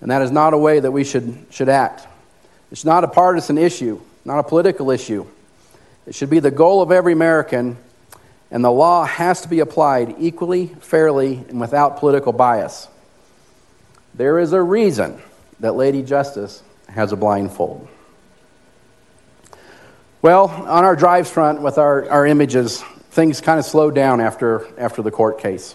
And 0.00 0.10
that 0.10 0.22
is 0.22 0.30
not 0.30 0.52
a 0.52 0.58
way 0.58 0.78
that 0.80 0.90
we 0.90 1.04
should, 1.04 1.46
should 1.50 1.68
act. 1.68 2.06
It's 2.70 2.84
not 2.84 3.04
a 3.04 3.08
partisan 3.08 3.58
issue, 3.58 4.00
not 4.24 4.38
a 4.38 4.42
political 4.42 4.90
issue. 4.90 5.26
It 6.06 6.14
should 6.14 6.30
be 6.30 6.38
the 6.38 6.50
goal 6.50 6.82
of 6.82 6.92
every 6.92 7.12
American, 7.12 7.76
and 8.50 8.64
the 8.64 8.70
law 8.70 9.04
has 9.04 9.40
to 9.42 9.48
be 9.48 9.60
applied 9.60 10.16
equally, 10.18 10.68
fairly, 10.80 11.44
and 11.48 11.60
without 11.60 11.98
political 11.98 12.32
bias. 12.32 12.88
There 14.14 14.38
is 14.38 14.52
a 14.52 14.62
reason 14.62 15.20
that 15.60 15.74
Lady 15.74 16.02
Justice 16.02 16.62
has 16.88 17.12
a 17.12 17.16
blindfold. 17.16 17.88
Well, 20.22 20.48
on 20.48 20.84
our 20.84 20.96
drive 20.96 21.28
front 21.28 21.60
with 21.60 21.78
our, 21.78 22.08
our 22.08 22.26
images, 22.26 22.82
things 23.10 23.40
kind 23.40 23.58
of 23.58 23.64
slowed 23.64 23.94
down 23.94 24.20
after, 24.20 24.66
after 24.78 25.02
the 25.02 25.10
court 25.10 25.38
case. 25.38 25.74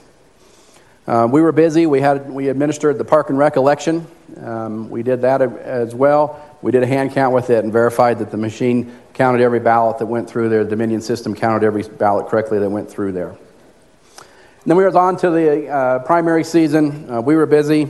Uh, 1.07 1.27
we 1.29 1.41
were 1.41 1.51
busy. 1.51 1.87
We, 1.87 1.99
had, 1.99 2.29
we 2.29 2.49
administered 2.49 2.97
the 2.97 3.03
park 3.03 3.29
and 3.29 3.37
recollection. 3.37 4.05
Um, 4.37 4.89
we 4.89 5.01
did 5.01 5.21
that 5.21 5.41
as 5.41 5.95
well. 5.95 6.57
We 6.61 6.71
did 6.71 6.83
a 6.83 6.87
hand 6.87 7.13
count 7.13 7.33
with 7.33 7.49
it 7.49 7.63
and 7.63 7.73
verified 7.73 8.19
that 8.19 8.29
the 8.29 8.37
machine 8.37 8.95
counted 9.13 9.41
every 9.41 9.59
ballot 9.59 9.97
that 9.97 10.05
went 10.05 10.29
through 10.29 10.49
there. 10.49 10.63
The 10.63 10.69
Dominion 10.69 11.01
system 11.01 11.33
counted 11.33 11.65
every 11.65 11.81
ballot 11.83 12.27
correctly 12.27 12.59
that 12.59 12.69
went 12.69 12.89
through 12.89 13.13
there. 13.13 13.29
And 13.29 14.67
then 14.67 14.77
we 14.77 14.83
were 14.83 14.95
on 14.95 15.17
to 15.17 15.31
the 15.31 15.67
uh, 15.67 15.99
primary 15.99 16.43
season. 16.43 17.09
Uh, 17.09 17.19
we 17.19 17.35
were 17.35 17.47
busy. 17.47 17.89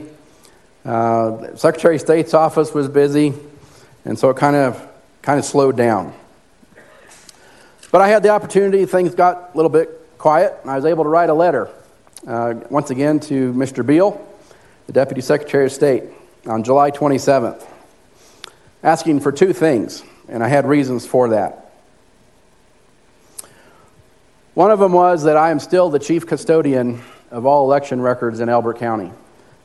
Uh, 0.82 1.54
Secretary 1.54 1.96
of 1.96 2.00
State's 2.00 2.32
office 2.32 2.72
was 2.72 2.88
busy, 2.88 3.34
and 4.06 4.18
so 4.18 4.30
it 4.30 4.36
kind 4.38 4.56
of 4.56 4.88
kind 5.20 5.38
of 5.38 5.44
slowed 5.44 5.76
down. 5.76 6.14
But 7.92 8.00
I 8.00 8.08
had 8.08 8.22
the 8.22 8.30
opportunity, 8.30 8.86
things 8.86 9.14
got 9.14 9.50
a 9.52 9.56
little 9.56 9.70
bit 9.70 9.90
quiet, 10.16 10.58
and 10.62 10.70
I 10.70 10.76
was 10.76 10.86
able 10.86 11.04
to 11.04 11.10
write 11.10 11.28
a 11.28 11.34
letter 11.34 11.68
uh, 12.26 12.54
once 12.70 12.90
again 12.90 13.20
to 13.20 13.52
Mr. 13.52 13.84
Beall, 13.84 14.20
the 14.86 14.92
Deputy 14.92 15.20
Secretary 15.20 15.66
of 15.66 15.72
State, 15.72 16.04
on 16.46 16.62
July 16.62 16.90
27th, 16.90 17.66
asking 18.82 19.20
for 19.20 19.32
two 19.32 19.52
things, 19.52 20.02
and 20.28 20.42
I 20.42 20.48
had 20.48 20.66
reasons 20.66 21.06
for 21.06 21.30
that. 21.30 21.72
One 24.54 24.70
of 24.70 24.78
them 24.78 24.92
was 24.92 25.24
that 25.24 25.36
I 25.36 25.50
am 25.50 25.58
still 25.58 25.88
the 25.88 25.98
chief 25.98 26.26
custodian 26.26 27.00
of 27.30 27.46
all 27.46 27.64
election 27.64 28.00
records 28.00 28.40
in 28.40 28.48
Elbert 28.48 28.78
County. 28.78 29.10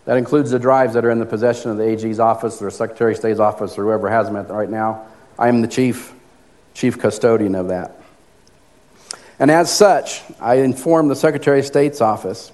That 0.05 0.17
includes 0.17 0.51
the 0.51 0.59
drives 0.59 0.93
that 0.93 1.03
are 1.03 1.11
in 1.11 1.19
the 1.19 1.25
possession 1.25 1.71
of 1.71 1.77
the 1.77 1.83
AG's 1.83 2.19
office 2.19 2.61
or 2.61 2.71
Secretary 2.71 3.11
of 3.11 3.17
State's 3.17 3.39
office 3.39 3.77
or 3.77 3.83
whoever 3.83 4.09
has 4.09 4.27
them 4.27 4.47
right 4.47 4.69
now. 4.69 5.05
I 5.37 5.49
am 5.49 5.61
the 5.61 5.67
chief, 5.67 6.13
chief 6.73 6.97
custodian 6.97 7.55
of 7.55 7.67
that. 7.67 7.96
And 9.39 9.51
as 9.51 9.71
such, 9.71 10.23
I 10.39 10.55
informed 10.55 11.11
the 11.11 11.15
Secretary 11.15 11.59
of 11.59 11.65
State's 11.65 12.01
office 12.01 12.51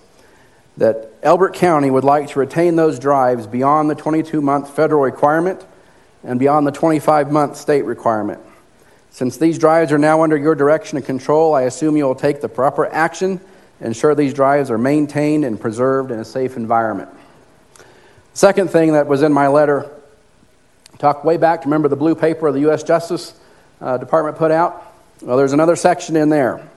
that 0.77 1.09
Elbert 1.21 1.53
County 1.53 1.89
would 1.89 2.03
like 2.03 2.29
to 2.29 2.39
retain 2.39 2.75
those 2.75 2.99
drives 2.99 3.47
beyond 3.47 3.89
the 3.89 3.95
22 3.95 4.41
month 4.41 4.75
federal 4.75 5.01
requirement 5.01 5.63
and 6.23 6.39
beyond 6.39 6.67
the 6.67 6.71
25 6.71 7.31
month 7.31 7.57
state 7.57 7.85
requirement. 7.85 8.41
Since 9.11 9.37
these 9.37 9.59
drives 9.59 9.91
are 9.91 9.97
now 9.97 10.23
under 10.23 10.35
your 10.35 10.55
direction 10.55 10.97
and 10.97 11.05
control, 11.05 11.53
I 11.53 11.63
assume 11.63 11.95
you 11.95 12.05
will 12.05 12.15
take 12.15 12.41
the 12.41 12.49
proper 12.49 12.87
action 12.87 13.39
ensure 13.79 14.15
these 14.15 14.33
drives 14.33 14.71
are 14.71 14.77
maintained 14.77 15.43
and 15.45 15.59
preserved 15.59 16.09
in 16.09 16.19
a 16.19 16.25
safe 16.25 16.55
environment. 16.55 17.09
Second 18.33 18.69
thing 18.69 18.93
that 18.93 19.07
was 19.07 19.21
in 19.21 19.31
my 19.31 19.47
letter 19.47 19.89
talked 20.97 21.25
way 21.25 21.37
back, 21.37 21.65
remember 21.65 21.87
the 21.87 21.95
blue 21.95 22.15
paper 22.15 22.51
the 22.51 22.61
U.S. 22.61 22.81
Justice 22.81 23.35
uh, 23.81 23.97
Department 23.97 24.37
put 24.37 24.51
out? 24.51 24.93
Well, 25.21 25.37
there's 25.37 25.53
another 25.53 25.75
section 25.75 26.15
in 26.15 26.29
there 26.29 26.67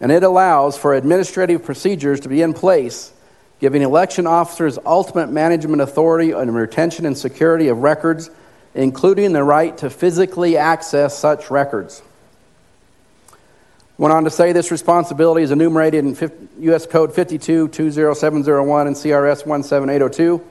and 0.00 0.12
it 0.12 0.22
allows 0.22 0.76
for 0.76 0.94
administrative 0.94 1.64
procedures 1.64 2.20
to 2.20 2.28
be 2.28 2.42
in 2.42 2.54
place, 2.54 3.12
giving 3.60 3.82
election 3.82 4.26
officers 4.26 4.78
ultimate 4.86 5.30
management 5.30 5.82
authority 5.82 6.32
on 6.32 6.50
retention 6.50 7.06
and 7.06 7.18
security 7.18 7.68
of 7.68 7.78
records, 7.78 8.30
including 8.74 9.32
the 9.32 9.42
right 9.42 9.76
to 9.78 9.90
physically 9.90 10.56
access 10.56 11.18
such 11.18 11.50
records. 11.50 12.02
Went 13.96 14.12
on 14.12 14.22
to 14.24 14.30
say 14.30 14.52
this 14.52 14.70
responsibility 14.70 15.42
is 15.42 15.50
enumerated 15.50 16.04
in 16.04 16.50
U.S. 16.60 16.86
Code 16.86 17.12
52 17.12 17.68
20701 17.68 18.86
and 18.86 18.94
CRS 18.94 19.42
17802. 19.42 20.44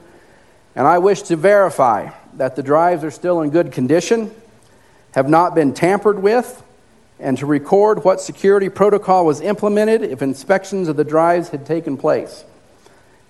And 0.76 0.86
I 0.86 0.98
wish 0.98 1.22
to 1.22 1.36
verify 1.36 2.10
that 2.34 2.56
the 2.56 2.62
drives 2.62 3.02
are 3.04 3.10
still 3.10 3.40
in 3.40 3.48
good 3.48 3.72
condition, 3.72 4.30
have 5.12 5.30
not 5.30 5.54
been 5.54 5.72
tampered 5.72 6.22
with, 6.22 6.62
and 7.20 7.36
to 7.38 7.46
record 7.46 8.04
what 8.04 8.20
security 8.20 8.68
protocol 8.68 9.26
was 9.26 9.40
implemented 9.40 10.02
if 10.02 10.22
inspections 10.22 10.88
of 10.88 10.96
the 10.96 11.04
drives 11.04 11.48
had 11.48 11.66
taken 11.66 11.96
place. 11.96 12.44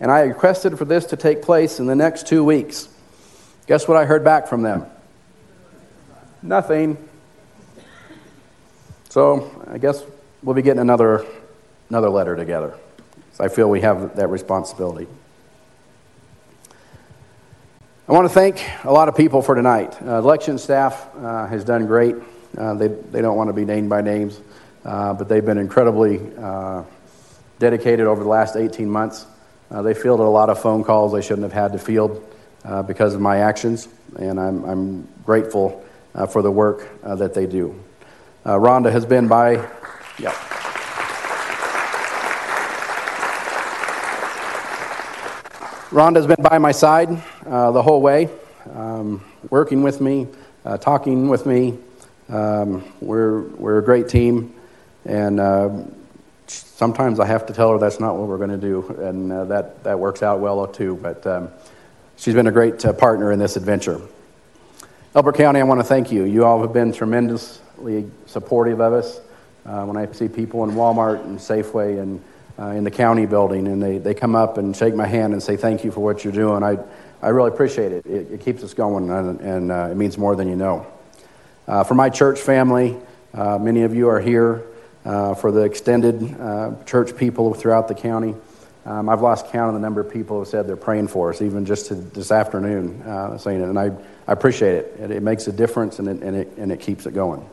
And 0.01 0.11
I 0.11 0.21
requested 0.21 0.79
for 0.79 0.85
this 0.85 1.07
to 1.07 1.17
take 1.17 1.43
place 1.43 1.81
in 1.81 1.87
the 1.87 1.97
next 1.97 2.27
two 2.27 2.45
weeks. 2.45 2.89
Guess 3.67 3.89
what 3.89 3.97
I 3.97 4.05
heard 4.05 4.25
back 4.25 4.47
from 4.47 4.63
them? 4.63 4.87
Nothing. 6.43 6.97
So 9.09 9.65
I 9.69 9.79
guess 9.79 10.03
we'll 10.43 10.55
be 10.55 10.63
getting 10.63 10.81
another, 10.81 11.27
another 11.89 12.11
letter 12.11 12.37
together. 12.37 12.75
So 13.33 13.45
I 13.45 13.49
feel 13.49 13.69
we 13.69 13.81
have 13.81 14.17
that 14.17 14.29
responsibility. 14.29 15.07
I 18.07 18.13
want 18.13 18.27
to 18.27 18.33
thank 18.33 18.65
a 18.85 18.93
lot 18.93 19.09
of 19.09 19.17
people 19.17 19.43
for 19.43 19.55
tonight. 19.55 20.01
Uh, 20.01 20.19
election 20.19 20.59
staff 20.59 21.09
uh, 21.17 21.47
has 21.47 21.65
done 21.65 21.87
great. 21.87 22.17
Uh, 22.57 22.75
they, 22.75 22.89
they 22.89 23.21
don't 23.21 23.37
want 23.37 23.49
to 23.49 23.53
be 23.53 23.65
named 23.65 23.91
by 23.91 24.01
names, 24.01 24.41
uh, 24.85 25.13
but 25.13 25.29
they've 25.29 25.45
been 25.45 25.59
incredibly 25.59 26.21
uh, 26.39 26.83
dedicated 27.59 28.07
over 28.07 28.23
the 28.23 28.29
last 28.29 28.57
18 28.57 28.89
months. 28.89 29.27
Uh, 29.71 29.83
they 29.83 29.93
fielded 29.93 30.25
a 30.25 30.29
lot 30.29 30.49
of 30.49 30.61
phone 30.61 30.83
calls 30.83 31.13
they 31.13 31.21
shouldn't 31.21 31.43
have 31.43 31.53
had 31.53 31.73
to 31.73 31.79
field 31.79 32.25
uh, 32.65 32.83
because 32.83 33.15
of 33.15 33.21
my 33.21 33.39
actions, 33.39 33.89
and 34.19 34.41
I'm, 34.41 34.65
I'm 34.65 35.09
grateful 35.25 35.85
uh, 36.15 36.27
for 36.27 36.41
the 36.43 36.51
work 36.51 36.89
that 37.03 37.35
they 37.35 37.47
do. 37.47 37.79
Rhonda 38.45 38.91
has 38.91 39.05
been 39.05 39.29
by, 39.29 39.53
yeah. 40.19 40.33
Rhonda's 45.91 46.27
been 46.27 46.43
by 46.43 46.57
my 46.57 46.73
side 46.73 47.11
the 47.45 47.83
whole 47.83 48.01
way, 48.01 48.31
um, 48.75 49.23
working 49.51 49.83
with 49.83 50.01
me, 50.01 50.29
talking 50.81 51.29
with 51.29 51.45
me, 51.45 51.79
um, 52.29 52.85
we're, 53.01 53.43
we're 53.43 53.79
a 53.79 53.85
great 53.85 54.09
team, 54.09 54.55
and 55.05 55.41
uh, 55.41 55.71
sometimes 56.47 57.21
I 57.21 57.27
have 57.27 57.47
to 57.47 57.53
tell 57.53 57.73
her 57.73 57.79
that's 57.79 58.01
not 58.01 58.17
what 58.17 58.29
we're 58.29 58.39
going 58.39 58.51
to 58.51 58.57
do, 58.57 58.89
and 59.01 59.33
uh, 59.33 59.45
that, 59.47 59.85
that 59.85 59.99
works 59.99 60.23
out 60.23 60.41
well 60.41 60.67
too. 60.67 60.99
But 61.03 61.27
um, 61.27 61.49
she's 62.17 62.35
been 62.35 62.47
a 62.47 62.53
great 62.53 62.85
uh, 62.85 62.93
partner 62.93 63.33
in 63.33 63.39
this 63.39 63.57
adventure. 63.57 64.01
Elbert 65.15 65.37
County, 65.37 65.61
I 65.61 65.63
want 65.63 65.81
to 65.81 65.85
thank 65.85 66.13
you. 66.13 66.25
You 66.25 66.45
all 66.45 66.61
have 66.61 66.73
been 66.73 66.93
tremendously 66.93 68.11
supportive 68.27 68.81
of 68.81 68.93
us. 68.93 69.21
Uh, 69.65 69.85
when 69.85 69.97
I 69.97 70.11
see 70.13 70.29
people 70.29 70.65
in 70.65 70.71
Walmart 70.71 71.25
and 71.25 71.39
Safeway 71.39 72.01
and 72.01 72.23
uh, 72.59 72.67
in 72.69 72.85
the 72.85 72.91
county 72.91 73.27
building, 73.27 73.67
and 73.69 73.83
they, 73.83 73.99
they 73.99 74.15
come 74.15 74.35
up 74.35 74.59
and 74.59 74.77
shake 74.77 74.95
my 74.95 75.07
hand 75.07 75.33
and 75.33 75.43
say 75.43 75.57
thank 75.57 75.85
you 75.85 75.91
for 75.91 76.01
what 76.01 76.25
you're 76.25 76.33
doing, 76.33 76.63
I, 76.63 76.79
I 77.23 77.29
really 77.29 77.49
appreciate 77.49 77.93
it. 77.93 78.07
It, 78.07 78.33
it 78.33 78.41
keeps 78.41 78.63
us 78.63 78.75
going, 78.75 79.11
and, 79.11 79.41
and 79.41 79.73
uh, 79.73 79.89
it 79.91 79.97
means 79.97 80.19
more 80.19 80.37
than 80.37 80.49
you 80.49 80.57
know. 80.57 80.87
Uh, 81.69 81.85
for 81.85 81.95
my 81.95 82.09
church 82.09 82.41
family, 82.41 82.97
uh, 83.35 83.59
many 83.59 83.83
of 83.83 83.95
you 83.95 84.09
are 84.09 84.21
here. 84.21 84.65
Uh, 85.05 85.35
for 85.35 85.53
the 85.53 85.61
extended 85.61 86.41
uh, 86.41 86.73
church 86.85 87.15
people 87.15 87.53
throughout 87.53 87.89
the 87.89 87.95
county, 87.95 88.35
um, 88.87 89.09
I've 89.09 89.21
lost 89.21 89.53
count 89.53 89.69
of 89.69 89.75
the 89.75 89.81
number 89.81 90.01
of 90.01 90.11
people 90.11 90.37
who 90.37 90.41
have 90.41 90.49
said 90.49 90.67
they're 90.67 90.77
praying 90.77 91.09
for 91.09 91.31
us, 91.31 91.43
even 91.43 91.67
just 91.67 91.87
to, 91.87 91.95
this 91.95 92.33
afternoon, 92.33 93.03
uh, 93.03 93.37
saying 93.37 93.61
it. 93.61 93.69
And 93.69 93.79
I, 93.79 93.91
I 94.27 94.33
appreciate 94.33 94.77
it. 94.77 94.97
it. 94.99 95.11
it. 95.11 95.23
makes 95.23 95.47
a 95.47 95.53
difference 95.53 95.99
and 95.99 96.09
it, 96.09 96.23
and 96.23 96.37
it, 96.37 96.49
and 96.57 96.73
it 96.73 96.81
keeps 96.81 97.05
it 97.05 97.13
going. 97.13 97.47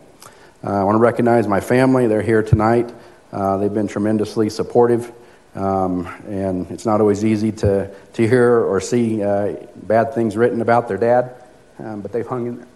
Uh, 0.63 0.79
I 0.79 0.83
want 0.85 0.95
to 0.95 0.99
recognize 0.99 1.45
my 1.45 1.59
family. 1.59 2.07
They're 2.07 2.21
here 2.21 2.41
tonight. 2.41 2.93
they've 3.33 3.73
been 3.73 3.89
tremendously 3.89 4.49
supportive. 4.49 5.11
Um, 5.55 6.07
and 6.27 6.71
it's 6.71 6.85
not 6.85 7.01
always 7.01 7.25
easy 7.25 7.51
to, 7.51 7.93
to 8.13 8.27
hear 8.27 8.61
or 8.61 8.79
see 8.79 9.17
bad 9.19 10.13
things 10.13 10.37
written 10.37 10.61
about 10.61 10.87
their 10.87 10.97
dad, 10.97 11.35
um, 11.79 11.99
but 11.99 12.13
they've 12.13 12.27
hung 12.27 12.47
in 12.47 12.57
there. 12.57 12.67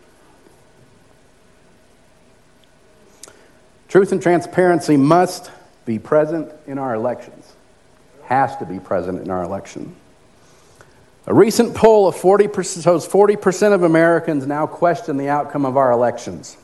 Truth 3.89 4.11
and 4.11 4.21
transparency 4.21 4.97
must 4.97 5.51
be 5.85 5.99
present 5.99 6.51
in 6.67 6.77
our 6.77 6.93
elections, 6.93 7.51
has 8.23 8.55
to 8.57 8.65
be 8.65 8.79
present 8.79 9.21
in 9.21 9.29
our 9.29 9.43
election. 9.43 9.95
A 11.25 11.33
recent 11.33 11.75
poll 11.75 12.07
of 12.07 12.15
40% 12.15 12.83
shows 12.83 13.07
40% 13.07 13.73
of 13.73 13.83
Americans 13.83 14.47
now 14.47 14.67
question 14.67 15.17
the 15.17 15.29
outcome 15.29 15.65
of 15.65 15.75
our 15.75 15.91
elections. 15.91 16.57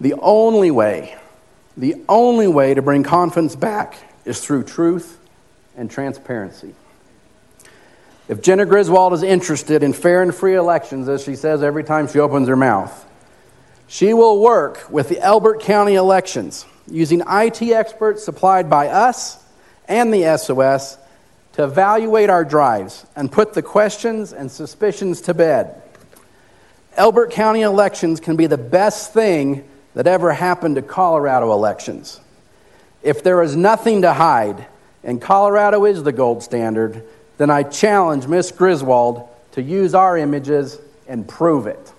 The 0.00 0.14
only 0.14 0.70
way, 0.70 1.16
The 1.76 1.96
only 2.08 2.48
way 2.48 2.74
to 2.74 2.82
bring 2.82 3.02
confidence 3.04 3.56
back 3.56 3.96
is 4.24 4.40
through 4.40 4.64
truth 4.64 5.18
and 5.76 5.90
transparency. 5.90 6.74
If 8.28 8.42
Jena 8.42 8.66
Griswold 8.66 9.12
is 9.12 9.22
interested 9.22 9.82
in 9.82 9.92
fair 9.92 10.22
and 10.22 10.34
free 10.34 10.54
elections, 10.54 11.08
as 11.08 11.24
she 11.24 11.36
says 11.36 11.62
every 11.62 11.82
time 11.82 12.06
she 12.06 12.18
opens 12.18 12.48
her 12.48 12.56
mouth, 12.56 13.06
she 13.90 14.14
will 14.14 14.38
work 14.38 14.88
with 14.88 15.08
the 15.08 15.20
Elbert 15.20 15.60
County 15.60 15.96
elections 15.96 16.64
using 16.88 17.22
IT 17.28 17.60
experts 17.60 18.24
supplied 18.24 18.70
by 18.70 18.86
us 18.86 19.44
and 19.88 20.14
the 20.14 20.38
SOS 20.38 20.96
to 21.54 21.64
evaluate 21.64 22.30
our 22.30 22.44
drives 22.44 23.04
and 23.16 23.32
put 23.32 23.52
the 23.52 23.62
questions 23.62 24.32
and 24.32 24.48
suspicions 24.48 25.20
to 25.22 25.34
bed. 25.34 25.82
Elbert 26.94 27.32
County 27.32 27.62
elections 27.62 28.20
can 28.20 28.36
be 28.36 28.46
the 28.46 28.56
best 28.56 29.12
thing 29.12 29.68
that 29.94 30.06
ever 30.06 30.32
happened 30.32 30.76
to 30.76 30.82
Colorado 30.82 31.52
elections. 31.52 32.20
If 33.02 33.24
there 33.24 33.42
is 33.42 33.56
nothing 33.56 34.02
to 34.02 34.12
hide, 34.12 34.66
and 35.02 35.20
Colorado 35.20 35.84
is 35.84 36.04
the 36.04 36.12
gold 36.12 36.44
standard, 36.44 37.02
then 37.38 37.50
I 37.50 37.64
challenge 37.64 38.28
Miss 38.28 38.52
Griswold 38.52 39.28
to 39.50 39.62
use 39.62 39.96
our 39.96 40.16
images 40.16 40.78
and 41.08 41.26
prove 41.26 41.66
it. 41.66 41.89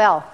Well, 0.00 0.24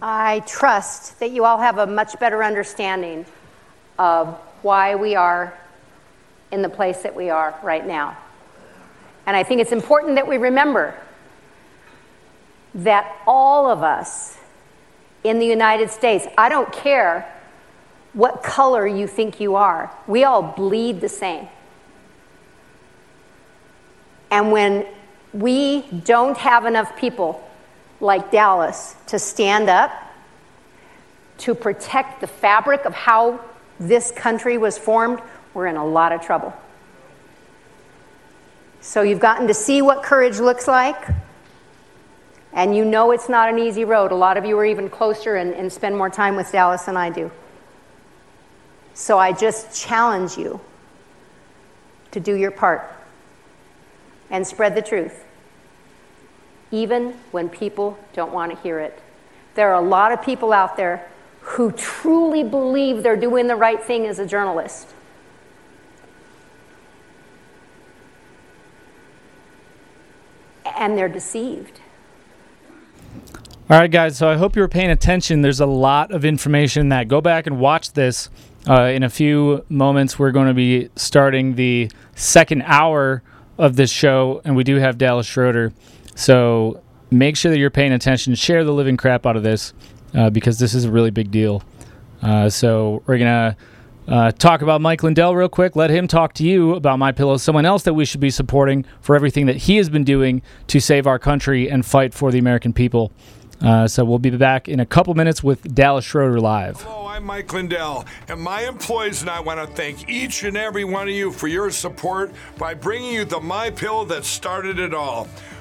I 0.00 0.38
trust 0.46 1.18
that 1.18 1.32
you 1.32 1.44
all 1.44 1.58
have 1.58 1.78
a 1.78 1.86
much 1.88 2.16
better 2.20 2.44
understanding 2.44 3.26
of 3.98 4.36
why 4.62 4.94
we 4.94 5.16
are 5.16 5.52
in 6.52 6.62
the 6.62 6.68
place 6.68 7.02
that 7.02 7.16
we 7.16 7.28
are 7.28 7.58
right 7.64 7.84
now. 7.84 8.16
And 9.26 9.36
I 9.36 9.42
think 9.42 9.62
it's 9.62 9.72
important 9.72 10.14
that 10.14 10.28
we 10.28 10.36
remember 10.36 10.94
that 12.76 13.12
all 13.26 13.68
of 13.68 13.82
us 13.82 14.38
in 15.24 15.40
the 15.40 15.46
United 15.46 15.90
States, 15.90 16.24
I 16.38 16.48
don't 16.48 16.72
care 16.72 17.28
what 18.12 18.44
color 18.44 18.86
you 18.86 19.08
think 19.08 19.40
you 19.40 19.56
are, 19.56 19.92
we 20.06 20.22
all 20.22 20.40
bleed 20.40 21.00
the 21.00 21.08
same. 21.08 21.48
And 24.30 24.52
when 24.52 24.86
we 25.34 25.82
don't 26.04 26.38
have 26.38 26.64
enough 26.64 26.96
people 26.96 27.46
like 28.00 28.30
Dallas 28.30 28.94
to 29.08 29.18
stand 29.18 29.68
up 29.68 29.90
to 31.38 31.54
protect 31.54 32.20
the 32.20 32.26
fabric 32.26 32.84
of 32.84 32.94
how 32.94 33.40
this 33.80 34.12
country 34.12 34.56
was 34.56 34.78
formed, 34.78 35.20
we're 35.52 35.66
in 35.66 35.76
a 35.76 35.84
lot 35.84 36.12
of 36.12 36.20
trouble. 36.20 36.54
So 38.80 39.02
you've 39.02 39.20
gotten 39.20 39.48
to 39.48 39.54
see 39.54 39.82
what 39.82 40.02
courage 40.02 40.38
looks 40.38 40.68
like, 40.68 41.08
and 42.52 42.76
you 42.76 42.84
know 42.84 43.10
it's 43.10 43.28
not 43.28 43.48
an 43.48 43.58
easy 43.58 43.84
road. 43.84 44.12
A 44.12 44.14
lot 44.14 44.36
of 44.36 44.44
you 44.44 44.56
are 44.58 44.64
even 44.64 44.88
closer 44.88 45.36
and, 45.36 45.52
and 45.54 45.72
spend 45.72 45.96
more 45.96 46.10
time 46.10 46.36
with 46.36 46.52
Dallas 46.52 46.82
than 46.82 46.96
I 46.96 47.10
do. 47.10 47.30
So 48.92 49.18
I 49.18 49.32
just 49.32 49.74
challenge 49.74 50.38
you 50.38 50.60
to 52.12 52.20
do 52.20 52.34
your 52.34 52.52
part 52.52 52.88
and 54.30 54.46
spread 54.46 54.74
the 54.74 54.82
truth, 54.82 55.23
even 56.74 57.14
when 57.30 57.48
people 57.48 57.96
don't 58.12 58.32
want 58.32 58.52
to 58.52 58.58
hear 58.60 58.80
it. 58.80 59.00
There 59.54 59.72
are 59.72 59.80
a 59.80 59.86
lot 59.86 60.10
of 60.10 60.20
people 60.22 60.52
out 60.52 60.76
there 60.76 61.08
who 61.40 61.70
truly 61.70 62.42
believe 62.42 63.04
they're 63.04 63.16
doing 63.16 63.46
the 63.46 63.54
right 63.54 63.80
thing 63.80 64.06
as 64.06 64.18
a 64.18 64.26
journalist. 64.26 64.88
And 70.76 70.98
they're 70.98 71.08
deceived. 71.08 71.80
All 73.70 73.78
right, 73.78 73.90
guys. 73.90 74.18
So 74.18 74.28
I 74.28 74.36
hope 74.36 74.56
you 74.56 74.62
were 74.62 74.68
paying 74.68 74.90
attention. 74.90 75.42
There's 75.42 75.60
a 75.60 75.66
lot 75.66 76.10
of 76.10 76.24
information 76.24 76.80
in 76.80 76.88
that. 76.88 77.06
Go 77.06 77.20
back 77.20 77.46
and 77.46 77.60
watch 77.60 77.92
this. 77.92 78.30
Uh, 78.68 78.84
in 78.84 79.02
a 79.04 79.10
few 79.10 79.64
moments, 79.68 80.18
we're 80.18 80.32
going 80.32 80.48
to 80.48 80.54
be 80.54 80.88
starting 80.96 81.54
the 81.54 81.90
second 82.16 82.62
hour 82.62 83.22
of 83.58 83.76
this 83.76 83.90
show, 83.90 84.40
and 84.44 84.56
we 84.56 84.64
do 84.64 84.76
have 84.76 84.98
Dallas 84.98 85.26
Schroeder. 85.26 85.72
So 86.14 86.82
make 87.10 87.36
sure 87.36 87.50
that 87.50 87.58
you're 87.58 87.70
paying 87.70 87.92
attention. 87.92 88.34
Share 88.34 88.64
the 88.64 88.72
living 88.72 88.96
crap 88.96 89.26
out 89.26 89.36
of 89.36 89.42
this 89.42 89.72
uh, 90.14 90.30
because 90.30 90.58
this 90.58 90.74
is 90.74 90.84
a 90.84 90.90
really 90.90 91.10
big 91.10 91.30
deal. 91.30 91.62
Uh, 92.22 92.48
so 92.48 93.02
we're 93.06 93.18
gonna 93.18 93.56
uh, 94.06 94.30
talk 94.32 94.62
about 94.62 94.80
Mike 94.80 95.02
Lindell 95.02 95.34
real 95.34 95.48
quick. 95.48 95.76
Let 95.76 95.90
him 95.90 96.06
talk 96.06 96.34
to 96.34 96.44
you 96.44 96.74
about 96.74 96.98
My 96.98 97.12
Pillow, 97.12 97.36
someone 97.36 97.64
else 97.64 97.82
that 97.84 97.94
we 97.94 98.04
should 98.04 98.20
be 98.20 98.30
supporting 98.30 98.84
for 99.00 99.16
everything 99.16 99.46
that 99.46 99.56
he 99.56 99.76
has 99.76 99.88
been 99.88 100.04
doing 100.04 100.42
to 100.68 100.80
save 100.80 101.06
our 101.06 101.18
country 101.18 101.70
and 101.70 101.84
fight 101.84 102.14
for 102.14 102.30
the 102.30 102.38
American 102.38 102.72
people. 102.72 103.12
Uh, 103.60 103.86
so 103.86 104.04
we'll 104.04 104.18
be 104.18 104.30
back 104.30 104.68
in 104.68 104.80
a 104.80 104.86
couple 104.86 105.14
minutes 105.14 105.42
with 105.42 105.74
Dallas 105.74 106.04
Schroeder 106.04 106.40
live. 106.40 106.82
Hello, 106.82 107.06
I'm 107.06 107.24
Mike 107.24 107.52
Lindell, 107.52 108.04
and 108.28 108.40
my 108.40 108.62
employees 108.62 109.20
and 109.22 109.30
I 109.30 109.40
want 109.40 109.60
to 109.60 109.74
thank 109.74 110.08
each 110.08 110.42
and 110.42 110.56
every 110.56 110.84
one 110.84 111.08
of 111.08 111.14
you 111.14 111.30
for 111.30 111.46
your 111.46 111.70
support 111.70 112.32
by 112.58 112.74
bringing 112.74 113.12
you 113.12 113.24
the 113.24 113.40
My 113.40 113.70
Pillow 113.70 114.04
that 114.06 114.24
started 114.24 114.78
it 114.78 114.92
all. 114.92 115.28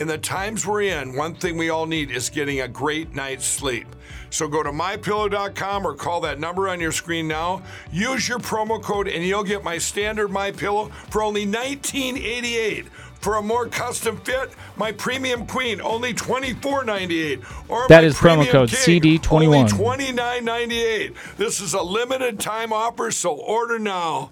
In 0.00 0.08
the 0.08 0.18
times 0.18 0.66
we're 0.66 0.82
in, 0.82 1.14
one 1.14 1.34
thing 1.34 1.56
we 1.56 1.70
all 1.70 1.86
need 1.86 2.10
is 2.10 2.28
getting 2.28 2.60
a 2.60 2.68
great 2.68 3.14
night's 3.14 3.46
sleep. 3.46 3.86
So 4.28 4.48
go 4.48 4.64
to 4.64 4.70
mypillow.com 4.70 5.86
or 5.86 5.94
call 5.94 6.20
that 6.22 6.40
number 6.40 6.68
on 6.68 6.80
your 6.80 6.90
screen 6.90 7.28
now. 7.28 7.62
Use 7.92 8.28
your 8.28 8.40
promo 8.40 8.82
code 8.82 9.06
and 9.06 9.24
you'll 9.24 9.44
get 9.44 9.62
my 9.62 9.78
standard 9.78 10.28
My 10.28 10.50
Pillow 10.50 10.86
for 11.10 11.22
only 11.22 11.46
1988. 11.46 12.88
For 13.20 13.36
a 13.36 13.42
more 13.42 13.68
custom 13.68 14.18
fit, 14.18 14.50
my 14.76 14.90
premium 14.90 15.46
queen 15.46 15.80
only 15.80 16.12
$24.98. 16.12 17.44
Or 17.68 17.86
That 17.88 18.02
my 18.02 18.06
is 18.08 18.16
promo 18.16 18.50
code 18.50 18.70
CD21. 18.70 19.32
Only 19.32 20.12
$29.98. 20.12 21.14
This 21.36 21.60
is 21.60 21.72
a 21.72 21.80
limited 21.80 22.40
time 22.40 22.72
offer, 22.72 23.12
so 23.12 23.32
order 23.32 23.78
now. 23.78 24.30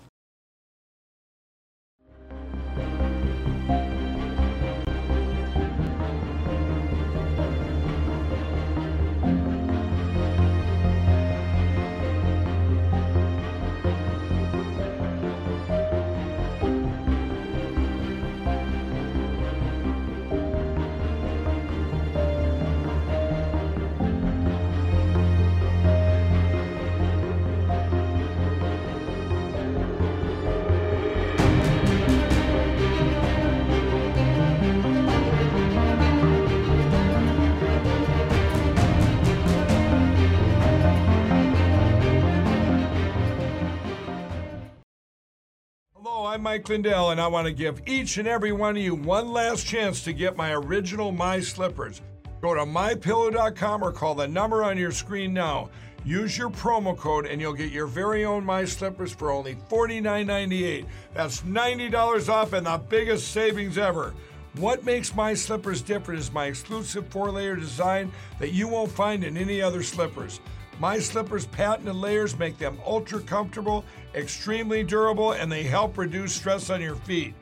I'm 46.42 46.44
Mike 46.44 46.68
Lindell, 46.68 47.10
and 47.10 47.20
I 47.20 47.28
want 47.28 47.46
to 47.46 47.52
give 47.52 47.82
each 47.86 48.18
and 48.18 48.26
every 48.26 48.50
one 48.50 48.76
of 48.76 48.82
you 48.82 48.96
one 48.96 49.30
last 49.30 49.64
chance 49.64 50.02
to 50.02 50.12
get 50.12 50.36
my 50.36 50.52
original 50.52 51.12
My 51.12 51.38
Slippers. 51.38 52.00
Go 52.40 52.52
to 52.52 52.62
mypillow.com 52.62 53.80
or 53.80 53.92
call 53.92 54.16
the 54.16 54.26
number 54.26 54.64
on 54.64 54.76
your 54.76 54.90
screen 54.90 55.32
now. 55.32 55.70
Use 56.04 56.36
your 56.36 56.50
promo 56.50 56.98
code 56.98 57.26
and 57.26 57.40
you'll 57.40 57.52
get 57.52 57.70
your 57.70 57.86
very 57.86 58.24
own 58.24 58.44
My 58.44 58.64
Slippers 58.64 59.12
for 59.12 59.30
only 59.30 59.54
$49.98. 59.70 60.84
That's 61.14 61.42
$90 61.42 62.28
off 62.28 62.54
and 62.54 62.66
the 62.66 62.78
biggest 62.88 63.28
savings 63.28 63.78
ever. 63.78 64.12
What 64.56 64.84
makes 64.84 65.14
my 65.14 65.34
slippers 65.34 65.80
different 65.80 66.18
is 66.18 66.32
my 66.32 66.46
exclusive 66.46 67.06
four 67.06 67.30
layer 67.30 67.54
design 67.54 68.10
that 68.40 68.50
you 68.50 68.66
won't 68.66 68.90
find 68.90 69.22
in 69.22 69.36
any 69.36 69.62
other 69.62 69.84
slippers. 69.84 70.40
My 70.78 70.98
slippers' 70.98 71.46
patented 71.46 71.94
layers 71.94 72.38
make 72.38 72.58
them 72.58 72.78
ultra 72.84 73.20
comfortable, 73.20 73.84
extremely 74.14 74.82
durable, 74.82 75.32
and 75.32 75.50
they 75.50 75.62
help 75.62 75.96
reduce 75.96 76.34
stress 76.34 76.70
on 76.70 76.80
your 76.80 76.96
feet. 76.96 77.34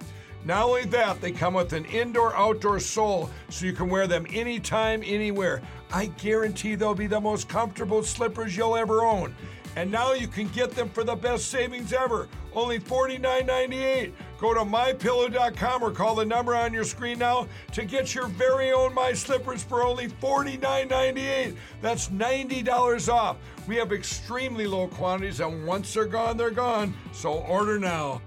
Not 0.45 0.65
only 0.65 0.85
that, 0.87 1.21
they 1.21 1.33
come 1.33 1.55
with 1.55 1.73
an 1.73 1.85
indoor 1.87 2.35
outdoor 2.35 2.81
sole 2.81 3.31
so 3.51 3.67
you 3.67 3.73
can 3.73 3.89
wear 3.89 4.07
them 4.07 4.27
anytime, 4.31 5.03
anywhere. 5.05 5.61
I 5.93 6.07
guarantee 6.07 6.75
they'll 6.75 6.95
be 6.95 7.07
the 7.07 7.21
most 7.21 7.49
comfortable 7.49 8.03
slippers 8.03 8.57
you'll 8.57 8.77
ever 8.77 9.03
own. 9.03 9.35
And 9.77 9.91
now 9.91 10.15
you 10.15 10.27
can 10.27 10.49
get 10.49 10.73
them 10.73 10.89
for 10.89 11.05
the 11.05 11.15
best 11.15 11.49
savings 11.49 11.93
ever 11.93 12.29
only 12.55 12.79
$49.98. 12.79 14.13
Go 14.41 14.55
to 14.55 14.61
mypillow.com 14.61 15.83
or 15.83 15.91
call 15.91 16.15
the 16.15 16.25
number 16.25 16.57
on 16.57 16.73
your 16.73 16.85
screen 16.85 17.19
now 17.19 17.47
to 17.73 17.85
get 17.85 18.15
your 18.15 18.27
very 18.27 18.73
own 18.73 18.95
My 18.95 19.13
Slippers 19.13 19.63
for 19.63 19.83
only 19.83 20.09
$49.98. 20.09 21.55
That's 21.83 22.09
$90 22.09 23.13
off. 23.13 23.37
We 23.69 23.77
have 23.77 23.93
extremely 23.93 24.67
low 24.67 24.89
quantities, 24.89 25.41
and 25.41 25.67
once 25.67 25.93
they're 25.93 26.07
gone, 26.07 26.39
they're 26.39 26.51
gone. 26.51 26.95
So 27.13 27.35
order 27.35 27.79
now. 27.79 28.23